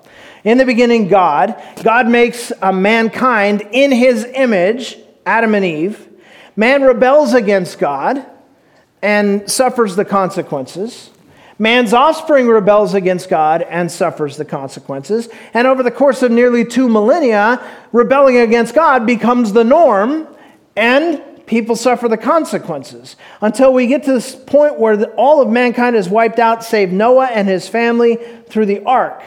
In 0.46 0.58
the 0.58 0.66
beginning, 0.66 1.08
God. 1.08 1.62
God 1.84 2.08
makes 2.08 2.52
a 2.62 2.72
mankind 2.72 3.68
in 3.72 3.92
his 3.92 4.24
image, 4.24 4.98
Adam 5.26 5.56
and 5.56 5.66
Eve. 5.66 6.08
Man 6.56 6.84
rebels 6.84 7.34
against 7.34 7.80
God 7.80 8.26
and 9.02 9.50
suffers 9.52 9.96
the 9.96 10.06
consequences. 10.06 11.10
Man's 11.58 11.94
offspring 11.94 12.48
rebels 12.48 12.94
against 12.94 13.30
God 13.30 13.62
and 13.62 13.90
suffers 13.90 14.36
the 14.36 14.44
consequences. 14.44 15.30
And 15.54 15.68
over 15.68 15.84
the 15.84 15.92
course 15.92 16.22
of 16.22 16.32
nearly 16.32 16.66
two 16.66 16.90
millennia, 16.90 17.66
rebelling 17.94 18.38
against 18.38 18.76
God 18.76 19.06
becomes 19.06 19.54
the 19.54 19.64
norm, 19.64 20.28
and 20.76 21.22
people 21.46 21.76
suffer 21.76 22.10
the 22.10 22.18
consequences 22.18 23.16
until 23.42 23.72
we 23.72 23.88
get 23.88 24.04
to 24.04 24.14
this 24.14 24.36
point 24.36 24.80
where 24.80 25.06
all 25.12 25.42
of 25.42 25.50
mankind 25.50 25.96
is 25.96 26.10
wiped 26.10 26.40
out, 26.40 26.64
save 26.64 26.92
Noah 26.92 27.28
and 27.28 27.48
his 27.48 27.70
family 27.70 28.18
through 28.50 28.66
the 28.66 28.84
ark. 28.84 29.24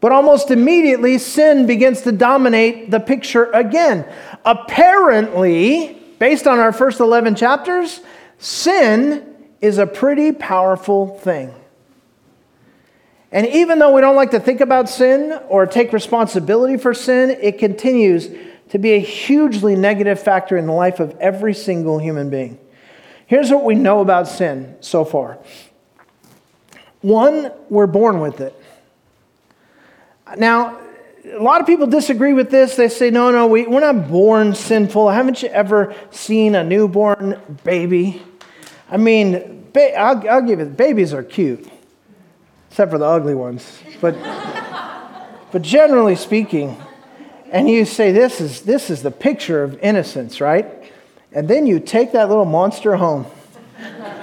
But 0.00 0.12
almost 0.12 0.50
immediately, 0.50 1.18
sin 1.18 1.66
begins 1.66 2.02
to 2.02 2.12
dominate 2.12 2.90
the 2.90 3.00
picture 3.00 3.50
again. 3.52 4.04
Apparently, 4.44 5.98
based 6.18 6.46
on 6.46 6.58
our 6.58 6.72
first 6.72 7.00
11 7.00 7.36
chapters, 7.36 8.00
sin 8.38 9.33
is 9.64 9.78
a 9.78 9.86
pretty 9.86 10.30
powerful 10.30 11.18
thing. 11.18 11.54
And 13.32 13.46
even 13.46 13.78
though 13.78 13.92
we 13.92 14.02
don't 14.02 14.14
like 14.14 14.32
to 14.32 14.38
think 14.38 14.60
about 14.60 14.90
sin 14.90 15.40
or 15.48 15.64
take 15.64 15.94
responsibility 15.94 16.76
for 16.76 16.92
sin, 16.92 17.30
it 17.30 17.58
continues 17.58 18.28
to 18.68 18.78
be 18.78 18.92
a 18.92 18.98
hugely 18.98 19.74
negative 19.74 20.20
factor 20.20 20.58
in 20.58 20.66
the 20.66 20.72
life 20.72 21.00
of 21.00 21.16
every 21.18 21.54
single 21.54 21.98
human 21.98 22.28
being. 22.28 22.58
Here's 23.26 23.50
what 23.50 23.64
we 23.64 23.74
know 23.74 24.00
about 24.00 24.28
sin 24.28 24.76
so 24.80 25.04
far 25.04 25.38
one, 27.00 27.50
we're 27.70 27.86
born 27.86 28.20
with 28.20 28.40
it. 28.40 28.54
Now, 30.36 30.78
a 31.24 31.42
lot 31.42 31.60
of 31.62 31.66
people 31.66 31.86
disagree 31.86 32.34
with 32.34 32.50
this. 32.50 32.76
They 32.76 32.88
say, 32.88 33.10
no, 33.10 33.30
no, 33.30 33.46
we, 33.46 33.66
we're 33.66 33.80
not 33.80 34.08
born 34.08 34.54
sinful. 34.54 35.10
Haven't 35.10 35.42
you 35.42 35.48
ever 35.48 35.94
seen 36.10 36.54
a 36.54 36.64
newborn 36.64 37.40
baby? 37.62 38.22
I 38.90 38.96
mean, 38.96 39.68
ba- 39.72 39.98
I'll, 39.98 40.28
I'll 40.28 40.42
give 40.42 40.60
it, 40.60 40.76
babies 40.76 41.12
are 41.12 41.22
cute, 41.22 41.68
except 42.70 42.90
for 42.90 42.98
the 42.98 43.06
ugly 43.06 43.34
ones. 43.34 43.80
But, 44.00 44.14
but 45.52 45.62
generally 45.62 46.16
speaking, 46.16 46.76
and 47.50 47.68
you 47.68 47.84
say, 47.84 48.12
this 48.12 48.40
is, 48.40 48.62
this 48.62 48.90
is 48.90 49.02
the 49.02 49.10
picture 49.10 49.62
of 49.62 49.78
innocence, 49.80 50.40
right? 50.40 50.92
And 51.32 51.48
then 51.48 51.66
you 51.66 51.80
take 51.80 52.12
that 52.12 52.28
little 52.28 52.44
monster 52.44 52.96
home. 52.96 53.26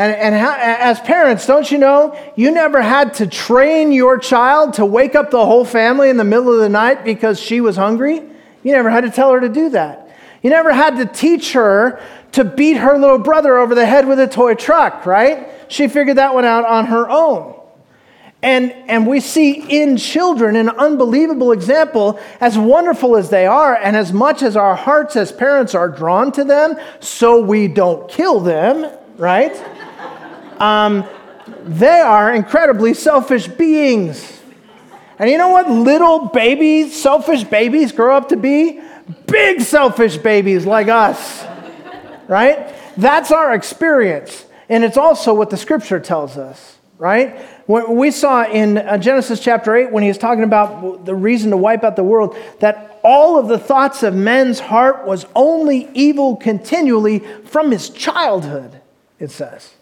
And, 0.00 0.16
and 0.16 0.34
how, 0.34 0.56
as 0.58 0.98
parents, 1.00 1.46
don't 1.46 1.70
you 1.70 1.76
know, 1.76 2.18
you 2.34 2.50
never 2.52 2.80
had 2.80 3.12
to 3.14 3.26
train 3.26 3.92
your 3.92 4.16
child 4.16 4.72
to 4.74 4.86
wake 4.86 5.14
up 5.14 5.30
the 5.30 5.44
whole 5.44 5.66
family 5.66 6.08
in 6.08 6.16
the 6.16 6.24
middle 6.24 6.50
of 6.54 6.58
the 6.58 6.70
night 6.70 7.04
because 7.04 7.38
she 7.38 7.60
was 7.60 7.76
hungry? 7.76 8.22
You 8.62 8.72
never 8.72 8.88
had 8.88 9.02
to 9.02 9.10
tell 9.10 9.30
her 9.30 9.40
to 9.40 9.50
do 9.50 9.68
that. 9.70 10.08
You 10.42 10.48
never 10.48 10.72
had 10.72 10.96
to 10.96 11.04
teach 11.04 11.52
her 11.52 12.00
to 12.32 12.44
beat 12.44 12.76
her 12.76 12.98
little 12.98 13.18
brother 13.18 13.58
over 13.58 13.74
the 13.74 13.86
head 13.86 14.06
with 14.06 14.20
a 14.20 14.26
toy 14.26 14.54
truck, 14.54 15.06
right? 15.06 15.48
She 15.68 15.88
figured 15.88 16.16
that 16.16 16.34
one 16.34 16.44
out 16.44 16.64
on 16.64 16.86
her 16.86 17.08
own. 17.08 17.56
And, 18.42 18.72
and 18.88 19.06
we 19.06 19.20
see 19.20 19.52
in 19.52 19.98
children 19.98 20.56
an 20.56 20.70
unbelievable 20.70 21.52
example, 21.52 22.18
as 22.40 22.56
wonderful 22.56 23.16
as 23.16 23.28
they 23.28 23.46
are, 23.46 23.76
and 23.76 23.94
as 23.96 24.12
much 24.12 24.42
as 24.42 24.56
our 24.56 24.74
hearts 24.74 25.14
as 25.14 25.30
parents 25.30 25.74
are 25.74 25.88
drawn 25.88 26.32
to 26.32 26.44
them, 26.44 26.76
so 27.00 27.40
we 27.40 27.68
don't 27.68 28.08
kill 28.08 28.40
them, 28.40 28.90
right? 29.18 29.54
Um, 30.58 31.04
they 31.64 32.00
are 32.00 32.32
incredibly 32.32 32.94
selfish 32.94 33.46
beings. 33.46 34.40
And 35.18 35.28
you 35.28 35.36
know 35.36 35.50
what 35.50 35.68
little 35.68 36.28
babies, 36.28 37.00
selfish 37.00 37.44
babies, 37.44 37.92
grow 37.92 38.16
up 38.16 38.30
to 38.30 38.36
be? 38.36 38.80
Big 39.26 39.60
selfish 39.60 40.16
babies 40.16 40.64
like 40.64 40.88
us, 40.88 41.44
right? 42.30 42.72
That's 42.96 43.32
our 43.32 43.52
experience. 43.52 44.46
And 44.68 44.84
it's 44.84 44.96
also 44.96 45.34
what 45.34 45.50
the 45.50 45.56
scripture 45.56 45.98
tells 45.98 46.36
us, 46.38 46.78
right? 46.96 47.44
We 47.66 48.12
saw 48.12 48.44
in 48.44 48.78
uh, 48.78 48.98
Genesis 48.98 49.40
chapter 49.40 49.74
8 49.74 49.90
when 49.90 50.04
he 50.04 50.08
was 50.08 50.16
talking 50.16 50.44
about 50.44 51.04
the 51.04 51.14
reason 51.14 51.50
to 51.50 51.56
wipe 51.56 51.82
out 51.82 51.96
the 51.96 52.04
world 52.04 52.36
that 52.60 53.00
all 53.02 53.36
of 53.36 53.48
the 53.48 53.58
thoughts 53.58 54.04
of 54.04 54.14
men's 54.14 54.60
heart 54.60 55.06
was 55.06 55.26
only 55.34 55.88
evil 55.92 56.36
continually 56.36 57.18
from 57.46 57.72
his 57.72 57.90
childhood, 57.90 58.80
it 59.18 59.32
says. 59.32 59.74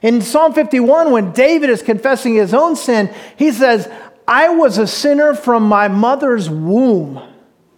In 0.00 0.22
Psalm 0.22 0.54
51, 0.54 1.10
when 1.10 1.32
David 1.32 1.68
is 1.68 1.82
confessing 1.82 2.34
his 2.34 2.54
own 2.54 2.74
sin, 2.74 3.14
he 3.36 3.52
says, 3.52 3.86
I 4.26 4.48
was 4.48 4.78
a 4.78 4.86
sinner 4.86 5.34
from 5.34 5.64
my 5.64 5.88
mother's 5.88 6.48
womb, 6.48 7.22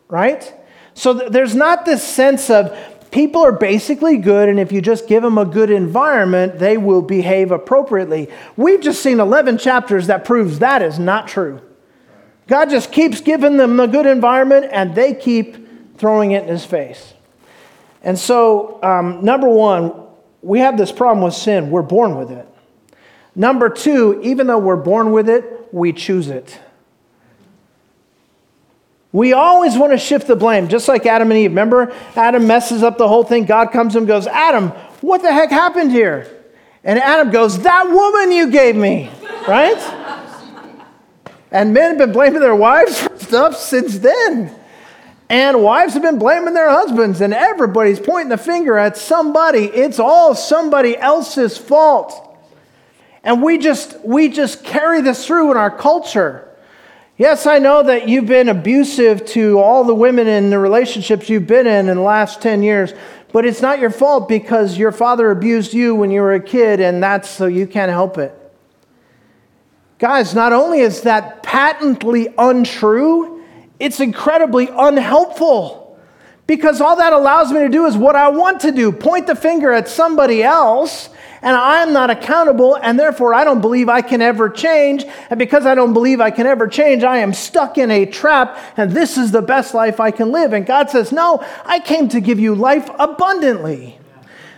right? 0.09 0.55
So 0.95 1.19
th- 1.19 1.33
there's 1.33 1.55
not 1.55 1.85
this 1.85 2.03
sense 2.03 2.49
of 2.49 2.94
people 3.15 3.45
are 3.45 3.53
basically 3.53 4.17
good, 4.17 4.49
and 4.49 4.59
if 4.59 4.73
you 4.73 4.83
just 4.83 5.07
give 5.07 5.23
them 5.23 5.39
a 5.39 5.45
good 5.45 5.71
environment, 5.71 6.59
they 6.59 6.77
will 6.77 7.01
behave 7.01 7.53
appropriately. 7.53 8.29
We've 8.57 8.81
just 8.81 9.01
seen 9.05 9.21
11 9.21 9.59
chapters 9.59 10.09
that 10.09 10.25
proves 10.25 10.59
that 10.59 10.83
is 10.83 10.99
not 10.99 11.29
true. 11.29 11.61
God 12.49 12.71
just 12.71 12.91
keeps 12.91 13.21
giving 13.21 13.57
them 13.57 13.79
a 13.79 13.87
good 13.87 14.07
environment, 14.07 14.67
and 14.73 14.97
they 14.97 15.15
keep 15.15 15.97
throwing 15.97 16.33
it 16.33 16.43
in 16.43 16.49
his 16.49 16.65
face. 16.65 17.15
And 18.03 18.19
so, 18.19 18.83
um, 18.83 19.25
number 19.25 19.49
one, 19.49 19.93
we 20.43 20.59
have 20.59 20.77
this 20.77 20.91
problem 20.91 21.25
with 21.25 21.35
sin. 21.35 21.71
We're 21.71 21.83
born 21.83 22.17
with 22.19 22.33
it. 22.33 22.49
Number 23.37 23.69
two, 23.69 24.21
even 24.25 24.49
though 24.49 24.59
we're 24.59 24.75
born 24.75 25.13
with 25.13 25.29
it, 25.29 25.69
we 25.73 25.93
choose 25.93 26.31
it. 26.31 26.59
We 29.15 29.33
always 29.33 29.79
want 29.79 29.93
to 29.93 29.99
shift 29.99 30.27
the 30.27 30.35
blame, 30.35 30.67
just 30.67 30.89
like 30.89 31.07
Adam 31.07 31.31
and 31.31 31.39
Eve. 31.39 31.53
Remember, 31.53 31.95
Adam 32.17 32.49
messes 32.49 32.83
up 32.83 32.99
the 32.99 33.07
whole 33.07 33.23
thing. 33.23 33.45
God 33.45 33.71
comes 33.71 33.95
and 33.95 34.09
goes, 34.09 34.27
Adam, 34.27 34.71
what 35.03 35.23
the 35.23 35.33
heck 35.33 35.51
happened 35.51 35.93
here? 35.93 36.27
And 36.83 36.99
Adam 36.99 37.31
goes, 37.31 37.61
That 37.61 37.89
woman 37.89 38.33
you 38.33 38.51
gave 38.51 38.75
me, 38.75 39.09
right? 39.47 39.79
And 41.53 41.73
men 41.73 41.91
have 41.91 41.99
been 41.99 42.11
blaming 42.11 42.41
their 42.41 42.57
wives 42.57 43.03
for 43.03 43.17
stuff 43.17 43.57
since 43.57 44.01
then. 44.01 44.53
And 45.29 45.63
wives 45.63 45.95
have 45.95 46.03
been 46.03 46.19
blaming 46.19 46.53
their 46.53 46.71
husbands, 46.71 47.21
and 47.21 47.33
everybody's 47.33 48.01
pointing 48.01 48.31
the 48.31 48.37
finger 48.37 48.77
at 48.77 48.97
somebody. 48.97 49.67
It's 49.67 50.01
all 50.01 50.35
somebody 50.35 50.97
else's 50.97 51.57
fault. 51.57 52.37
And 53.23 53.45
we 53.45 53.59
just, 53.59 54.05
we 54.05 54.29
just 54.29 54.65
carry 54.65 55.03
this 55.03 55.25
through 55.25 55.53
in 55.53 55.57
our 55.57 55.71
culture. 55.71 56.51
Yes, 57.17 57.47
I 57.47 57.61
know 57.61 57.85
that 57.85 58.09
you've 58.09 58.27
been 58.27 58.49
abusive 58.49 59.25
to 59.27 59.61
all 59.61 59.85
the 59.85 59.95
women 59.95 60.27
in 60.27 60.51
the 60.51 60.59
relationships 60.59 61.31
you've 61.31 61.47
been 61.47 61.69
in 61.69 61.89
in 61.89 61.97
the 61.97 62.03
last 62.03 62.43
10 62.43 62.65
years, 62.65 62.93
but 63.33 63.47
it's 63.47 63.63
not 63.63 63.79
your 63.79 63.91
fault 63.91 64.29
because 64.29 64.77
your 64.77 64.91
father 64.91 65.31
abused 65.31 65.73
you 65.73 65.95
when 65.95 66.11
you 66.11 66.21
were 66.23 66.35
a 66.35 66.41
kid, 66.41 66.81
and 66.81 67.01
that's 67.01 67.29
so 67.29 67.47
you 67.47 67.69
can't 67.69 67.93
help 67.93 68.19
it. 68.19 68.35
Guys, 70.01 70.35
not 70.35 70.53
only 70.53 70.81
is 70.81 71.03
that 71.03 71.45
patently 71.45 72.35
untrue, 72.37 73.45
it's 73.79 74.01
incredibly 74.01 74.69
unhelpful. 74.69 75.97
Because 76.49 76.81
all 76.81 76.97
that 76.97 77.13
allows 77.13 77.53
me 77.53 77.61
to 77.61 77.69
do 77.69 77.87
is 77.87 77.97
what 77.97 78.17
I 78.17 78.29
want 78.29 78.61
to 78.63 78.73
do 78.73 78.91
point 78.91 79.29
the 79.29 79.37
finger 79.37 79.73
at 79.73 79.89
somebody 79.89 80.43
else, 80.43 81.11
and 81.45 81.55
I'm 81.55 81.93
not 81.93 82.09
accountable, 82.09 82.75
and 82.75 82.99
therefore 82.99 83.35
I 83.35 83.45
don't 83.45 83.61
believe 83.61 83.91
I 83.91 84.01
can 84.01 84.23
ever 84.23 84.49
change. 84.49 85.05
And 85.29 85.39
because 85.39 85.67
I 85.67 85.75
don't 85.75 85.93
believe 85.93 86.19
I 86.19 86.31
can 86.31 86.47
ever 86.47 86.67
change, 86.67 87.05
I 87.05 87.19
am 87.19 87.35
stuck 87.35 87.77
in 87.77 87.91
a 87.91 88.07
trap, 88.07 88.59
and 88.79 88.91
this 88.91 89.19
is 89.19 89.31
the 89.31 89.43
best 89.43 89.75
life 89.75 90.01
I 90.01 90.11
can 90.11 90.33
live. 90.33 90.55
And 90.55 90.65
God 90.65 90.89
says, 90.89 91.13
No, 91.13 91.45
I 91.67 91.81
came 91.81 92.09
to 92.09 92.21
give 92.21 92.41
you 92.41 92.55
life 92.55 92.89
abundantly. 92.99 93.99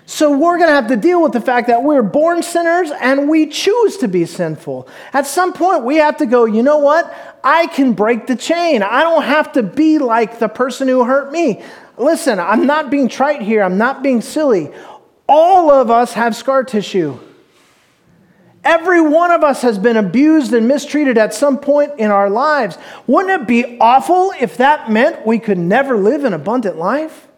So 0.09 0.39
we're 0.39 0.57
going 0.57 0.69
to 0.69 0.75
have 0.75 0.87
to 0.87 0.97
deal 0.97 1.21
with 1.21 1.33
the 1.33 1.41
fact 1.41 1.67
that 1.67 1.83
we're 1.83 2.03
born 2.03 2.41
sinners 2.45 2.93
and 3.01 3.29
we 3.29 3.47
choose 3.47 3.97
to 3.97 4.07
be 4.07 4.25
sinful. 4.25 4.87
At 5.13 5.27
some 5.27 5.53
point, 5.53 5.83
we 5.83 5.97
have 5.97 6.19
to 6.19 6.27
go, 6.27 6.45
you 6.45 6.63
know 6.63 6.79
what? 6.79 7.13
I 7.43 7.67
can 7.67 7.93
break 7.93 8.29
the 8.29 8.37
chain. 8.37 8.85
I 8.85 9.03
don't 9.03 9.25
have 9.25 9.51
to 9.55 9.65
be 9.65 9.99
like 9.99 10.39
the 10.39 10.49
person 10.49 10.87
who 10.87 11.03
hurt 11.03 11.33
me. 11.33 11.61
Listen, 11.97 12.39
I'm 12.39 12.67
not 12.67 12.89
being 12.89 13.09
trite 13.09 13.43
here, 13.43 13.65
I'm 13.65 13.79
not 13.79 14.05
being 14.05 14.21
silly. 14.21 14.71
All 15.29 15.71
of 15.71 15.91
us 15.91 16.13
have 16.13 16.37
scar 16.37 16.65
tissue. 16.65 17.19
Every 18.63 19.01
one 19.01 19.31
of 19.31 19.45
us 19.45 19.63
has 19.63 19.79
been 19.79 19.97
abused 19.97 20.53
and 20.53 20.67
mistreated 20.67 21.19
at 21.19 21.33
some 21.33 21.59
point 21.59 21.93
in 21.99 22.11
our 22.11 22.29
lives. 22.29 22.77
Wouldn't 23.07 23.43
it 23.43 23.47
be 23.47 23.79
awful 23.79 24.33
if 24.41 24.57
that 24.57 24.91
meant 24.91 25.25
we 25.25 25.39
could 25.39 25.59
never 25.59 25.97
live 25.97 26.25
an 26.25 26.33
abundant 26.33 26.77
life? 26.77 27.29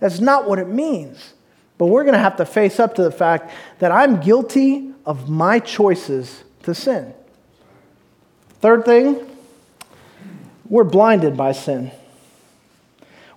That's 0.00 0.20
not 0.20 0.46
what 0.46 0.58
it 0.58 0.68
means. 0.68 1.32
But 1.78 1.86
we're 1.86 2.04
going 2.04 2.14
to 2.14 2.18
have 2.18 2.36
to 2.36 2.44
face 2.44 2.78
up 2.78 2.94
to 2.96 3.02
the 3.02 3.10
fact 3.10 3.50
that 3.78 3.90
I'm 3.90 4.20
guilty 4.20 4.92
of 5.06 5.28
my 5.30 5.58
choices 5.60 6.44
to 6.64 6.74
sin. 6.74 7.14
Third 8.60 8.84
thing, 8.84 9.26
we're 10.68 10.84
blinded 10.84 11.36
by 11.36 11.52
sin. 11.52 11.90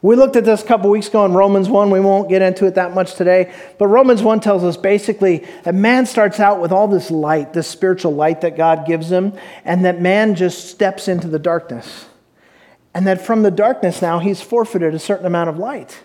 We 0.02 0.16
looked 0.16 0.38
at 0.38 0.46
this 0.46 0.64
a 0.64 0.66
couple 0.66 0.90
weeks 0.90 1.10
ago 1.10 1.26
in 1.26 1.34
Romans 1.34 1.68
1. 1.68 1.90
We 1.90 2.00
won't 2.00 2.30
get 2.30 2.42
into 2.42 2.66
it 2.66 2.76
that 2.76 2.94
much 2.94 3.16
today. 3.16 3.54
But 3.78 3.88
Romans 3.88 4.24
1 4.24 4.40
tells 4.40 4.64
us 4.64 4.78
basically 4.78 5.46
that 5.64 5.76
man 5.76 6.06
starts 6.06 6.40
out 6.40 6.62
with 6.62 6.72
all 6.72 6.88
this 6.88 7.12
light, 7.12 7.52
this 7.52 7.68
spiritual 7.68 8.14
light 8.14 8.42
that 8.42 8.56
God 8.56 8.86
gives 8.86 9.12
him, 9.12 9.34
and 9.66 9.84
that 9.84 10.00
man 10.02 10.36
just 10.36 10.70
steps 10.70 11.10
into 11.10 11.28
the 11.28 11.40
darkness. 11.40 12.06
And 12.94 13.06
that 13.08 13.26
from 13.26 13.44
the 13.44 13.52
darkness 13.52 14.02
now, 14.02 14.20
he's 14.20 14.42
forfeited 14.42 14.96
a 14.96 15.00
certain 15.00 15.26
amount 15.26 15.50
of 15.50 15.58
light. 15.58 16.02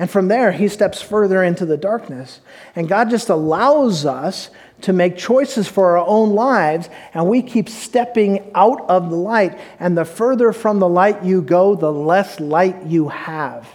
And 0.00 0.10
from 0.10 0.28
there, 0.28 0.50
he 0.50 0.68
steps 0.68 1.02
further 1.02 1.44
into 1.44 1.66
the 1.66 1.76
darkness. 1.76 2.40
And 2.74 2.88
God 2.88 3.10
just 3.10 3.28
allows 3.28 4.06
us 4.06 4.48
to 4.80 4.94
make 4.94 5.18
choices 5.18 5.68
for 5.68 5.98
our 5.98 6.06
own 6.06 6.30
lives, 6.30 6.88
and 7.12 7.28
we 7.28 7.42
keep 7.42 7.68
stepping 7.68 8.50
out 8.54 8.80
of 8.88 9.10
the 9.10 9.16
light. 9.16 9.58
And 9.78 9.98
the 9.98 10.06
further 10.06 10.54
from 10.54 10.78
the 10.78 10.88
light 10.88 11.22
you 11.22 11.42
go, 11.42 11.74
the 11.74 11.92
less 11.92 12.40
light 12.40 12.86
you 12.86 13.08
have 13.08 13.68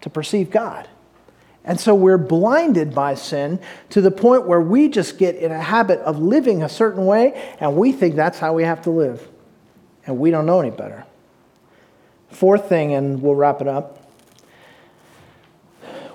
to 0.00 0.08
perceive 0.08 0.50
God. 0.50 0.88
And 1.66 1.78
so 1.78 1.94
we're 1.94 2.16
blinded 2.16 2.94
by 2.94 3.14
sin 3.14 3.60
to 3.90 4.00
the 4.00 4.10
point 4.10 4.46
where 4.46 4.62
we 4.62 4.88
just 4.88 5.18
get 5.18 5.36
in 5.36 5.52
a 5.52 5.60
habit 5.60 5.98
of 6.00 6.18
living 6.18 6.62
a 6.62 6.68
certain 6.70 7.04
way, 7.04 7.54
and 7.60 7.76
we 7.76 7.92
think 7.92 8.16
that's 8.16 8.38
how 8.38 8.54
we 8.54 8.64
have 8.64 8.80
to 8.84 8.90
live. 8.90 9.28
And 10.06 10.18
we 10.18 10.30
don't 10.30 10.46
know 10.46 10.60
any 10.60 10.70
better. 10.70 11.04
Fourth 12.30 12.70
thing, 12.70 12.94
and 12.94 13.20
we'll 13.20 13.34
wrap 13.34 13.60
it 13.60 13.68
up 13.68 14.01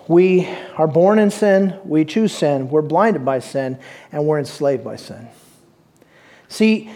we 0.08 0.48
are 0.78 0.88
born 0.88 1.20
in 1.20 1.32
sin, 1.32 1.78
we 1.84 2.06
choose 2.06 2.32
sin, 2.32 2.70
we're 2.70 2.82
blinded 2.82 3.26
by 3.26 3.40
sin, 3.40 3.78
and 4.12 4.26
we're 4.26 4.40
enslaved 4.40 4.84
by 4.84 4.96
sin. 4.96 5.28
See, 6.50 6.90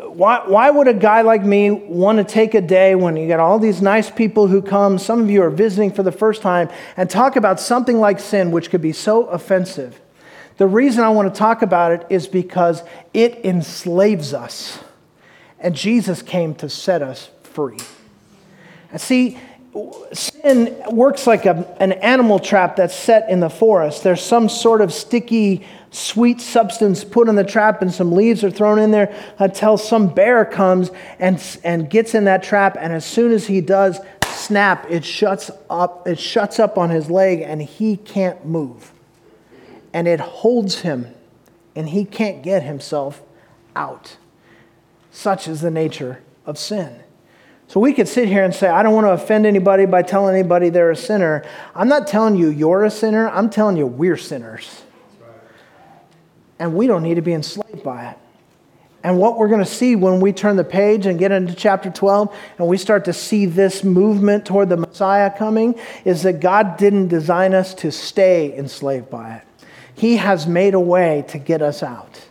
why, 0.00 0.44
why 0.46 0.70
would 0.70 0.88
a 0.88 0.94
guy 0.94 1.20
like 1.20 1.44
me 1.44 1.70
want 1.70 2.18
to 2.18 2.24
take 2.24 2.54
a 2.54 2.62
day 2.62 2.94
when 2.94 3.16
you 3.16 3.28
got 3.28 3.40
all 3.40 3.58
these 3.58 3.82
nice 3.82 4.10
people 4.10 4.46
who 4.46 4.62
come, 4.62 4.98
some 4.98 5.20
of 5.20 5.30
you 5.30 5.42
are 5.42 5.50
visiting 5.50 5.92
for 5.92 6.02
the 6.02 6.12
first 6.12 6.40
time, 6.40 6.70
and 6.96 7.10
talk 7.10 7.36
about 7.36 7.60
something 7.60 7.98
like 8.00 8.18
sin, 8.18 8.50
which 8.50 8.70
could 8.70 8.80
be 8.80 8.92
so 8.92 9.26
offensive? 9.26 10.00
The 10.56 10.66
reason 10.66 11.04
I 11.04 11.10
want 11.10 11.34
to 11.34 11.38
talk 11.38 11.62
about 11.62 11.92
it 11.92 12.06
is 12.08 12.26
because 12.26 12.82
it 13.12 13.44
enslaves 13.44 14.32
us, 14.32 14.78
and 15.58 15.74
Jesus 15.74 16.22
came 16.22 16.54
to 16.56 16.70
set 16.70 17.02
us 17.02 17.30
free. 17.42 17.78
And 18.90 19.00
see, 19.00 19.38
sin 20.12 20.74
works 20.90 21.26
like 21.26 21.46
a, 21.46 21.66
an 21.80 21.92
animal 21.92 22.38
trap 22.38 22.76
that's 22.76 22.94
set 22.94 23.28
in 23.28 23.40
the 23.40 23.50
forest. 23.50 24.02
There's 24.02 24.22
some 24.22 24.48
sort 24.48 24.80
of 24.80 24.92
sticky, 24.92 25.66
sweet 25.90 26.40
substance 26.40 27.02
put 27.04 27.28
in 27.28 27.34
the 27.34 27.44
trap, 27.44 27.82
and 27.82 27.92
some 27.92 28.12
leaves 28.12 28.44
are 28.44 28.50
thrown 28.50 28.78
in 28.78 28.90
there 28.90 29.14
until 29.38 29.76
some 29.76 30.08
bear 30.08 30.44
comes 30.44 30.90
and, 31.18 31.42
and 31.64 31.90
gets 31.90 32.14
in 32.14 32.24
that 32.24 32.42
trap. 32.42 32.76
And 32.78 32.92
as 32.92 33.04
soon 33.04 33.32
as 33.32 33.46
he 33.46 33.60
does, 33.60 34.00
snap, 34.24 34.86
it 34.90 35.04
shuts 35.04 35.50
up, 35.68 36.06
it 36.06 36.18
shuts 36.18 36.58
up 36.58 36.78
on 36.78 36.90
his 36.90 37.10
leg, 37.10 37.40
and 37.40 37.60
he 37.60 37.96
can't 37.96 38.44
move. 38.46 38.92
And 39.92 40.06
it 40.06 40.20
holds 40.20 40.80
him, 40.80 41.14
and 41.74 41.88
he 41.88 42.04
can't 42.04 42.42
get 42.42 42.62
himself 42.62 43.22
out. 43.74 44.16
Such 45.10 45.48
is 45.48 45.60
the 45.60 45.70
nature 45.70 46.20
of 46.46 46.58
sin. 46.58 47.03
So 47.74 47.80
we 47.80 47.92
could 47.92 48.06
sit 48.06 48.28
here 48.28 48.44
and 48.44 48.54
say, 48.54 48.68
I 48.68 48.84
don't 48.84 48.94
want 48.94 49.08
to 49.08 49.10
offend 49.10 49.46
anybody 49.46 49.84
by 49.84 50.02
telling 50.02 50.36
anybody 50.36 50.68
they're 50.68 50.92
a 50.92 50.96
sinner. 50.96 51.44
I'm 51.74 51.88
not 51.88 52.06
telling 52.06 52.36
you 52.36 52.48
you're 52.48 52.84
a 52.84 52.90
sinner, 52.90 53.28
I'm 53.28 53.50
telling 53.50 53.76
you 53.76 53.84
we're 53.84 54.16
sinners. 54.16 54.84
And 56.60 56.76
we 56.76 56.86
don't 56.86 57.02
need 57.02 57.16
to 57.16 57.20
be 57.20 57.32
enslaved 57.32 57.82
by 57.82 58.10
it. 58.10 58.18
And 59.02 59.18
what 59.18 59.38
we're 59.38 59.48
going 59.48 59.64
to 59.64 59.68
see 59.68 59.96
when 59.96 60.20
we 60.20 60.32
turn 60.32 60.54
the 60.54 60.62
page 60.62 61.06
and 61.06 61.18
get 61.18 61.32
into 61.32 61.52
chapter 61.52 61.90
12 61.90 62.32
and 62.58 62.68
we 62.68 62.78
start 62.78 63.06
to 63.06 63.12
see 63.12 63.44
this 63.44 63.82
movement 63.82 64.46
toward 64.46 64.68
the 64.68 64.76
Messiah 64.76 65.36
coming 65.36 65.74
is 66.04 66.22
that 66.22 66.38
God 66.38 66.76
didn't 66.76 67.08
design 67.08 67.54
us 67.54 67.74
to 67.74 67.90
stay 67.90 68.56
enslaved 68.56 69.10
by 69.10 69.38
it. 69.38 69.66
He 69.96 70.18
has 70.18 70.46
made 70.46 70.74
a 70.74 70.80
way 70.80 71.24
to 71.26 71.38
get 71.38 71.60
us 71.60 71.82
out. 71.82 72.24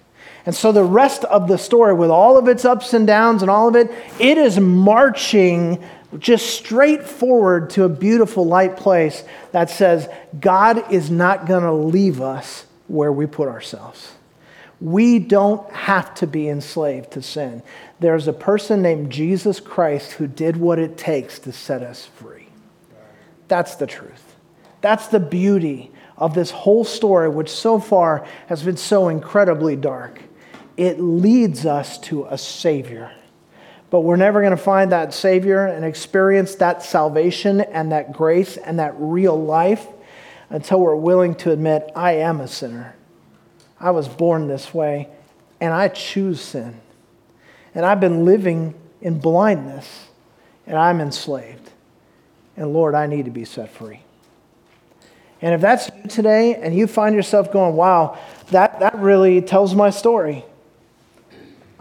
And 0.46 0.54
so 0.54 0.72
the 0.72 0.84
rest 0.84 1.24
of 1.26 1.48
the 1.48 1.58
story, 1.58 1.94
with 1.94 2.10
all 2.10 2.38
of 2.38 2.48
its 2.48 2.66
ups 2.66 2.94
and 2.94 3.08
downs 3.08 3.42
and 3.42 3.50
all 3.50 3.70
of 3.70 3.76
it, 3.76 3.90
it 4.20 4.38
is 4.38 4.60
marching 4.60 5.82
just 6.20 6.50
straight 6.50 7.04
forward 7.04 7.70
to 7.72 7.86
a 7.86 7.90
beautiful 7.90 8.46
light 8.46 8.78
place 8.78 9.24
that 9.52 9.70
says 9.70 10.08
God 10.40 10.92
is 10.92 11.10
not 11.10 11.48
going 11.48 11.64
to 11.64 11.72
leave 11.72 12.22
us 12.22 12.66
where 12.88 13.12
we 13.12 13.26
put 13.26 13.48
ourselves. 13.48 14.12
We 14.82 15.18
don't 15.18 15.72
have 15.72 16.14
to 16.16 16.28
be 16.28 16.50
enslaved 16.50 17.12
to 17.12 17.22
sin. 17.22 17.64
There's 18.02 18.28
a 18.28 18.34
person 18.34 18.82
named 18.82 19.12
Jesus 19.12 19.62
Christ 19.62 20.14
who 20.14 20.28
did 20.28 20.58
what 20.58 20.78
it 20.78 20.98
takes 20.98 21.40
to 21.40 21.54
set 21.54 21.82
us 21.82 22.06
free. 22.06 22.48
That's 23.48 23.76
the 23.76 23.88
truth. 23.88 24.36
That's 24.82 25.08
the 25.08 25.22
beauty 25.22 25.92
of 26.18 26.36
this 26.36 26.52
whole 26.52 26.84
story, 26.84 27.30
which 27.30 27.50
so 27.50 27.80
far 27.80 28.28
has 28.48 28.62
been 28.62 28.76
so 28.76 29.08
incredibly 29.08 29.78
dark 29.78 30.20
it 30.78 31.00
leads 31.00 31.66
us 31.66 31.98
to 32.00 32.26
a 32.26 32.38
Savior. 32.38 33.12
But 33.90 34.02
we're 34.02 34.16
never 34.16 34.42
going 34.42 34.52
to 34.52 34.58
find 34.58 34.92
that 34.92 35.14
Savior 35.14 35.68
and 35.68 35.86
experience 35.86 36.56
that 36.56 36.82
salvation 36.82 37.62
and 37.62 37.92
that 37.92 38.12
grace 38.12 38.58
and 38.58 38.80
that 38.80 38.96
real 38.98 39.40
life 39.40 39.86
until 40.50 40.80
we're 40.80 40.96
willing 40.96 41.36
to 41.36 41.52
admit, 41.52 41.92
I 41.96 42.14
am 42.14 42.40
a 42.40 42.48
sinner. 42.48 42.96
I 43.80 43.92
was 43.92 44.08
born 44.08 44.48
this 44.48 44.74
way, 44.74 45.10
and 45.60 45.74
I 45.74 45.90
choose 45.90 46.42
sin. 46.42 46.80
And 47.76 47.86
I've 47.86 48.00
been 48.00 48.26
living 48.26 48.74
in 49.02 49.20
blindness, 49.20 50.08
and 50.66 50.78
I'm 50.78 51.02
enslaved. 51.02 51.70
And 52.56 52.74
Lord, 52.74 52.96
I 52.96 53.08
need 53.08 53.26
to 53.26 53.32
be 53.32 53.46
set 53.46 53.70
free. 53.70 54.00
And 55.42 55.54
if 55.54 55.62
that's 55.62 55.90
you 55.96 56.10
today, 56.10 56.56
and 56.56 56.74
you 56.74 56.88
find 56.88 57.14
yourself 57.14 57.52
going, 57.52 57.76
wow, 57.76 58.18
that, 58.52 58.80
that 58.80 58.96
really 58.96 59.42
tells 59.42 59.76
my 59.76 59.90
story 59.90 60.46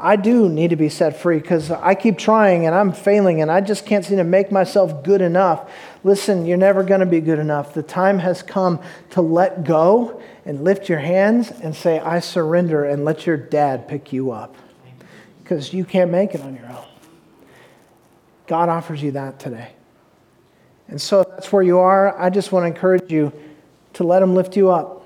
I 0.05 0.17
do 0.17 0.49
need 0.49 0.71
to 0.71 0.77
be 0.77 0.89
set 0.89 1.21
free 1.21 1.39
because 1.39 1.71
I 1.71 1.95
keep 1.95 2.19
trying 2.19 2.67
and 2.67 2.75
I'm 2.75 2.93
failing 2.93 3.41
and 3.41 3.53
I 3.53 3.61
just 3.61 3.87
can't 3.87 4.05
seem 4.05 4.17
to 4.17 4.25
make 4.25 4.51
myself 4.51 5.05
good 5.05 5.21
enough. 5.21 5.71
Listen, 6.03 6.45
you're 6.45 6.57
never 6.57 6.83
going 6.83 6.99
to 6.99 7.07
be 7.07 7.21
good 7.21 7.39
enough. 7.39 7.73
The 7.73 7.85
time 7.85 8.19
has 8.19 8.43
come 8.43 8.81
to 9.11 9.23
let 9.23 9.63
go 9.63 10.21
and 10.45 10.65
lift 10.65 10.89
your 10.89 10.99
hands 10.99 11.53
and 11.53 11.73
say, 11.73 12.01
I 12.01 12.19
surrender, 12.19 12.85
and 12.85 13.05
let 13.05 13.27
your 13.27 13.37
dad 13.37 13.87
pick 13.87 14.13
you 14.13 14.33
up. 14.33 14.57
because 15.43 15.73
you 15.73 15.85
can't 15.85 16.11
make 16.11 16.35
it 16.35 16.41
on 16.41 16.57
your 16.57 16.67
own. 16.67 16.85
God 18.47 18.69
offers 18.69 19.03
you 19.03 19.13
that 19.13 19.39
today. 19.39 19.73
And 20.89 21.01
so 21.01 21.23
that's 21.23 21.53
where 21.53 21.63
you 21.63 21.79
are, 21.79 22.21
I 22.21 22.29
just 22.31 22.51
want 22.53 22.65
to 22.65 22.67
encourage 22.67 23.13
you 23.13 23.33
to 23.95 24.05
let 24.05 24.23
Him 24.23 24.35
lift 24.35 24.57
you 24.57 24.71
up. 24.71 25.02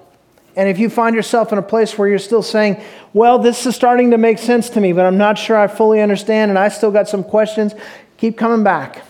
And 0.57 0.71
if 0.71 0.79
you 0.79 0.89
find 0.89 1.15
yourself 1.15 1.53
in 1.53 1.59
a 1.59 1.63
place 1.63 1.99
where 1.99 2.09
you're 2.09 2.19
still 2.19 2.43
saying, 2.43 2.83
well, 3.13 3.39
this 3.39 3.67
is 3.67 3.77
starting 3.77 4.11
to 4.13 4.19
make 4.19 4.39
sense 4.39 4.71
to 4.71 4.81
me, 4.81 4.95
but 4.95 5.05
I'm 5.05 5.19
not 5.19 5.39
sure 5.39 5.57
I 5.57 5.67
fully 5.67 6.01
understand 6.01 6.51
and 6.51 6.59
I 6.59 6.69
still 6.69 6.91
got 6.91 7.09
some 7.09 7.23
questions, 7.23 7.75
keep 8.17 8.39
coming 8.39 8.65
back 8.65 9.05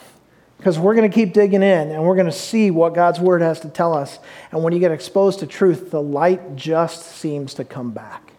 because 0.58 0.76
we're 0.76 0.96
going 0.96 1.08
to 1.08 1.14
keep 1.14 1.32
digging 1.32 1.62
in 1.62 1.92
and 1.92 2.04
we're 2.04 2.16
going 2.16 2.26
to 2.26 2.32
see 2.32 2.72
what 2.72 2.94
God's 2.94 3.20
Word 3.20 3.42
has 3.42 3.60
to 3.60 3.68
tell 3.68 3.94
us. 3.94 4.18
And 4.50 4.64
when 4.64 4.72
you 4.72 4.80
get 4.80 4.90
exposed 4.90 5.38
to 5.38 5.46
truth, 5.46 5.92
the 5.92 6.02
light 6.02 6.56
just 6.56 7.04
seems 7.04 7.54
to 7.54 7.64
come 7.64 7.92
back. 7.92 8.32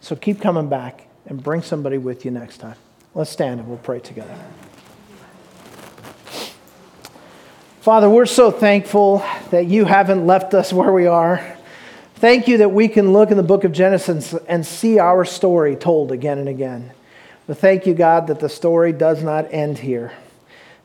So 0.00 0.14
keep 0.14 0.40
coming 0.40 0.68
back 0.68 1.06
and 1.24 1.42
bring 1.42 1.62
somebody 1.62 1.96
with 1.96 2.26
you 2.26 2.30
next 2.30 2.58
time. 2.58 2.76
Let's 3.14 3.30
stand 3.30 3.60
and 3.60 3.68
we'll 3.68 3.78
pray 3.78 4.00
together. 4.00 4.36
Father, 7.80 8.10
we're 8.10 8.26
so 8.26 8.50
thankful 8.50 9.24
that 9.50 9.66
you 9.66 9.86
haven't 9.86 10.26
left 10.26 10.52
us 10.52 10.72
where 10.72 10.92
we 10.92 11.06
are. 11.06 11.56
Thank 12.22 12.46
you 12.46 12.58
that 12.58 12.70
we 12.70 12.86
can 12.86 13.12
look 13.12 13.32
in 13.32 13.36
the 13.36 13.42
book 13.42 13.64
of 13.64 13.72
Genesis 13.72 14.32
and 14.46 14.64
see 14.64 15.00
our 15.00 15.24
story 15.24 15.74
told 15.74 16.12
again 16.12 16.38
and 16.38 16.48
again. 16.48 16.92
But 17.48 17.58
thank 17.58 17.84
you, 17.84 17.94
God, 17.94 18.28
that 18.28 18.38
the 18.38 18.48
story 18.48 18.92
does 18.92 19.24
not 19.24 19.52
end 19.52 19.78
here. 19.78 20.12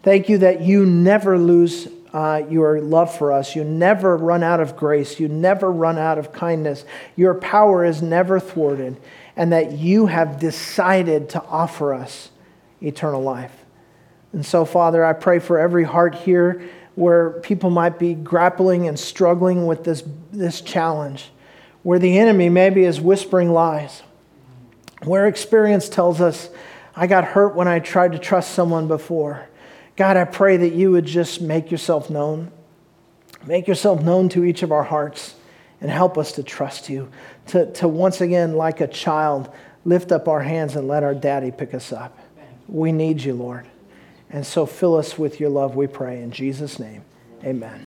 Thank 0.02 0.30
you 0.30 0.40
that 0.40 0.62
you 0.62 0.84
never 0.84 1.38
lose 1.38 1.90
uh, 2.12 2.42
your 2.50 2.82
love 2.82 3.16
for 3.16 3.32
us. 3.32 3.56
You 3.56 3.64
never 3.64 4.18
run 4.18 4.42
out 4.42 4.60
of 4.60 4.76
grace. 4.76 5.20
You 5.20 5.28
never 5.28 5.72
run 5.72 6.00
out 6.00 6.18
of 6.18 6.34
kindness. 6.34 6.86
Your 7.16 7.36
power 7.36 7.86
is 7.86 8.02
never 8.02 8.40
thwarted, 8.40 8.98
and 9.36 9.54
that 9.54 9.74
you 9.74 10.08
have 10.08 10.40
decided 10.40 11.30
to 11.30 11.44
offer 11.44 11.94
us 11.94 12.32
eternal 12.82 13.22
life. 13.22 13.54
And 14.34 14.44
so, 14.44 14.66
Father, 14.66 15.06
I 15.06 15.14
pray 15.14 15.38
for 15.38 15.60
every 15.60 15.84
heart 15.84 16.16
here 16.16 16.68
where 16.98 17.30
people 17.30 17.70
might 17.70 18.00
be 18.00 18.16
grappling 18.16 18.88
and 18.88 18.98
struggling 18.98 19.68
with 19.68 19.84
this, 19.84 20.04
this 20.32 20.62
challenge, 20.62 21.30
where 21.84 22.00
the 22.00 22.18
enemy 22.18 22.50
maybe 22.50 22.84
is 22.84 23.00
whispering 23.00 23.52
lies, 23.54 24.02
where 25.04 25.28
experience 25.28 25.90
tells 25.90 26.20
us, 26.20 26.50
I 26.96 27.06
got 27.06 27.24
hurt 27.24 27.54
when 27.54 27.68
I 27.68 27.78
tried 27.78 28.14
to 28.14 28.18
trust 28.18 28.56
someone 28.56 28.88
before. 28.88 29.48
God, 29.96 30.18
I 30.18 30.24
pray 30.24 30.58
that 30.58 30.74
you 30.74 30.90
would 30.90 31.06
just 31.06 31.40
make 31.40 31.70
yourself 31.70 32.10
known. 32.10 32.52
Make 33.46 33.68
yourself 33.68 34.02
known 34.02 34.28
to 34.30 34.44
each 34.44 34.64
of 34.64 34.72
our 34.72 34.84
hearts 34.84 35.36
and 35.80 35.92
help 35.92 36.18
us 36.18 36.32
to 36.32 36.42
trust 36.42 36.90
you, 36.90 37.12
to, 37.50 37.72
to 37.74 37.88
once 37.88 38.22
again, 38.22 38.56
like 38.56 38.82
a 38.82 38.88
child, 38.88 39.54
lift 39.86 40.12
up 40.12 40.28
our 40.28 40.42
hands 40.42 40.76
and 40.76 40.88
let 40.88 41.04
our 41.04 41.14
daddy 41.14 41.52
pick 41.52 41.76
us 41.76 41.94
up. 41.94 42.18
We 42.68 42.92
need 42.92 43.22
you, 43.22 43.36
Lord. 43.36 43.68
And 44.30 44.46
so 44.46 44.66
fill 44.66 44.96
us 44.96 45.18
with 45.18 45.40
your 45.40 45.50
love, 45.50 45.76
we 45.76 45.88
pray. 45.88 46.22
In 46.22 46.32
Jesus' 46.32 46.80
name, 46.80 47.04
amen. 47.44 47.84